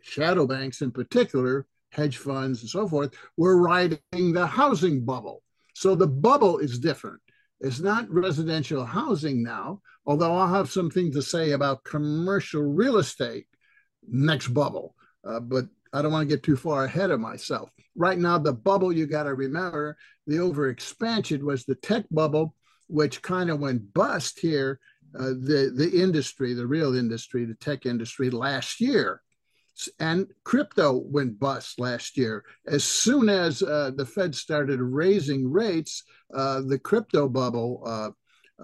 shadow 0.00 0.46
banks 0.46 0.82
in 0.82 0.90
particular, 0.90 1.66
hedge 1.92 2.16
funds 2.16 2.60
and 2.60 2.70
so 2.70 2.88
forth, 2.88 3.14
were 3.36 3.60
riding 3.60 4.00
the 4.32 4.46
housing 4.46 5.04
bubble. 5.04 5.42
So 5.74 5.94
the 5.94 6.06
bubble 6.06 6.58
is 6.58 6.78
different. 6.78 7.20
It's 7.60 7.80
not 7.80 8.10
residential 8.10 8.84
housing 8.84 9.42
now, 9.42 9.82
although 10.06 10.34
I'll 10.34 10.48
have 10.48 10.70
something 10.70 11.12
to 11.12 11.22
say 11.22 11.52
about 11.52 11.84
commercial 11.84 12.62
real 12.62 12.96
estate 12.96 13.46
next 14.08 14.48
bubble. 14.48 14.94
Uh, 15.24 15.40
but 15.40 15.66
I 15.92 16.02
don't 16.02 16.12
want 16.12 16.28
to 16.28 16.34
get 16.34 16.42
too 16.42 16.56
far 16.56 16.84
ahead 16.84 17.10
of 17.10 17.20
myself. 17.20 17.70
Right 17.96 18.18
now, 18.18 18.38
the 18.38 18.52
bubble 18.52 18.92
you 18.92 19.06
got 19.06 19.24
to 19.24 19.34
remember 19.34 19.96
the 20.26 20.36
overexpansion 20.36 21.42
was 21.42 21.64
the 21.64 21.74
tech 21.74 22.04
bubble, 22.10 22.54
which 22.86 23.22
kind 23.22 23.50
of 23.50 23.60
went 23.60 23.92
bust 23.92 24.38
here. 24.40 24.80
Uh, 25.18 25.30
the 25.30 25.72
the 25.74 25.90
industry, 26.00 26.54
the 26.54 26.66
real 26.66 26.94
industry, 26.94 27.44
the 27.44 27.54
tech 27.54 27.84
industry 27.86 28.30
last 28.30 28.80
year 28.80 29.20
and 29.98 30.26
crypto 30.44 30.92
went 30.92 31.38
bust 31.38 31.78
last 31.78 32.16
year. 32.16 32.44
As 32.66 32.84
soon 32.84 33.28
as 33.28 33.62
uh, 33.62 33.92
the 33.94 34.06
Fed 34.06 34.34
started 34.34 34.80
raising 34.80 35.50
rates, 35.50 36.02
uh, 36.34 36.62
the 36.66 36.78
crypto 36.78 37.28
bubble 37.28 37.82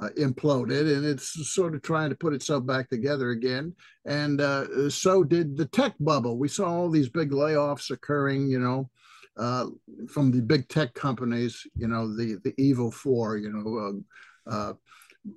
uh, 0.01 0.07
uh 0.07 0.11
imploded, 0.19 0.97
and 0.97 1.05
it's 1.05 1.49
sort 1.53 1.75
of 1.75 1.83
trying 1.83 2.11
to 2.11 2.17
put 2.17 2.35
itself 2.35 2.67
back 2.67 2.89
together 2.89 3.31
again. 3.31 3.75
And 4.05 4.41
uh, 4.41 4.91
so 4.91 5.25
did 5.25 5.57
the 5.57 5.67
tech 5.67 5.95
bubble. 6.01 6.39
We 6.39 6.49
saw 6.49 6.71
all 6.71 6.91
these 6.91 7.09
big 7.09 7.31
layoffs 7.31 7.91
occurring, 7.91 8.49
you 8.49 8.61
know. 8.61 8.91
Uh, 9.37 9.67
from 10.09 10.31
the 10.31 10.41
big 10.41 10.67
tech 10.69 10.95
companies, 10.95 11.67
you 11.77 11.89
know, 11.89 12.17
the 12.17 12.41
the 12.43 12.55
evil 12.57 12.91
four, 12.91 13.37
you 13.37 13.53
know, 13.53 14.03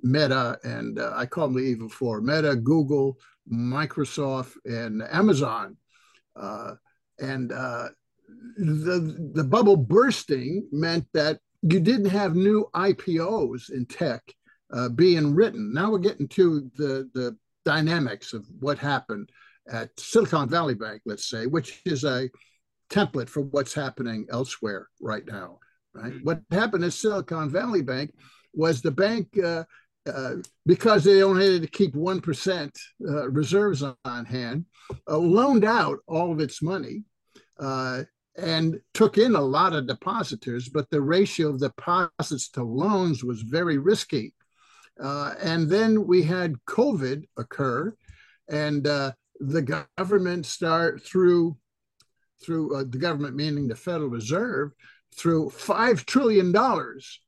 Meta, 0.04 0.58
and 0.64 1.00
I 1.00 1.26
call 1.26 1.48
them 1.48 1.58
the 1.58 1.64
evil 1.64 1.90
four: 1.90 2.22
Meta, 2.22 2.56
Google, 2.56 3.18
Microsoft, 3.52 4.54
and 4.66 5.04
Amazon. 5.12 5.78
Uh, 6.36 6.76
and 7.20 7.52
uh, 7.52 7.90
the, 8.58 9.32
the 9.34 9.44
bubble 9.44 9.76
bursting 9.76 10.68
meant 10.72 11.06
that 11.14 11.40
you 11.62 11.80
didn't 11.80 12.10
have 12.10 12.36
new 12.36 12.70
IPOs 12.74 13.72
in 13.72 13.86
tech 13.86 14.22
uh, 14.74 14.90
being 14.90 15.36
written. 15.36 15.74
Now 15.74 15.92
we're 15.92 16.00
getting 16.00 16.28
to 16.30 16.70
the, 16.76 17.10
the 17.14 17.38
dynamics 17.66 18.34
of 18.34 18.46
what 18.60 18.78
happened 18.78 19.30
at 19.72 19.98
Silicon 20.00 20.50
Valley 20.50 20.76
Bank, 20.76 21.02
let's 21.06 21.30
say, 21.30 21.46
which 21.46 21.82
is 21.86 22.04
a 22.04 22.30
template 22.90 23.30
for 23.30 23.42
what's 23.42 23.74
happening 23.74 24.26
elsewhere 24.32 24.88
right 25.02 25.26
now. 25.26 25.60
Right? 25.94 26.14
Mm-hmm. 26.14 26.26
What 26.26 26.42
happened 26.52 26.84
at 26.84 26.94
Silicon 26.94 27.50
Valley 27.50 27.82
Bank 27.82 28.14
was 28.54 28.82
the 28.82 28.92
bank 28.92 29.28
uh, 29.44 29.64
uh, 30.08 30.36
because 30.66 31.04
they 31.04 31.22
only 31.22 31.54
had 31.54 31.62
to 31.62 31.68
keep 31.68 31.94
1% 31.94 32.72
uh, 33.08 33.30
reserves 33.30 33.84
on 33.84 34.26
hand, 34.26 34.66
uh, 35.08 35.18
loaned 35.18 35.66
out 35.66 36.00
all 36.08 36.32
of 36.32 36.40
its 36.40 36.62
money 36.62 37.04
uh, 37.60 38.04
and 38.38 38.80
took 38.94 39.18
in 39.18 39.36
a 39.36 39.42
lot 39.42 39.74
of 39.74 39.88
depositors, 39.88 40.70
but 40.70 40.90
the 40.90 41.02
ratio 41.02 41.50
of 41.50 41.60
deposits 41.60 42.50
to 42.50 42.64
loans 42.64 43.24
was 43.24 43.42
very 43.42 43.78
risky. 43.78 44.34
Uh, 45.02 45.34
and 45.42 45.70
then 45.70 46.06
we 46.06 46.24
had 46.24 46.56
COVID 46.68 47.24
occur, 47.38 47.96
and 48.50 48.84
the 48.84 49.86
government 49.98 50.46
start 50.46 51.02
through 51.04 51.58
through 52.44 52.88
the 52.90 52.98
government 52.98 53.36
meaning 53.36 53.68
the 53.68 53.76
Federal 53.76 54.10
Reserve 54.10 54.72
through 55.16 55.50
five 55.50 56.06
trillion 56.06 56.52
dollars 56.52 57.20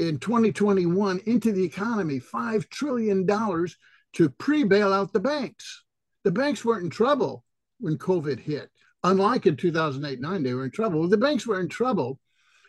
in 0.00 0.18
2021 0.18 1.20
into 1.26 1.52
the 1.52 1.62
economy 1.62 2.18
$5 2.18 2.68
trillion 2.70 3.26
to 3.26 4.30
pre 4.30 4.64
bail 4.64 4.92
out 4.92 5.12
the 5.12 5.20
banks. 5.20 5.84
The 6.24 6.30
banks 6.30 6.64
weren't 6.64 6.84
in 6.84 6.90
trouble 6.90 7.44
when 7.78 7.98
COVID 7.98 8.40
hit. 8.40 8.70
Unlike 9.04 9.46
in 9.46 9.56
2008 9.56 10.20
9, 10.20 10.42
they 10.42 10.54
were 10.54 10.64
in 10.64 10.70
trouble. 10.70 11.06
The 11.06 11.16
banks 11.18 11.46
were 11.46 11.60
in 11.60 11.68
trouble, 11.68 12.18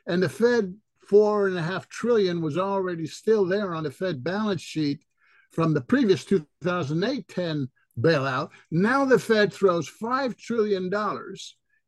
and 0.06 0.22
the 0.22 0.30
Fed 0.30 0.76
four 1.12 1.48
and 1.48 1.58
a 1.58 1.62
half 1.62 1.90
trillion 1.90 2.42
was 2.42 2.58
already 2.58 3.06
still 3.06 3.46
there 3.46 3.76
on 3.76 3.84
the 3.84 3.92
Fed 3.92 4.24
balance 4.24 4.62
sheet 4.62 5.04
from 5.52 5.74
the 5.74 5.82
previous 5.82 6.24
2008 6.24 7.28
10 7.28 7.68
bailout. 8.00 8.50
Now 8.72 9.04
the 9.04 9.20
Fed 9.20 9.52
throws 9.52 9.92
$5 10.02 10.38
trillion 10.38 10.90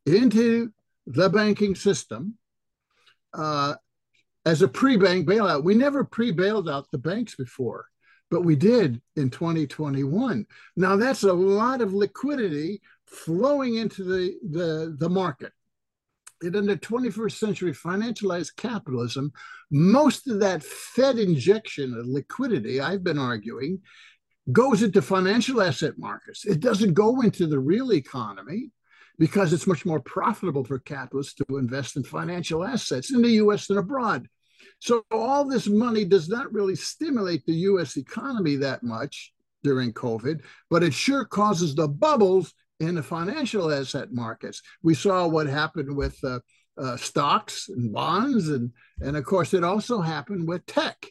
into 0.05 0.73
the 1.07 1.29
banking 1.29 1.73
system. 1.73 2.37
Uh, 3.33 3.75
as 4.45 4.61
a 4.61 4.67
pre-bank 4.67 5.27
bailout. 5.27 5.63
We 5.63 5.73
never 5.73 6.03
pre-bailed 6.03 6.69
out 6.69 6.91
the 6.91 6.97
banks 6.97 7.35
before, 7.35 7.85
but 8.29 8.41
we 8.41 8.57
did 8.57 9.01
in 9.15 9.29
2021. 9.29 10.45
Now 10.75 10.97
that's 10.97 11.23
a 11.23 11.31
lot 11.31 11.79
of 11.79 11.93
liquidity 11.93 12.81
flowing 13.05 13.75
into 13.75 14.03
the, 14.03 14.35
the, 14.51 14.97
the 14.99 15.09
market. 15.09 15.53
In 16.43 16.65
the 16.65 16.75
21st 16.75 17.37
century 17.37 17.71
financialized 17.71 18.57
capitalism, 18.57 19.31
most 19.71 20.27
of 20.27 20.41
that 20.41 20.61
Fed 20.61 21.17
injection 21.17 21.97
of 21.97 22.05
liquidity, 22.05 22.81
I've 22.81 23.03
been 23.03 23.17
arguing, 23.17 23.79
goes 24.51 24.83
into 24.83 25.01
financial 25.01 25.61
asset 25.61 25.93
markets. 25.97 26.45
It 26.45 26.59
doesn't 26.59 26.95
go 26.95 27.21
into 27.21 27.47
the 27.47 27.59
real 27.59 27.93
economy 27.93 28.71
because 29.17 29.53
it's 29.53 29.67
much 29.67 29.85
more 29.85 30.01
profitable 30.01 30.65
for 30.65 30.79
capitalists 30.79 31.35
to 31.35 31.57
invest 31.57 31.95
in 31.95 32.03
financial 32.03 32.65
assets 32.65 33.13
in 33.13 33.21
the 33.21 33.39
US 33.43 33.69
and 33.69 33.79
abroad. 33.79 34.27
So 34.79 35.05
all 35.11 35.45
this 35.45 35.67
money 35.67 36.03
does 36.03 36.27
not 36.27 36.51
really 36.51 36.75
stimulate 36.75 37.45
the 37.45 37.53
US 37.53 37.95
economy 37.95 38.57
that 38.57 38.83
much 38.83 39.31
during 39.63 39.93
COVID, 39.93 40.41
but 40.69 40.83
it 40.83 40.93
sure 40.93 41.23
causes 41.23 41.73
the 41.73 41.87
bubbles 41.87 42.53
in 42.83 42.95
the 42.95 43.03
financial 43.03 43.71
asset 43.71 44.11
markets. 44.11 44.61
We 44.81 44.93
saw 44.93 45.27
what 45.27 45.47
happened 45.47 45.95
with 45.95 46.17
uh, 46.23 46.39
uh, 46.77 46.97
stocks 46.97 47.69
and 47.69 47.93
bonds, 47.93 48.49
and, 48.49 48.71
and 49.01 49.17
of 49.17 49.25
course, 49.25 49.53
it 49.53 49.63
also 49.63 50.01
happened 50.01 50.47
with 50.47 50.65
tech 50.65 51.05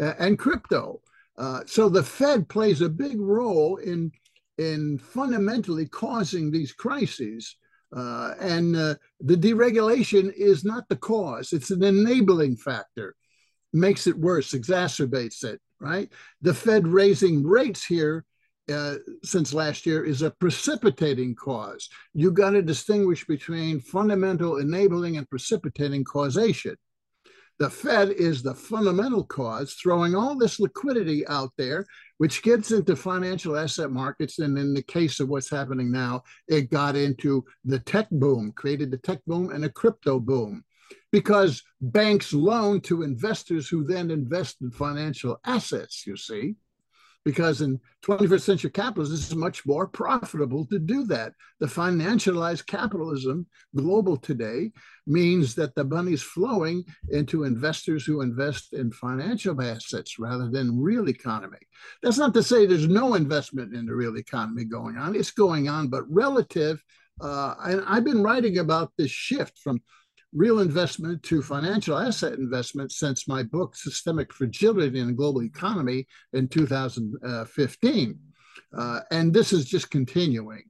uh, 0.00 0.14
and 0.18 0.38
crypto. 0.38 1.00
Uh, 1.38 1.60
so 1.66 1.88
the 1.88 2.02
Fed 2.02 2.48
plays 2.48 2.80
a 2.80 2.88
big 2.88 3.20
role 3.20 3.76
in, 3.76 4.10
in 4.58 4.98
fundamentally 4.98 5.86
causing 5.86 6.50
these 6.50 6.72
crises. 6.72 7.56
Uh, 7.94 8.34
and 8.40 8.74
uh, 8.74 8.94
the 9.20 9.36
deregulation 9.36 10.32
is 10.34 10.64
not 10.64 10.88
the 10.88 10.96
cause, 10.96 11.52
it's 11.52 11.70
an 11.70 11.82
enabling 11.82 12.56
factor, 12.56 13.14
makes 13.74 14.06
it 14.06 14.18
worse, 14.18 14.52
exacerbates 14.52 15.44
it, 15.44 15.60
right? 15.78 16.10
The 16.40 16.54
Fed 16.54 16.88
raising 16.88 17.46
rates 17.46 17.84
here 17.84 18.24
uh, 18.70 18.96
since 19.22 19.52
last 19.52 19.86
year 19.86 20.04
is 20.04 20.22
a 20.22 20.30
precipitating 20.30 21.34
cause. 21.34 21.88
You 22.14 22.30
got 22.30 22.50
to 22.50 22.62
distinguish 22.62 23.26
between 23.26 23.80
fundamental 23.80 24.58
enabling 24.58 25.16
and 25.16 25.28
precipitating 25.28 26.04
causation. 26.04 26.76
The 27.58 27.70
Fed 27.70 28.10
is 28.10 28.42
the 28.42 28.54
fundamental 28.54 29.24
cause, 29.24 29.74
throwing 29.74 30.14
all 30.14 30.36
this 30.36 30.58
liquidity 30.58 31.26
out 31.28 31.52
there, 31.56 31.86
which 32.18 32.42
gets 32.42 32.72
into 32.72 32.96
financial 32.96 33.56
asset 33.56 33.90
markets. 33.90 34.38
And 34.38 34.58
in 34.58 34.74
the 34.74 34.82
case 34.82 35.20
of 35.20 35.28
what's 35.28 35.50
happening 35.50 35.92
now, 35.92 36.22
it 36.48 36.70
got 36.70 36.96
into 36.96 37.44
the 37.64 37.78
tech 37.78 38.08
boom, 38.10 38.52
created 38.52 38.90
the 38.90 38.98
tech 38.98 39.20
boom 39.26 39.50
and 39.50 39.64
a 39.64 39.68
crypto 39.68 40.18
boom 40.18 40.64
because 41.10 41.62
banks 41.80 42.32
loan 42.32 42.80
to 42.80 43.02
investors 43.02 43.68
who 43.68 43.84
then 43.84 44.10
invest 44.10 44.56
in 44.62 44.70
financial 44.70 45.38
assets, 45.44 46.06
you 46.06 46.16
see 46.16 46.56
because 47.24 47.60
in 47.60 47.80
21st 48.04 48.40
century 48.40 48.70
capitalism, 48.70 49.14
it's 49.14 49.34
much 49.34 49.64
more 49.64 49.86
profitable 49.86 50.66
to 50.66 50.78
do 50.78 51.04
that. 51.04 51.32
The 51.60 51.66
financialized 51.66 52.66
capitalism, 52.66 53.46
global 53.76 54.16
today, 54.16 54.72
means 55.06 55.54
that 55.54 55.74
the 55.74 55.84
money's 55.84 56.22
flowing 56.22 56.84
into 57.10 57.44
investors 57.44 58.04
who 58.04 58.20
invest 58.20 58.72
in 58.72 58.90
financial 58.90 59.60
assets 59.62 60.18
rather 60.18 60.50
than 60.50 60.80
real 60.80 61.08
economy. 61.08 61.58
That's 62.02 62.18
not 62.18 62.34
to 62.34 62.42
say 62.42 62.66
there's 62.66 62.88
no 62.88 63.14
investment 63.14 63.74
in 63.74 63.86
the 63.86 63.94
real 63.94 64.16
economy 64.16 64.64
going 64.64 64.96
on. 64.96 65.14
It's 65.14 65.30
going 65.30 65.68
on, 65.68 65.88
but 65.88 66.10
relative. 66.10 66.82
Uh, 67.20 67.54
and 67.64 67.84
I've 67.86 68.04
been 68.04 68.22
writing 68.22 68.58
about 68.58 68.92
this 68.98 69.10
shift 69.10 69.58
from 69.58 69.80
real 70.34 70.60
investment 70.60 71.22
to 71.24 71.42
financial 71.42 71.98
asset 71.98 72.34
investment 72.34 72.90
since 72.90 73.28
my 73.28 73.42
book, 73.42 73.76
Systemic 73.76 74.32
Fragility 74.32 74.98
in 74.98 75.08
the 75.08 75.12
Global 75.12 75.42
Economy, 75.42 76.06
in 76.32 76.48
2015. 76.48 78.18
Uh, 78.76 79.00
and 79.10 79.34
this 79.34 79.52
is 79.52 79.66
just 79.66 79.90
continuing. 79.90 80.62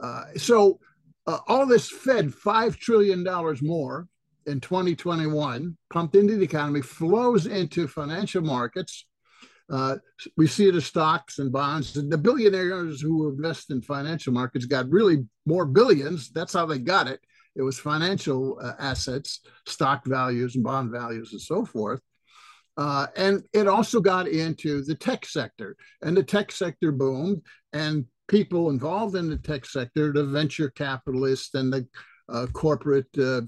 Uh, 0.00 0.24
so, 0.36 0.78
uh, 1.26 1.38
all 1.48 1.66
this 1.66 1.90
fed 1.90 2.28
$5 2.28 2.76
trillion 2.76 3.24
more 3.62 4.06
in 4.46 4.60
2021, 4.60 5.76
pumped 5.90 6.14
into 6.14 6.36
the 6.36 6.44
economy, 6.44 6.82
flows 6.82 7.46
into 7.46 7.88
financial 7.88 8.42
markets. 8.42 9.06
Uh, 9.68 9.96
we 10.36 10.46
see 10.46 10.68
it 10.68 10.76
as 10.76 10.86
stocks 10.86 11.40
and 11.40 11.50
bonds. 11.50 11.92
The 11.94 12.18
billionaires 12.18 13.00
who 13.00 13.28
invest 13.28 13.70
in 13.70 13.82
financial 13.82 14.32
markets 14.32 14.66
got 14.66 14.88
really 14.88 15.26
more 15.46 15.66
billions. 15.66 16.30
That's 16.30 16.52
how 16.52 16.66
they 16.66 16.78
got 16.78 17.08
it 17.08 17.20
it 17.56 17.62
was 17.62 17.78
financial 17.78 18.58
uh, 18.62 18.74
assets, 18.78 19.40
stock 19.66 20.04
values 20.06 20.54
and 20.54 20.64
bond 20.64 20.90
values 20.90 21.32
and 21.32 21.40
so 21.40 21.64
forth. 21.64 22.00
Uh, 22.76 23.06
and 23.16 23.42
it 23.54 23.66
also 23.66 24.00
got 24.00 24.28
into 24.28 24.82
the 24.84 24.94
tech 24.94 25.24
sector, 25.24 25.76
and 26.02 26.14
the 26.16 26.22
tech 26.22 26.52
sector 26.52 26.92
boomed, 26.92 27.40
and 27.72 28.04
people 28.28 28.68
involved 28.68 29.16
in 29.16 29.30
the 29.30 29.38
tech 29.38 29.64
sector, 29.64 30.12
the 30.12 30.24
venture 30.24 30.68
capitalists 30.70 31.54
and 31.54 31.72
the 31.72 31.86
uh, 32.28 32.46
corporate 32.52 33.08
uh, 33.18 33.40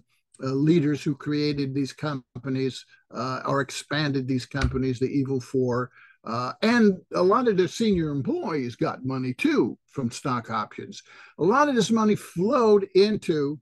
uh, 0.43 0.47
leaders 0.47 1.03
who 1.03 1.15
created 1.15 1.75
these 1.75 1.93
companies 1.93 2.87
uh, 3.15 3.41
or 3.45 3.61
expanded 3.61 4.27
these 4.27 4.47
companies, 4.47 4.99
the 4.99 5.07
Evil 5.07 5.41
Four, 5.41 5.91
uh, 6.25 6.53
and 6.63 6.97
a 7.15 7.23
lot 7.23 7.49
of 7.49 7.57
the 7.57 7.69
senior 7.69 8.11
employees 8.11 8.77
got 8.77 9.05
money 9.05 9.35
too 9.35 9.77
from 9.87 10.11
stock 10.11 10.51
options. 10.51 11.03
A 11.39 11.45
lot 11.45 11.69
of 11.69 11.75
this 11.75 11.91
money 11.91 12.15
flowed 12.15 12.87
into 12.95 13.59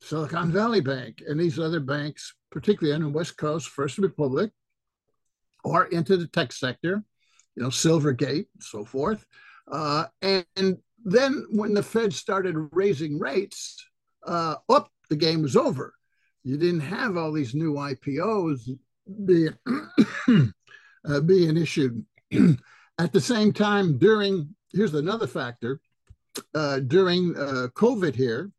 Silicon 0.00 0.50
Valley 0.50 0.80
Bank 0.80 1.22
and 1.26 1.38
these 1.38 1.58
other 1.58 1.80
banks, 1.80 2.34
particularly 2.50 2.94
on 2.94 3.02
the 3.02 3.08
West 3.08 3.36
Coast, 3.36 3.68
First 3.68 3.98
Republic, 3.98 4.50
or 5.62 5.86
into 5.86 6.16
the 6.16 6.26
tech 6.26 6.52
sector, 6.52 7.02
you 7.54 7.62
know, 7.62 7.68
Silvergate 7.68 8.46
and 8.54 8.62
so 8.62 8.84
forth. 8.84 9.24
Uh, 9.70 10.06
and, 10.22 10.44
and, 10.56 10.78
then 11.02 11.46
when 11.50 11.72
the 11.72 11.82
Fed 11.82 12.12
started 12.12 12.54
raising 12.72 13.18
rates, 13.18 13.82
uh, 14.26 14.56
up 14.68 14.90
the 15.08 15.16
game 15.16 15.40
was 15.40 15.56
over. 15.56 15.94
You 16.44 16.58
didn't 16.58 16.80
have 16.80 17.16
all 17.16 17.32
these 17.32 17.54
new 17.54 17.72
IPOs 17.72 18.68
being, 19.24 19.56
uh, 21.08 21.20
being 21.20 21.56
issued. 21.56 22.04
At 22.98 23.14
the 23.14 23.20
same 23.20 23.54
time, 23.54 23.96
during 23.96 24.54
here's 24.74 24.92
another 24.92 25.26
factor 25.26 25.80
uh, 26.54 26.80
during 26.80 27.36
uh, 27.36 27.68
COVID 27.74 28.14
here, 28.14 28.50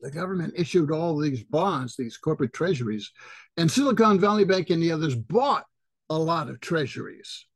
the 0.00 0.10
government 0.10 0.54
issued 0.56 0.90
all 0.90 1.16
these 1.16 1.44
bonds, 1.44 1.96
these 1.96 2.16
corporate 2.16 2.52
treasuries, 2.52 3.10
and 3.56 3.70
Silicon 3.70 4.20
Valley 4.20 4.44
Bank 4.44 4.70
and 4.70 4.82
the 4.82 4.92
others 4.92 5.14
bought 5.14 5.64
a 6.10 6.18
lot 6.18 6.48
of 6.48 6.60
treasuries, 6.60 7.46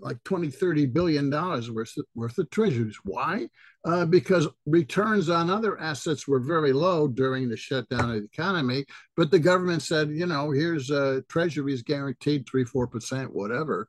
like 0.00 0.22
20, 0.24 0.50
30 0.50 0.86
billion 0.86 1.30
dollars 1.30 1.70
worth, 1.70 1.94
worth 2.14 2.38
of 2.38 2.48
treasuries. 2.50 2.96
Why? 3.04 3.48
Uh, 3.84 4.06
because 4.06 4.48
returns 4.66 5.28
on 5.28 5.50
other 5.50 5.78
assets 5.78 6.26
were 6.26 6.40
very 6.40 6.72
low 6.72 7.06
during 7.06 7.48
the 7.48 7.56
shutdown 7.56 8.10
of 8.10 8.16
the 8.16 8.24
economy. 8.24 8.84
But 9.16 9.30
the 9.30 9.38
government 9.38 9.82
said, 9.82 10.10
you 10.10 10.26
know, 10.26 10.50
here's 10.50 10.90
uh, 10.90 11.20
treasuries 11.28 11.82
guaranteed 11.82 12.46
three, 12.46 12.64
four 12.64 12.86
percent, 12.86 13.34
whatever. 13.34 13.88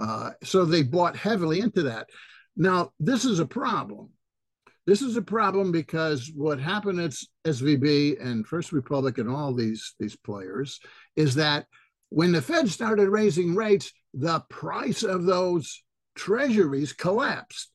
Uh, 0.00 0.30
so 0.44 0.64
they 0.64 0.82
bought 0.82 1.16
heavily 1.16 1.60
into 1.60 1.82
that. 1.84 2.08
Now, 2.56 2.92
this 3.00 3.24
is 3.24 3.40
a 3.40 3.46
problem 3.46 4.10
this 4.88 5.02
is 5.02 5.18
a 5.18 5.22
problem 5.22 5.70
because 5.70 6.32
what 6.34 6.58
happened 6.58 6.98
at 6.98 7.14
SVB 7.46 8.24
and 8.24 8.46
First 8.46 8.72
Republic 8.72 9.18
and 9.18 9.28
all 9.28 9.52
these, 9.52 9.94
these 10.00 10.16
players 10.16 10.80
is 11.14 11.34
that 11.34 11.66
when 12.08 12.32
the 12.32 12.40
Fed 12.40 12.70
started 12.70 13.10
raising 13.10 13.54
rates, 13.54 13.92
the 14.14 14.40
price 14.48 15.02
of 15.02 15.24
those 15.24 15.84
treasuries 16.14 16.94
collapsed. 16.94 17.70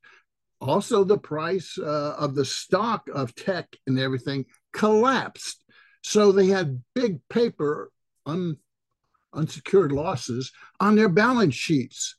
Also, 0.60 1.04
the 1.04 1.20
price 1.20 1.78
uh, 1.78 2.16
of 2.18 2.34
the 2.34 2.46
stock 2.46 3.08
of 3.14 3.36
tech 3.36 3.68
and 3.86 4.00
everything 4.00 4.46
collapsed. 4.74 5.64
So 6.02 6.32
they 6.32 6.48
had 6.48 6.82
big 6.96 7.20
paper, 7.30 7.92
un, 8.26 8.58
unsecured 9.36 9.92
losses 9.92 10.52
on 10.80 10.96
their 10.96 11.10
balance 11.10 11.54
sheets. 11.54 12.16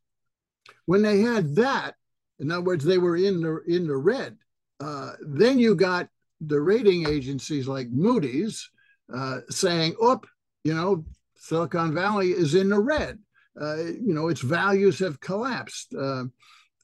When 0.86 1.02
they 1.02 1.22
had 1.22 1.56
that, 1.56 1.96
in 2.38 2.52
other 2.52 2.62
words, 2.62 2.84
they 2.84 2.98
were 2.98 3.16
in 3.16 3.40
the 3.40 3.60
in 3.66 3.88
the 3.88 3.96
red. 3.96 4.36
Uh, 4.80 5.12
then 5.20 5.58
you 5.58 5.74
got 5.74 6.08
the 6.40 6.60
rating 6.60 7.08
agencies 7.08 7.68
like 7.68 7.88
Moody's 7.90 8.68
uh, 9.14 9.40
saying, 9.48 9.94
"Up, 10.02 10.26
you 10.64 10.74
know, 10.74 11.04
Silicon 11.36 11.94
Valley 11.94 12.30
is 12.30 12.54
in 12.54 12.68
the 12.68 12.80
red. 12.80 13.18
Uh, 13.60 13.76
you 13.76 14.14
know, 14.14 14.28
its 14.28 14.40
values 14.40 14.98
have 14.98 15.20
collapsed." 15.20 15.94
Uh, 15.94 16.24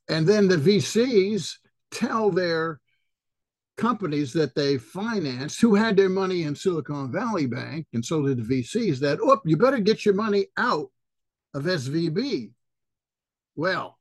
and 0.09 0.27
then 0.27 0.49
the 0.49 0.57
VCs 0.57 1.57
tell 1.91 2.31
their 2.31 2.81
companies 3.81 4.33
that 4.35 4.55
they 4.55 4.77
financed 4.77 5.61
who 5.61 5.75
had 5.75 5.97
their 5.97 6.11
money 6.11 6.43
in 6.43 6.55
Silicon 6.55 7.11
Valley 7.11 7.47
Bank, 7.47 7.87
and 7.95 8.05
so 8.05 8.23
did 8.23 8.37
the 8.37 8.63
VCs, 8.63 9.01
that, 9.01 9.19
oh, 9.23 9.41
you 9.45 9.57
better 9.57 9.81
get 9.81 10.05
your 10.05 10.15
money 10.15 10.47
out 10.57 10.89
of 11.55 11.65
SVB. 11.65 12.51
Well, 13.57 13.99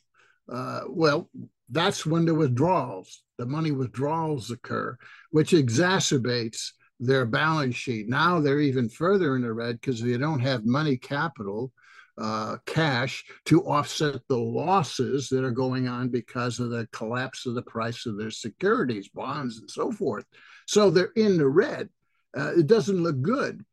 uh, 0.52 0.82
well, 0.90 1.30
that's 1.70 2.06
when 2.06 2.26
the 2.26 2.36
withdrawals, 2.36 3.24
the 3.38 3.46
money 3.46 3.72
withdrawals 3.72 4.52
occur, 4.52 4.98
which 5.32 5.52
exacerbates 5.52 6.72
their 7.00 7.26
balance 7.26 7.76
sheet. 7.76 8.10
Now 8.10 8.40
they're 8.40 8.60
even 8.60 8.90
further 8.90 9.36
in 9.36 9.44
the 9.44 9.54
red 9.54 9.80
because 9.80 10.02
they 10.02 10.18
don't 10.18 10.42
have 10.42 10.66
money 10.66 10.98
capital, 10.98 11.72
uh, 12.18 12.58
cash 12.66 13.24
to 13.46 13.64
offset 13.64 14.22
the 14.28 14.38
losses 14.38 15.30
that 15.30 15.44
are 15.46 15.52
going 15.52 15.88
on 15.88 16.10
because 16.10 16.60
of 16.60 16.70
the 16.70 16.88
collapse 16.92 17.46
of 17.46 17.56
the 17.56 17.62
price 17.62 18.06
of 18.06 18.18
their 18.18 18.32
securities, 18.32 19.08
bonds, 19.08 19.60
and 19.60 19.70
so 19.72 19.92
forth. 19.92 20.26
So 20.66 20.90
they're 20.90 21.14
in 21.16 21.38
the 21.38 21.48
red. 21.48 21.90
Uh, 22.38 22.52
it 22.58 22.68
doesn't 22.68 23.02
look 23.02 23.22
good. 23.22 23.64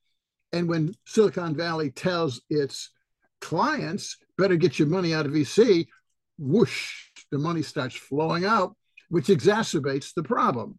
And 0.53 0.68
when 0.68 0.94
Silicon 1.07 1.57
Valley 1.57 1.90
tells 1.90 2.40
its 2.49 2.90
clients, 3.40 4.16
better 4.38 4.57
get 4.57 4.78
your 4.78 4.88
money 4.88 5.12
out 5.12 5.26
of 5.26 5.32
VC, 5.32 5.88
whoosh, 6.38 7.05
the 7.31 7.39
money 7.39 7.62
starts 7.62 7.97
flowing 7.97 8.45
out, 8.45 8.77
which 9.09 9.27
exacerbates 9.27 10.12
the 10.14 10.22
problem. 10.22 10.79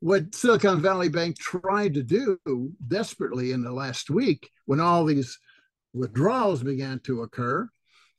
What 0.00 0.34
Silicon 0.34 0.80
Valley 0.80 1.08
Bank 1.08 1.38
tried 1.38 1.94
to 1.94 2.02
do 2.02 2.38
desperately 2.86 3.52
in 3.52 3.62
the 3.62 3.72
last 3.72 4.10
week, 4.10 4.48
when 4.66 4.80
all 4.80 5.04
these 5.04 5.38
withdrawals 5.92 6.62
began 6.62 7.00
to 7.00 7.22
occur, 7.22 7.68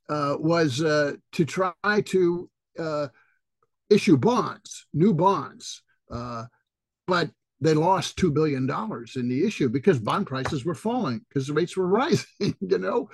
uh, 0.09 0.35
was 0.39 0.81
uh, 0.81 1.13
to 1.33 1.45
try 1.45 2.01
to 2.05 2.49
uh, 2.77 3.07
issue 3.89 4.17
bonds, 4.17 4.87
new 4.93 5.13
bonds. 5.13 5.81
Uh, 6.11 6.45
but 7.07 7.29
they 7.61 7.73
lost 7.73 8.17
$2 8.17 8.33
billion 8.33 8.63
in 9.15 9.29
the 9.29 9.45
issue 9.45 9.69
because 9.69 9.99
bond 9.99 10.27
prices 10.27 10.65
were 10.65 10.75
falling 10.75 11.21
because 11.27 11.47
the 11.47 11.53
rates 11.53 11.75
were 11.75 11.87
rising, 12.01 12.25
you 12.39 12.77
know. 12.77 13.09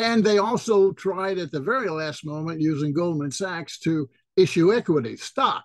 And 0.00 0.24
they 0.24 0.38
also 0.38 0.92
tried 0.92 1.36
at 1.36 1.52
the 1.52 1.60
very 1.60 1.90
last 1.90 2.24
moment 2.24 2.60
using 2.60 2.94
Goldman 2.94 3.30
Sachs 3.30 3.78
to 3.80 4.08
issue 4.34 4.72
equity, 4.72 5.16
stock. 5.16 5.64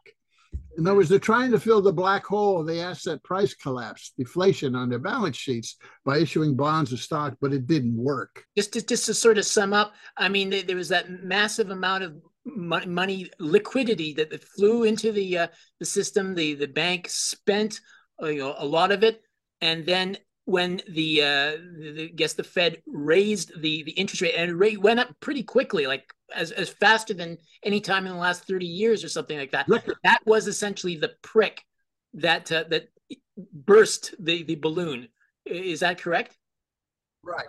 In 0.77 0.85
other 0.85 0.97
words, 0.97 1.07
they're 1.07 1.19
trying 1.19 1.51
to 1.51 1.59
fill 1.59 1.81
the 1.81 1.93
black 1.93 2.25
hole 2.25 2.59
of 2.59 2.67
the 2.67 2.81
asset 2.81 3.23
price 3.23 3.53
collapse, 3.53 4.11
deflation 4.17 4.75
on 4.75 4.89
their 4.89 4.99
balance 4.99 5.37
sheets 5.37 5.77
by 6.03 6.17
issuing 6.17 6.55
bonds 6.55 6.91
or 6.91 6.97
stock, 6.97 7.37
but 7.39 7.53
it 7.53 7.65
didn't 7.65 7.95
work. 7.95 8.43
Just 8.57 8.73
to, 8.73 8.85
just 8.85 9.05
to 9.05 9.13
sort 9.13 9.37
of 9.37 9.45
sum 9.45 9.71
up, 9.71 9.93
I 10.17 10.27
mean, 10.27 10.49
there 10.67 10.75
was 10.75 10.89
that 10.89 11.09
massive 11.23 11.69
amount 11.69 12.03
of 12.03 12.15
money 12.45 13.29
liquidity 13.39 14.13
that, 14.15 14.29
that 14.31 14.43
flew 14.43 14.83
into 14.83 15.13
the 15.13 15.37
uh, 15.37 15.47
the 15.79 15.85
system. 15.85 16.35
The 16.35 16.55
the 16.55 16.67
bank 16.67 17.07
spent 17.09 17.79
uh, 18.21 18.27
you 18.27 18.39
know 18.39 18.55
a 18.57 18.65
lot 18.65 18.91
of 18.91 19.03
it, 19.03 19.21
and 19.61 19.85
then 19.85 20.17
when 20.45 20.81
the, 20.87 21.21
uh, 21.21 21.51
the, 21.79 22.09
I 22.11 22.15
guess 22.15 22.33
the 22.33 22.43
Fed 22.43 22.81
raised 22.85 23.51
the 23.59 23.83
the 23.83 23.91
interest 23.91 24.21
rate 24.21 24.35
and 24.37 24.61
it 24.61 24.81
went 24.81 24.99
up 24.99 25.09
pretty 25.19 25.43
quickly, 25.43 25.87
like 25.87 26.13
as 26.33 26.51
as 26.51 26.69
faster 26.69 27.13
than 27.13 27.37
any 27.63 27.81
time 27.81 28.05
in 28.05 28.13
the 28.13 28.19
last 28.19 28.45
thirty 28.45 28.67
years 28.67 29.03
or 29.03 29.09
something 29.09 29.37
like 29.37 29.51
that. 29.51 29.67
Record. 29.67 29.95
That 30.03 30.19
was 30.25 30.47
essentially 30.47 30.95
the 30.95 31.13
prick 31.21 31.63
that 32.13 32.51
uh, 32.51 32.65
that 32.69 32.89
burst 33.53 34.15
the 34.19 34.43
the 34.43 34.55
balloon. 34.55 35.09
Is 35.45 35.81
that 35.81 35.99
correct? 35.99 36.37
Right. 37.23 37.47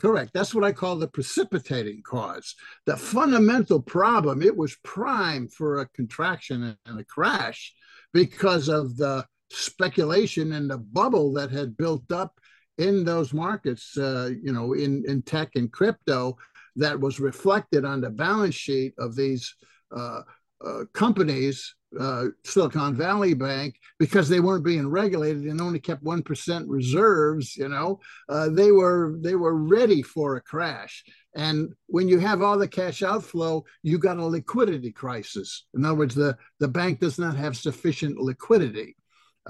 Correct. 0.00 0.32
That's 0.32 0.54
what 0.54 0.64
I 0.64 0.72
call 0.72 0.96
the 0.96 1.08
precipitating 1.08 2.00
cause. 2.02 2.54
The 2.86 2.96
fundamental 2.96 3.82
problem, 3.82 4.40
it 4.40 4.56
was 4.56 4.76
prime 4.82 5.48
for 5.48 5.80
a 5.80 5.88
contraction 5.90 6.74
and 6.86 7.00
a 7.00 7.04
crash 7.04 7.74
because 8.14 8.68
of 8.68 8.96
the 8.96 9.26
speculation 9.50 10.52
and 10.52 10.70
the 10.70 10.78
bubble 10.78 11.32
that 11.34 11.50
had 11.50 11.76
built 11.76 12.10
up 12.12 12.38
in 12.78 13.04
those 13.04 13.34
markets, 13.34 13.96
uh, 13.98 14.30
you 14.42 14.52
know, 14.52 14.72
in, 14.72 15.04
in 15.06 15.22
tech 15.22 15.50
and 15.56 15.70
crypto 15.70 16.36
that 16.76 16.98
was 16.98 17.20
reflected 17.20 17.84
on 17.84 18.00
the 18.00 18.10
balance 18.10 18.54
sheet 18.54 18.94
of 18.98 19.14
these 19.14 19.54
uh, 19.94 20.22
uh, 20.64 20.84
companies, 20.94 21.74
uh, 21.98 22.26
Silicon 22.44 22.94
Valley 22.94 23.34
Bank, 23.34 23.74
because 23.98 24.28
they 24.28 24.40
weren't 24.40 24.64
being 24.64 24.88
regulated 24.88 25.44
and 25.44 25.60
only 25.60 25.80
kept 25.80 26.02
one 26.02 26.22
percent 26.22 26.68
reserves. 26.68 27.56
You 27.56 27.68
know, 27.68 28.00
uh, 28.28 28.48
they 28.50 28.70
were 28.70 29.16
they 29.20 29.34
were 29.34 29.56
ready 29.56 30.00
for 30.00 30.36
a 30.36 30.40
crash. 30.40 31.04
And 31.34 31.70
when 31.86 32.08
you 32.08 32.18
have 32.18 32.42
all 32.42 32.58
the 32.58 32.68
cash 32.68 33.02
outflow, 33.02 33.64
you 33.82 33.98
got 33.98 34.18
a 34.18 34.24
liquidity 34.24 34.92
crisis. 34.92 35.66
In 35.74 35.84
other 35.84 35.94
words, 35.94 36.14
the, 36.14 36.36
the 36.58 36.68
bank 36.68 36.98
does 37.00 37.18
not 37.18 37.36
have 37.36 37.56
sufficient 37.56 38.18
liquidity. 38.18 38.96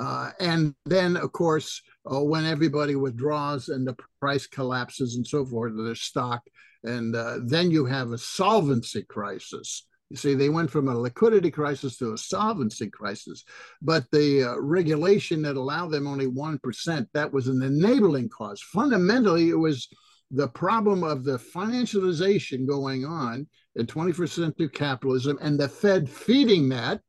Uh, 0.01 0.31
and 0.41 0.75
then, 0.87 1.17
of 1.17 1.31
course, 1.33 1.83
uh, 2.11 2.21
when 2.21 2.47
everybody 2.47 2.97
withdraws 2.97 3.69
and 3.69 3.87
the 3.87 3.95
price 4.19 4.47
collapses 4.47 5.17
and 5.17 5.27
so 5.27 5.45
forth 5.45 5.73
their 5.77 5.95
stock, 5.95 6.41
and 6.85 7.15
uh, 7.15 7.39
then 7.45 7.71
you 7.71 7.85
have 7.85 8.11
a 8.11 8.19
solvency 8.19 9.03
crisis. 9.03 9.87
You 10.09 10.17
see, 10.17 10.35
they 10.35 10.49
went 10.49 10.71
from 10.71 10.89
a 10.89 10.99
liquidity 10.99 11.51
crisis 11.51 11.99
to 11.99 12.15
a 12.15 12.19
solvency 12.19 12.89
crisis, 12.89 13.45
but 13.83 14.07
the 14.11 14.45
uh, 14.45 14.61
regulation 14.61 15.43
that 15.43 15.57
allowed 15.57 15.91
them 15.91 16.07
only 16.07 16.27
1%, 16.27 17.07
that 17.13 17.33
was 17.33 17.49
an 17.49 17.63
enabling 17.63 18.31
cause. 18.31 18.63
Fundamentally, 18.73 19.51
it 19.51 19.59
was 19.59 19.87
the 20.31 20.49
problem 20.49 21.05
of 21.05 21.25
the 21.25 21.39
financialization 21.39 22.67
going 22.67 23.05
on 23.05 23.47
in 23.77 23.87
21st 23.87 24.29
century 24.31 24.69
capitalism 24.71 25.39
and 25.43 25.61
the 25.61 25.69
Fed 25.69 26.09
feeding 26.09 26.71
that 26.71 27.03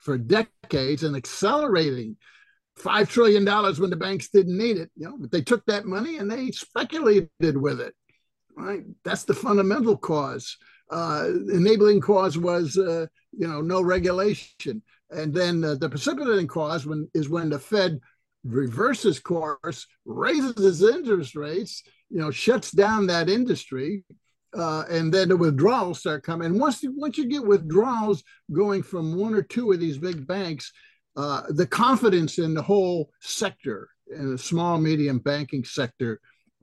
for 0.00 0.18
decades 0.18 1.02
and 1.02 1.16
accelerating 1.16 2.16
five 2.76 3.08
trillion 3.08 3.44
dollars 3.44 3.78
when 3.78 3.90
the 3.90 3.96
banks 3.96 4.28
didn't 4.28 4.56
need 4.56 4.76
it. 4.76 4.90
You 4.96 5.08
know, 5.08 5.16
but 5.18 5.30
they 5.30 5.42
took 5.42 5.64
that 5.66 5.86
money 5.86 6.18
and 6.18 6.30
they 6.30 6.50
speculated 6.50 7.30
with 7.40 7.80
it. 7.80 7.94
Right, 8.56 8.82
that's 9.04 9.24
the 9.24 9.34
fundamental 9.34 9.96
cause. 9.96 10.56
Uh, 10.90 11.28
enabling 11.52 12.00
cause 12.00 12.36
was, 12.36 12.76
uh, 12.76 13.06
you 13.32 13.46
know, 13.46 13.60
no 13.60 13.80
regulation, 13.80 14.82
and 15.10 15.32
then 15.32 15.62
uh, 15.62 15.76
the 15.76 15.88
precipitating 15.88 16.48
cause 16.48 16.84
when 16.84 17.08
is 17.14 17.28
when 17.28 17.48
the 17.48 17.58
Fed 17.58 18.00
reverses 18.44 19.18
course, 19.20 19.86
raises 20.04 20.56
its 20.58 20.82
interest 20.82 21.36
rates, 21.36 21.82
you 22.08 22.18
know, 22.18 22.30
shuts 22.30 22.70
down 22.70 23.06
that 23.06 23.28
industry, 23.28 24.04
uh, 24.56 24.84
and 24.90 25.12
then 25.12 25.28
the 25.28 25.36
withdrawals 25.36 26.00
start 26.00 26.24
coming. 26.24 26.46
And 26.46 26.60
once 26.60 26.82
you, 26.82 26.92
once 26.96 27.18
you 27.18 27.26
get 27.26 27.44
withdrawals 27.44 28.22
going 28.52 28.82
from 28.82 29.16
one 29.16 29.34
or 29.34 29.42
two 29.42 29.72
of 29.72 29.80
these 29.80 29.98
big 29.98 30.26
banks, 30.26 30.72
uh, 31.16 31.42
the 31.50 31.66
confidence 31.66 32.38
in 32.38 32.54
the 32.54 32.62
whole 32.62 33.10
sector, 33.20 33.88
in 34.10 34.30
the 34.30 34.38
small 34.38 34.78
medium 34.78 35.18
banking 35.18 35.64
sector, 35.64 36.20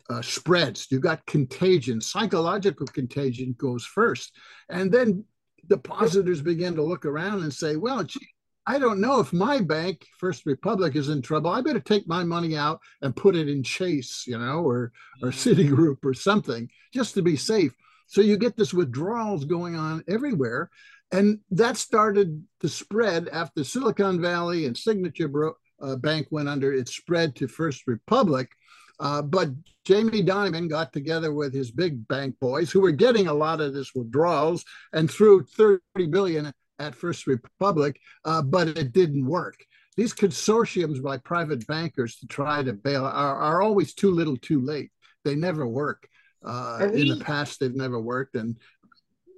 uh, 0.09 0.21
spreads. 0.21 0.87
You 0.89 0.99
got 0.99 1.25
contagion, 1.25 1.99
psychological 2.01 2.87
contagion 2.87 3.55
goes 3.57 3.85
first, 3.85 4.33
and 4.69 4.91
then 4.91 5.25
depositors 5.67 6.41
begin 6.41 6.75
to 6.75 6.81
look 6.83 7.05
around 7.05 7.43
and 7.43 7.53
say, 7.53 7.75
"Well, 7.75 8.03
gee, 8.03 8.27
I 8.69 8.79
don't 8.79 8.99
know 8.99 9.21
if 9.21 9.31
my 9.31 9.61
bank, 9.61 10.05
First 10.19 10.45
Republic, 10.45 10.97
is 10.97 11.07
in 11.07 11.21
trouble. 11.21 11.49
I 11.49 11.61
better 11.61 11.79
take 11.79 12.05
my 12.05 12.25
money 12.25 12.57
out 12.57 12.81
and 13.01 13.15
put 13.15 13.37
it 13.37 13.47
in 13.47 13.63
Chase, 13.63 14.25
you 14.27 14.37
know, 14.37 14.61
or 14.61 14.91
or 15.23 15.29
mm-hmm. 15.29 15.49
Citigroup 15.49 16.03
or 16.03 16.13
something, 16.13 16.69
just 16.93 17.13
to 17.13 17.21
be 17.21 17.37
safe." 17.37 17.73
So 18.07 18.21
you 18.21 18.37
get 18.37 18.57
this 18.57 18.73
withdrawals 18.73 19.45
going 19.45 19.75
on 19.75 20.03
everywhere, 20.09 20.69
and 21.13 21.39
that 21.51 21.77
started 21.77 22.45
to 22.59 22.67
spread 22.67 23.29
after 23.29 23.63
Silicon 23.63 24.21
Valley 24.21 24.65
and 24.65 24.77
Signature 24.77 25.29
Bro- 25.29 25.57
uh, 25.81 25.95
Bank 25.95 26.27
went 26.29 26.49
under. 26.49 26.73
It 26.73 26.89
spread 26.89 27.37
to 27.37 27.47
First 27.47 27.87
Republic. 27.87 28.49
Uh, 28.99 29.21
but 29.21 29.49
Jamie 29.85 30.23
Dimon 30.23 30.69
got 30.69 30.91
together 30.91 31.31
with 31.31 31.53
his 31.53 31.69
big 31.69 32.07
bank 32.07 32.35
boys 32.41 32.71
who 32.71 32.81
were 32.81 32.91
getting 32.91 33.27
a 33.27 33.33
lot 33.33 33.61
of 33.61 33.73
this 33.73 33.93
withdrawals 33.93 34.65
and 34.91 35.09
threw 35.09 35.43
30 35.43 35.79
billion 36.09 36.51
at 36.79 36.95
First 36.95 37.27
Republic, 37.27 37.99
uh, 38.25 38.41
but 38.41 38.69
it 38.69 38.91
didn't 38.91 39.25
work. 39.25 39.65
These 39.95 40.13
consortiums 40.13 41.01
by 41.01 41.17
private 41.17 41.65
bankers 41.65 42.17
to 42.17 42.27
try 42.27 42.61
to 42.63 42.73
bail 42.73 43.05
are, 43.05 43.35
are 43.35 43.61
always 43.61 43.93
too 43.93 44.11
little 44.11 44.37
too 44.37 44.61
late. 44.61 44.91
They 45.25 45.35
never 45.35 45.67
work. 45.67 46.07
Uh, 46.45 46.89
we, 46.93 47.01
in 47.01 47.17
the 47.17 47.23
past, 47.23 47.59
they've 47.59 47.75
never 47.75 47.99
worked, 47.99 48.35
and 48.35 48.55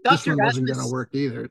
Dr. 0.04 0.16
this 0.16 0.28
one 0.28 0.46
wasn't 0.46 0.68
going 0.68 0.86
to 0.86 0.92
work 0.92 1.10
either. 1.14 1.50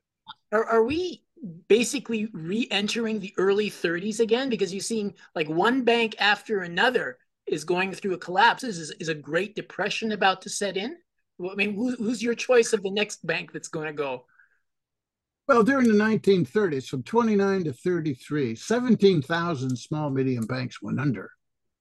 Are, 0.53 0.64
are 0.64 0.84
we 0.84 1.24
basically 1.68 2.28
re-entering 2.32 3.20
the 3.20 3.34
early 3.39 3.70
30s 3.70 4.20
again? 4.20 4.49
Because 4.49 4.72
you're 4.72 4.80
seeing 4.80 5.14
like 5.34 5.49
one 5.49 5.84
bank 5.84 6.16
after 6.18 6.61
another 6.61 7.18
is 7.47 7.64
going 7.64 7.93
through 7.93 8.14
a 8.14 8.18
collapse. 8.18 8.64
Is 8.64 8.91
is 8.93 9.09
a 9.09 9.14
Great 9.14 9.55
Depression 9.55 10.12
about 10.12 10.43
to 10.43 10.51
set 10.51 10.76
in? 10.76 10.97
I 11.41 11.55
mean, 11.55 11.74
who, 11.74 11.95
who's 11.97 12.22
your 12.22 12.34
choice 12.34 12.72
of 12.72 12.82
the 12.82 12.91
next 12.91 13.24
bank 13.26 13.53
that's 13.53 13.68
going 13.68 13.86
to 13.86 13.93
go? 13.93 14.26
Well, 15.49 15.63
during 15.63 15.89
the 15.89 15.95
1930s, 15.95 16.89
from 16.89 17.03
29 17.05 17.65
to 17.65 17.73
33, 17.73 18.55
17,000 18.55 19.77
small 19.79 20.11
medium 20.11 20.45
banks 20.45 20.83
went 20.83 21.01
under, 21.01 21.31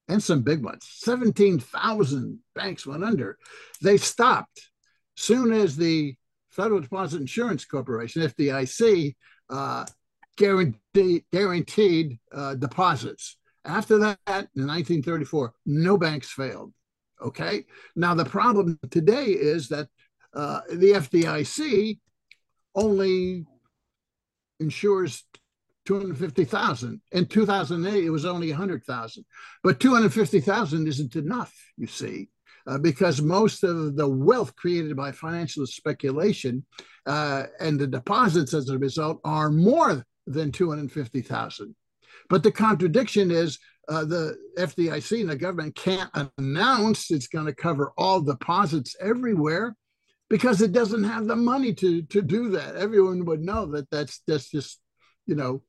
and 0.07 0.23
some 0.23 0.41
big 0.41 0.63
ones. 0.63 0.87
17,000 0.89 2.39
banks 2.55 2.87
went 2.87 3.03
under. 3.03 3.37
They 3.81 3.97
stopped 3.97 4.69
soon 5.17 5.51
as 5.51 5.75
the 5.75 6.15
Federal 6.49 6.79
Deposit 6.79 7.19
Insurance 7.19 7.65
Corporation, 7.65 8.21
FDIC, 8.21 9.15
uh, 9.49 9.85
guaranteed, 10.37 11.25
guaranteed 11.33 12.19
uh, 12.33 12.55
deposits. 12.55 13.35
After 13.65 13.97
that, 13.97 14.17
in 14.55 14.65
1934, 14.65 15.53
no 15.65 15.97
banks 15.97 16.31
failed. 16.31 16.71
Okay. 17.21 17.65
Now, 17.97 18.13
the 18.13 18.23
problem 18.23 18.79
today 18.91 19.25
is 19.25 19.67
that 19.67 19.89
uh, 20.33 20.61
the 20.69 20.93
FDIC 20.93 21.99
only 22.73 23.45
insures 24.59 25.23
250,000. 25.85 27.01
In 27.11 27.25
2008, 27.25 28.03
it 28.03 28.09
was 28.09 28.25
only 28.25 28.49
100,000. 28.49 29.25
But 29.63 29.79
250,000 29.79 30.87
isn't 30.87 31.15
enough, 31.15 31.53
you 31.77 31.87
see 31.87 32.29
uh, 32.67 32.77
because 32.77 33.21
most 33.21 33.63
of 33.63 33.95
the 33.95 34.07
wealth 34.07 34.55
created 34.55 34.95
by 34.95 35.11
financial 35.11 35.65
speculation 35.65 36.65
uh, 37.05 37.45
and 37.59 37.79
the 37.79 37.87
deposits 37.87 38.53
as 38.53 38.69
a 38.69 38.77
result 38.77 39.19
are 39.23 39.49
more 39.49 40.05
than 40.27 40.51
250,000. 40.51 41.75
But 42.29 42.43
the 42.43 42.51
contradiction 42.51 43.31
is 43.31 43.57
uh, 43.87 44.03
the 44.03 44.37
FDIC 44.57 45.21
and 45.21 45.29
the 45.29 45.37
government 45.37 45.75
can't 45.75 46.11
announce 46.37 47.09
it's 47.09 47.27
going 47.27 47.45
to 47.45 47.55
cover 47.55 47.93
all 47.97 48.19
deposits 48.19 48.97
everywhere 48.99 49.73
because 50.29 50.61
it 50.61 50.71
doesn't 50.71 51.03
have 51.03 51.27
the 51.27 51.35
money 51.35 51.73
to 51.73 52.01
to 52.03 52.21
do 52.21 52.49
that. 52.51 52.75
Everyone 52.75 53.25
would 53.25 53.41
know 53.41 53.65
that 53.67 53.89
that's 53.89 54.21
that's 54.27 54.49
just 54.49 54.79
you 55.25 55.35
know 55.35 55.61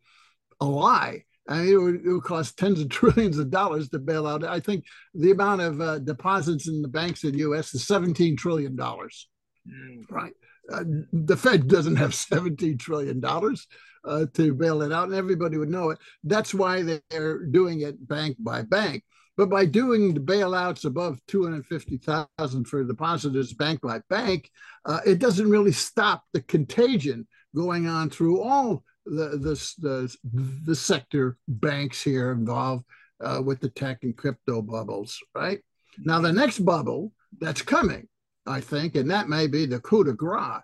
a 0.61 0.67
lie. 0.67 1.25
I 1.49 1.61
mean, 1.61 1.73
it 1.73 1.77
would, 1.77 1.95
it 2.05 2.13
would, 2.13 2.25
cost 2.25 2.59
tens 2.59 2.81
of 2.81 2.89
trillions 2.91 3.39
of 3.39 3.51
dollars 3.51 3.89
to 3.91 3.99
bail 3.99 4.27
out. 4.27 4.45
I 4.45 4.61
think 4.61 4.85
the 5.15 5.31
amount 5.31 5.63
of 5.63 5.81
uh, 5.81 5.99
deposits 5.99 6.69
in 6.69 6.83
the 6.83 6.89
banks 6.89 7.25
in 7.25 7.33
the 7.33 7.39
U.S. 7.39 7.75
is 7.75 7.87
17 7.87 8.37
trillion 8.37 8.77
dollars. 8.77 9.29
Mm. 9.67 10.11
Right. 10.11 10.33
Uh, 10.71 10.85
the 11.13 11.37
Fed 11.37 11.69
doesn't 11.69 11.97
have 11.97 12.15
17 12.15 12.79
trillion 12.79 13.21
dollars 13.21 13.67
uh, 14.05 14.27
to 14.35 14.55
bail 14.55 14.83
it 14.83 14.93
out, 14.93 15.09
and 15.09 15.15
everybody 15.15 15.57
would 15.57 15.71
know 15.71 15.91
it. 15.91 15.99
That's 16.25 16.53
why 16.53 16.83
they're 16.83 17.47
doing 17.47 17.81
it 17.81 18.07
bank 18.07 18.37
by 18.39 18.63
bank. 18.63 19.05
But 19.39 19.51
by 19.51 19.67
doing 19.67 20.13
the 20.13 20.21
bailouts 20.21 20.85
above 20.85 21.21
250,000 21.29 22.65
for 22.65 22.83
depositors 22.83 23.53
bank 23.53 23.81
by 23.81 24.01
bank, 24.11 24.51
uh, 24.85 24.99
it 25.07 25.21
doesn't 25.21 25.49
really 25.49 25.71
stop 25.71 26.25
the 26.33 26.43
contagion 26.43 27.25
going 27.55 27.87
on 27.87 28.11
through 28.11 28.43
all 28.43 28.83
the 29.07 29.39
the 29.39 29.55
the, 29.79 30.19
the 30.65 30.75
sector 30.75 31.39
banks 31.47 32.03
here 32.03 32.33
involved 32.33 32.85
uh, 33.23 33.41
with 33.43 33.61
the 33.61 33.71
tech 33.71 34.03
and 34.03 34.17
crypto 34.17 34.61
bubbles, 34.61 35.21
right? 35.37 35.61
Now 35.99 36.21
the 36.21 36.33
next 36.33 36.59
bubble 36.59 37.13
that's 37.39 37.63
coming, 37.63 38.09
I 38.45 38.61
think, 38.61 38.97
and 38.97 39.09
that 39.13 39.29
may 39.29 39.47
be 39.47 39.67
the 39.67 39.79
coup 39.79 40.03
de 40.03 40.15
grace, 40.15 40.63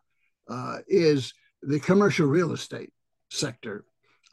uh, 0.51 0.79
is 0.89 1.33
the 1.63 1.79
commercial 1.79 2.27
real 2.27 2.53
estate 2.53 2.93
sector. 3.31 3.85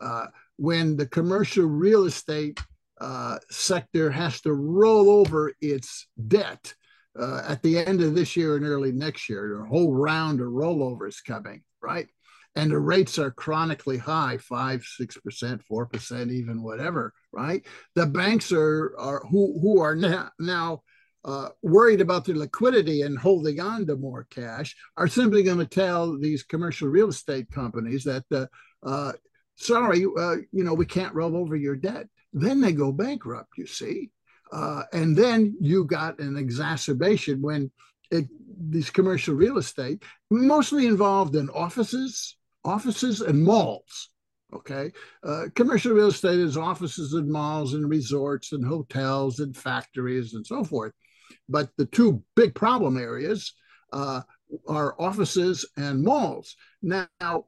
Uh, 0.02 0.26
when 0.58 0.98
the 0.98 1.06
commercial 1.06 1.66
real 1.66 2.06
estate 2.06 2.60
uh, 3.02 3.40
sector 3.50 4.12
has 4.12 4.42
to 4.42 4.54
roll 4.54 5.10
over 5.10 5.54
its 5.60 6.08
debt 6.28 6.74
uh, 7.20 7.42
at 7.48 7.62
the 7.64 7.80
end 7.80 8.02
of 8.02 8.14
this 8.14 8.38
year 8.38 8.56
and 8.56 8.66
early 8.66 8.92
next 8.92 9.28
year, 9.28 9.64
a 9.64 9.68
whole 9.68 9.94
round 9.94 10.40
of 10.40 10.48
rollovers 10.48 11.18
coming, 11.26 11.64
right? 11.82 12.08
And 12.56 12.70
the 12.70 12.80
rates 12.80 13.18
are 13.18 13.32
chronically 13.32 13.98
high, 13.98 14.38
five, 14.38 14.84
six 14.84 15.18
percent, 15.18 15.64
four 15.64 15.88
percent, 15.88 16.32
even 16.32 16.62
whatever, 16.62 17.14
right? 17.32 17.66
The 17.96 18.06
banks 18.06 18.52
are 18.52 18.94
are 18.98 19.26
who 19.30 19.60
who 19.60 19.82
are 19.82 19.96
now 19.96 20.30
now 20.40 20.84
uh, 21.26 21.50
worried 21.62 22.02
about 22.02 22.26
their 22.26 22.36
liquidity 22.36 23.02
and 23.02 23.18
holding 23.18 23.60
on 23.60 23.86
to 23.88 23.96
more 23.96 24.28
cash 24.30 24.76
are 24.98 25.08
simply 25.08 25.44
going 25.44 25.60
to 25.60 25.66
tell 25.66 26.18
these 26.18 26.44
commercial 26.44 26.88
real 26.88 27.10
estate 27.10 27.50
companies 27.52 28.04
that, 28.04 28.24
uh, 28.32 28.46
uh, 28.84 29.12
sorry, 29.56 30.04
uh, 30.18 30.36
you 30.52 30.64
know, 30.64 30.74
we 30.74 30.86
can't 30.86 31.14
roll 31.14 31.38
over 31.38 31.56
your 31.56 31.76
debt. 31.76 32.08
Then 32.34 32.62
they 32.62 32.72
go 32.72 32.92
bankrupt, 32.92 33.58
you 33.58 33.68
see. 33.68 34.10
Uh, 34.52 34.84
and 34.94 35.16
then 35.16 35.56
you 35.62 35.86
got 35.86 36.20
an 36.20 36.38
exacerbation 36.38 37.42
when 37.42 37.72
it, 38.12 38.26
these 38.70 38.90
commercial 38.90 39.34
real 39.34 39.58
estate, 39.58 40.04
mostly 40.30 40.86
involved 40.88 41.36
in 41.36 41.50
offices, 41.50 42.38
offices 42.66 43.22
and 43.22 43.44
malls. 43.44 44.10
Okay. 44.54 44.92
Uh, 45.24 45.46
commercial 45.56 45.94
real 45.94 46.10
estate 46.10 46.40
is 46.40 46.58
offices 46.58 47.14
and 47.14 47.30
malls 47.30 47.74
and 47.74 47.90
resorts 47.90 48.52
and 48.52 48.66
hotels 48.66 49.40
and 49.40 49.56
factories 49.56 50.34
and 50.34 50.46
so 50.46 50.64
forth. 50.64 50.92
But 51.48 51.70
the 51.78 51.86
two 51.86 52.22
big 52.36 52.54
problem 52.54 52.98
areas 52.98 53.54
uh, 53.94 54.22
are 54.68 54.96
offices 55.00 55.66
and 55.78 56.04
malls. 56.04 56.56
Now, 56.82 57.46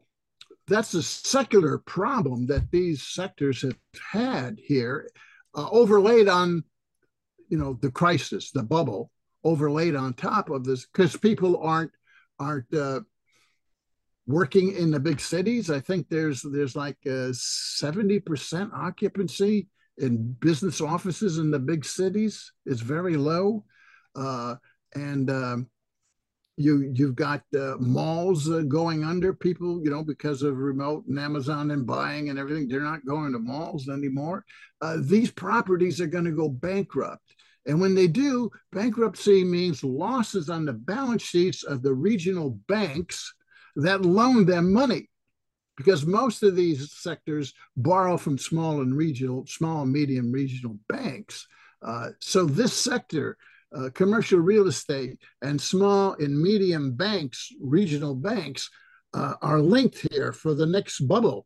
that's 0.67 0.93
a 0.93 1.03
secular 1.03 1.77
problem 1.77 2.47
that 2.47 2.71
these 2.71 3.03
sectors 3.03 3.61
have 3.61 3.77
had 4.11 4.59
here, 4.63 5.09
uh, 5.55 5.67
overlaid 5.69 6.27
on, 6.27 6.63
you 7.49 7.57
know, 7.57 7.77
the 7.81 7.91
crisis, 7.91 8.51
the 8.51 8.63
bubble, 8.63 9.11
overlaid 9.43 9.95
on 9.95 10.13
top 10.13 10.49
of 10.49 10.63
this, 10.63 10.85
because 10.85 11.17
people 11.17 11.61
aren't 11.61 11.91
aren't 12.39 12.73
uh, 12.73 13.01
working 14.25 14.71
in 14.75 14.89
the 14.91 14.99
big 14.99 15.19
cities. 15.19 15.69
I 15.69 15.79
think 15.79 16.07
there's 16.07 16.41
there's 16.41 16.75
like 16.75 16.97
seventy 17.33 18.19
percent 18.19 18.71
occupancy 18.73 19.67
in 19.97 20.35
business 20.39 20.81
offices 20.81 21.37
in 21.37 21.51
the 21.51 21.59
big 21.59 21.85
cities. 21.85 22.51
It's 22.65 22.81
very 22.81 23.17
low, 23.17 23.65
uh, 24.15 24.55
and 24.95 25.29
um, 25.29 25.69
you 26.55 26.91
you've 26.93 27.15
got 27.15 27.41
uh, 27.57 27.75
malls 27.79 28.49
uh, 28.49 28.61
going 28.61 29.03
under 29.03 29.33
people 29.33 29.81
you 29.83 29.89
know 29.89 30.03
because 30.03 30.43
of 30.43 30.57
remote 30.57 31.03
and 31.07 31.19
amazon 31.19 31.71
and 31.71 31.85
buying 31.85 32.29
and 32.29 32.37
everything. 32.37 32.67
They're 32.67 32.81
not 32.81 33.05
going 33.05 33.33
to 33.33 33.39
malls 33.39 33.89
anymore. 33.89 34.45
Uh, 34.81 34.97
these 35.01 35.31
properties 35.31 35.99
are 35.99 36.07
going 36.07 36.25
to 36.25 36.31
go 36.31 36.49
bankrupt. 36.49 37.23
And 37.65 37.79
when 37.79 37.95
they 37.95 38.07
do 38.07 38.51
bankruptcy 38.71 39.43
means 39.43 39.83
losses 39.83 40.49
on 40.49 40.65
the 40.65 40.73
balance 40.73 41.21
sheets 41.21 41.63
of 41.63 41.81
the 41.81 41.93
regional 41.93 42.51
banks 42.67 43.33
that 43.77 44.01
loan 44.01 44.45
them 44.45 44.73
money. 44.73 45.09
Because 45.75 46.05
most 46.05 46.43
of 46.43 46.55
these 46.55 46.91
sectors 46.91 47.53
borrow 47.75 48.17
from 48.17 48.37
small 48.37 48.81
and 48.81 48.95
regional 48.95 49.45
small 49.47 49.83
and 49.83 49.91
medium 49.91 50.31
regional 50.31 50.77
banks. 50.87 51.47
Uh, 51.81 52.09
so 52.19 52.45
this 52.45 52.73
sector 52.73 53.37
uh, 53.75 53.89
commercial 53.93 54.39
real 54.39 54.67
estate 54.67 55.17
and 55.41 55.59
small 55.59 56.13
and 56.19 56.39
medium 56.39 56.93
banks, 56.93 57.49
regional 57.61 58.15
banks, 58.15 58.69
uh, 59.13 59.35
are 59.41 59.59
linked 59.59 60.07
here 60.11 60.33
for 60.33 60.53
the 60.53 60.65
next 60.65 61.01
bubble. 61.01 61.45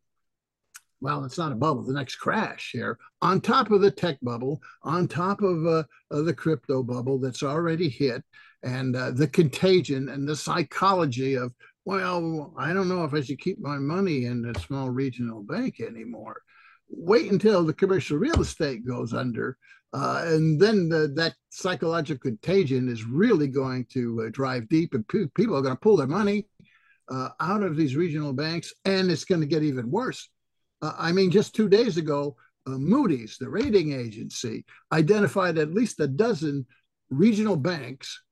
Well, 1.00 1.24
it's 1.24 1.38
not 1.38 1.52
a 1.52 1.56
bubble, 1.56 1.84
the 1.84 1.92
next 1.92 2.16
crash 2.16 2.70
here, 2.72 2.98
on 3.22 3.40
top 3.40 3.70
of 3.70 3.80
the 3.80 3.90
tech 3.90 4.18
bubble, 4.20 4.60
on 4.82 5.06
top 5.06 5.42
of, 5.42 5.64
uh, 5.64 5.84
of 6.10 6.26
the 6.26 6.34
crypto 6.34 6.82
bubble 6.82 7.18
that's 7.18 7.44
already 7.44 7.88
hit, 7.88 8.24
and 8.64 8.96
uh, 8.96 9.12
the 9.12 9.28
contagion 9.28 10.08
and 10.08 10.26
the 10.26 10.34
psychology 10.34 11.34
of, 11.34 11.52
well, 11.84 12.52
I 12.58 12.72
don't 12.72 12.88
know 12.88 13.04
if 13.04 13.14
I 13.14 13.20
should 13.20 13.38
keep 13.38 13.60
my 13.60 13.78
money 13.78 14.24
in 14.24 14.44
a 14.44 14.58
small 14.58 14.90
regional 14.90 15.42
bank 15.42 15.80
anymore. 15.80 16.42
Wait 16.88 17.30
until 17.30 17.64
the 17.64 17.74
commercial 17.74 18.18
real 18.18 18.40
estate 18.40 18.84
goes 18.84 19.12
under 19.12 19.56
uh, 19.92 20.22
and 20.26 20.60
then 20.60 20.88
the, 20.88 21.12
that 21.14 21.34
psychological 21.50 22.30
contagion 22.30 22.88
is 22.88 23.04
really 23.04 23.48
going 23.48 23.86
to 23.86 24.24
uh, 24.26 24.30
drive 24.30 24.68
deep, 24.68 24.94
and 24.94 25.06
pe- 25.08 25.26
people 25.34 25.56
are 25.56 25.62
going 25.62 25.74
to 25.74 25.80
pull 25.80 25.96
their 25.96 26.06
money 26.06 26.46
uh, 27.10 27.30
out 27.40 27.62
of 27.62 27.76
these 27.76 27.96
regional 27.96 28.32
banks, 28.32 28.72
and 28.84 29.10
it's 29.10 29.24
going 29.24 29.40
to 29.40 29.46
get 29.46 29.62
even 29.62 29.90
worse. 29.90 30.28
Uh, 30.82 30.92
I 30.98 31.12
mean, 31.12 31.30
just 31.30 31.54
two 31.54 31.68
days 31.68 31.96
ago, 31.96 32.36
uh, 32.66 32.72
Moody's, 32.72 33.38
the 33.38 33.48
rating 33.48 33.92
agency, 33.92 34.64
identified 34.92 35.56
at 35.56 35.72
least 35.72 36.00
a 36.00 36.06
dozen 36.06 36.66
regional 37.08 37.56
banks 37.56 38.22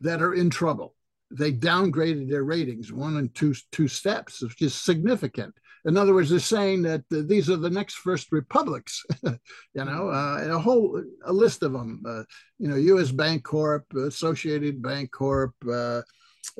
that 0.00 0.22
are 0.22 0.34
in 0.34 0.48
trouble. 0.48 0.94
They 1.30 1.52
downgraded 1.52 2.30
their 2.30 2.44
ratings 2.44 2.92
one 2.92 3.16
and 3.16 3.34
two 3.34 3.54
two 3.72 3.88
steps, 3.88 4.42
which 4.42 4.62
is 4.62 4.74
significant. 4.74 5.54
In 5.86 5.96
other 5.96 6.14
words, 6.14 6.30
they're 6.30 6.40
saying 6.40 6.82
that 6.82 7.04
uh, 7.14 7.22
these 7.26 7.48
are 7.48 7.56
the 7.56 7.70
next 7.70 7.94
first 7.94 8.32
republics, 8.32 9.04
you 9.22 9.38
know, 9.74 10.10
uh, 10.10 10.38
and 10.42 10.50
a 10.50 10.58
whole 10.58 11.02
a 11.24 11.32
list 11.32 11.62
of 11.62 11.72
them. 11.72 12.02
Uh, 12.06 12.24
you 12.58 12.68
know, 12.68 12.76
U.S. 12.76 13.12
Bancorp, 13.12 13.84
Associated 13.94 14.82
Bancorp, 14.82 15.52
uh, 15.72 16.02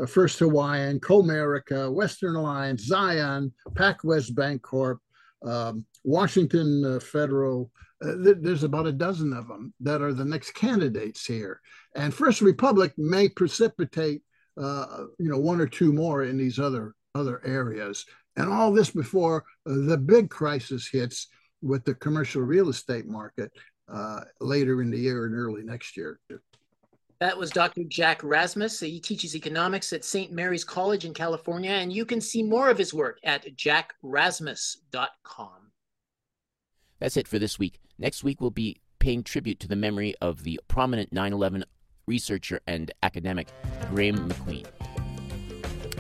First 0.07 0.39
Hawaiian, 0.39 1.01
Comerica, 1.01 1.93
Western 1.93 2.37
Alliance, 2.37 2.85
Zion, 2.85 3.53
PacWest 3.71 4.33
Bancorp, 4.33 4.99
um, 5.45 5.85
Washington 6.05 6.85
uh, 6.85 7.01
Federal. 7.01 7.71
Uh, 8.05 8.15
th- 8.23 8.37
there's 8.41 8.63
about 8.63 8.87
a 8.87 8.93
dozen 8.93 9.33
of 9.33 9.49
them 9.49 9.75
that 9.81 10.03
are 10.03 10.13
the 10.13 10.25
next 10.25 10.53
candidates 10.53 11.25
here, 11.25 11.61
and 11.97 12.15
First 12.15 12.43
Republic 12.43 12.93
may 12.97 13.29
precipitate, 13.29 14.23
you 14.57 15.31
know, 15.31 15.39
one 15.39 15.61
or 15.61 15.67
two 15.67 15.93
more 15.93 16.25
in 16.25 16.37
these 16.37 16.59
other 16.59 16.95
other 17.15 17.41
areas. 17.47 18.05
And 18.37 18.51
all 18.51 18.73
this 18.73 18.91
before 18.91 19.45
the 19.65 19.97
big 19.97 20.29
crisis 20.29 20.89
hits 20.89 21.29
with 21.63 21.85
the 21.85 21.95
commercial 21.95 22.43
real 22.43 22.69
estate 22.69 23.07
market 23.07 23.51
uh, 23.93 24.21
later 24.41 24.83
in 24.83 24.91
the 24.91 24.99
year 24.99 25.27
and 25.27 25.35
early 25.35 25.63
next 25.63 25.97
year. 25.97 26.21
That 27.19 27.39
was 27.39 27.51
Dr. 27.51 27.85
Jack 27.85 28.23
Rasmus. 28.23 28.81
He 28.81 29.01
teaches 29.01 29.35
economics 29.35 29.91
at 29.95 30.05
St. 30.05 30.33
Mary's 30.33 30.65
College 30.65 31.07
in 31.07 31.15
California, 31.15 31.71
and 31.71 31.91
you 31.91 32.05
can 32.05 32.21
see 32.21 32.43
more 32.43 32.69
of 32.69 32.77
his 32.77 32.93
work 32.93 33.19
at 33.25 33.57
jackrasmus.com. 33.57 35.71
That's 36.99 37.17
it 37.17 37.27
for 37.27 37.39
this 37.39 37.59
week. 37.59 37.81
Next 37.99 38.23
week, 38.23 38.43
we'll 38.43 38.51
be 38.51 38.83
paying 38.99 39.23
tribute 39.23 39.61
to 39.61 39.69
the 39.69 39.77
memory 39.77 40.15
of 40.21 40.43
the 40.43 40.61
prominent 40.69 41.11
9 41.11 41.33
11 41.33 41.65
researcher 42.07 42.61
and 42.67 42.93
academic 43.03 43.49
Graeme 43.91 44.17
MacQueen. 44.29 44.67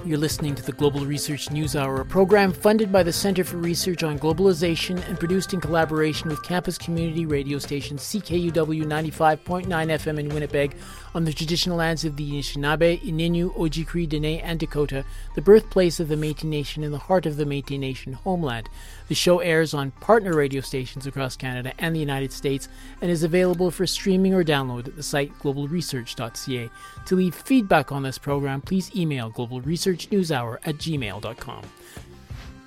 You're 0.07 0.19
listening 0.19 0.55
to 0.55 0.63
the 0.63 0.71
Global 0.71 1.05
Research 1.05 1.51
News 1.51 1.75
Hour, 1.75 2.01
a 2.01 2.05
program 2.05 2.53
funded 2.53 2.93
by 2.93 3.03
the 3.03 3.13
Center 3.13 3.43
for 3.43 3.57
Research 3.57 4.05
on 4.05 4.21
Globalization 4.21 5.05
and 5.09 5.19
produced 5.19 5.53
in 5.53 5.61
collaboration 5.61 6.31
with 6.31 6.45
campus 6.45 6.79
community 6.79 7.27
radio 7.27 7.59
station 7.59 7.97
CKUW 7.97 8.85
95.9 8.85 9.67
FM 9.67 10.21
in 10.21 10.29
Winnipeg 10.29 10.77
on 11.17 11.25
the 11.25 11.33
traditional 11.33 11.79
lands 11.79 12.05
of 12.05 12.17
the 12.17 12.31
Anishinaabe, 12.31 13.01
Ininu, 13.01 13.51
Ojibwe, 13.57 14.07
Dene, 14.07 14.39
and 14.41 14.61
Dakota, 14.61 15.03
the 15.35 15.41
birthplace 15.41 15.99
of 15.99 16.09
the 16.09 16.15
Métis 16.15 16.45
Nation 16.45 16.85
and 16.85 16.93
the 16.93 16.99
heart 16.99 17.25
of 17.25 17.39
the 17.39 17.47
Métis 17.47 17.79
Nation 17.79 18.13
homeland. 18.13 18.69
The 19.09 19.15
show 19.15 19.39
airs 19.39 19.73
on 19.73 19.93
partner 19.93 20.37
radio 20.37 20.61
stations 20.61 21.07
across 21.07 21.35
Canada 21.35 21.73
and 21.79 21.97
the 21.97 22.01
United 22.01 22.33
States 22.33 22.69
and 23.01 23.11
is 23.11 23.23
available 23.23 23.71
for 23.71 23.87
streaming 23.87 24.35
or 24.35 24.45
download 24.45 24.89
at 24.89 24.97
the 24.97 25.03
site 25.03 25.33
globalresearch.ca. 25.39 26.69
To 27.07 27.17
leave 27.17 27.35
feedback 27.35 27.91
on 27.91 28.03
this 28.03 28.19
program, 28.19 28.61
please 28.61 28.95
email 28.95 29.31
globalresearchnewshour 29.31 30.59
at 30.67 30.75
gmail.com. 30.75 31.63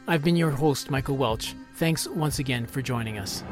I've 0.08 0.24
been 0.24 0.36
your 0.36 0.50
host, 0.50 0.90
Michael 0.90 1.18
Welch. 1.18 1.54
Thanks 1.76 2.08
once 2.08 2.40
again 2.40 2.66
for 2.66 2.82
joining 2.82 3.20
us. 3.20 3.44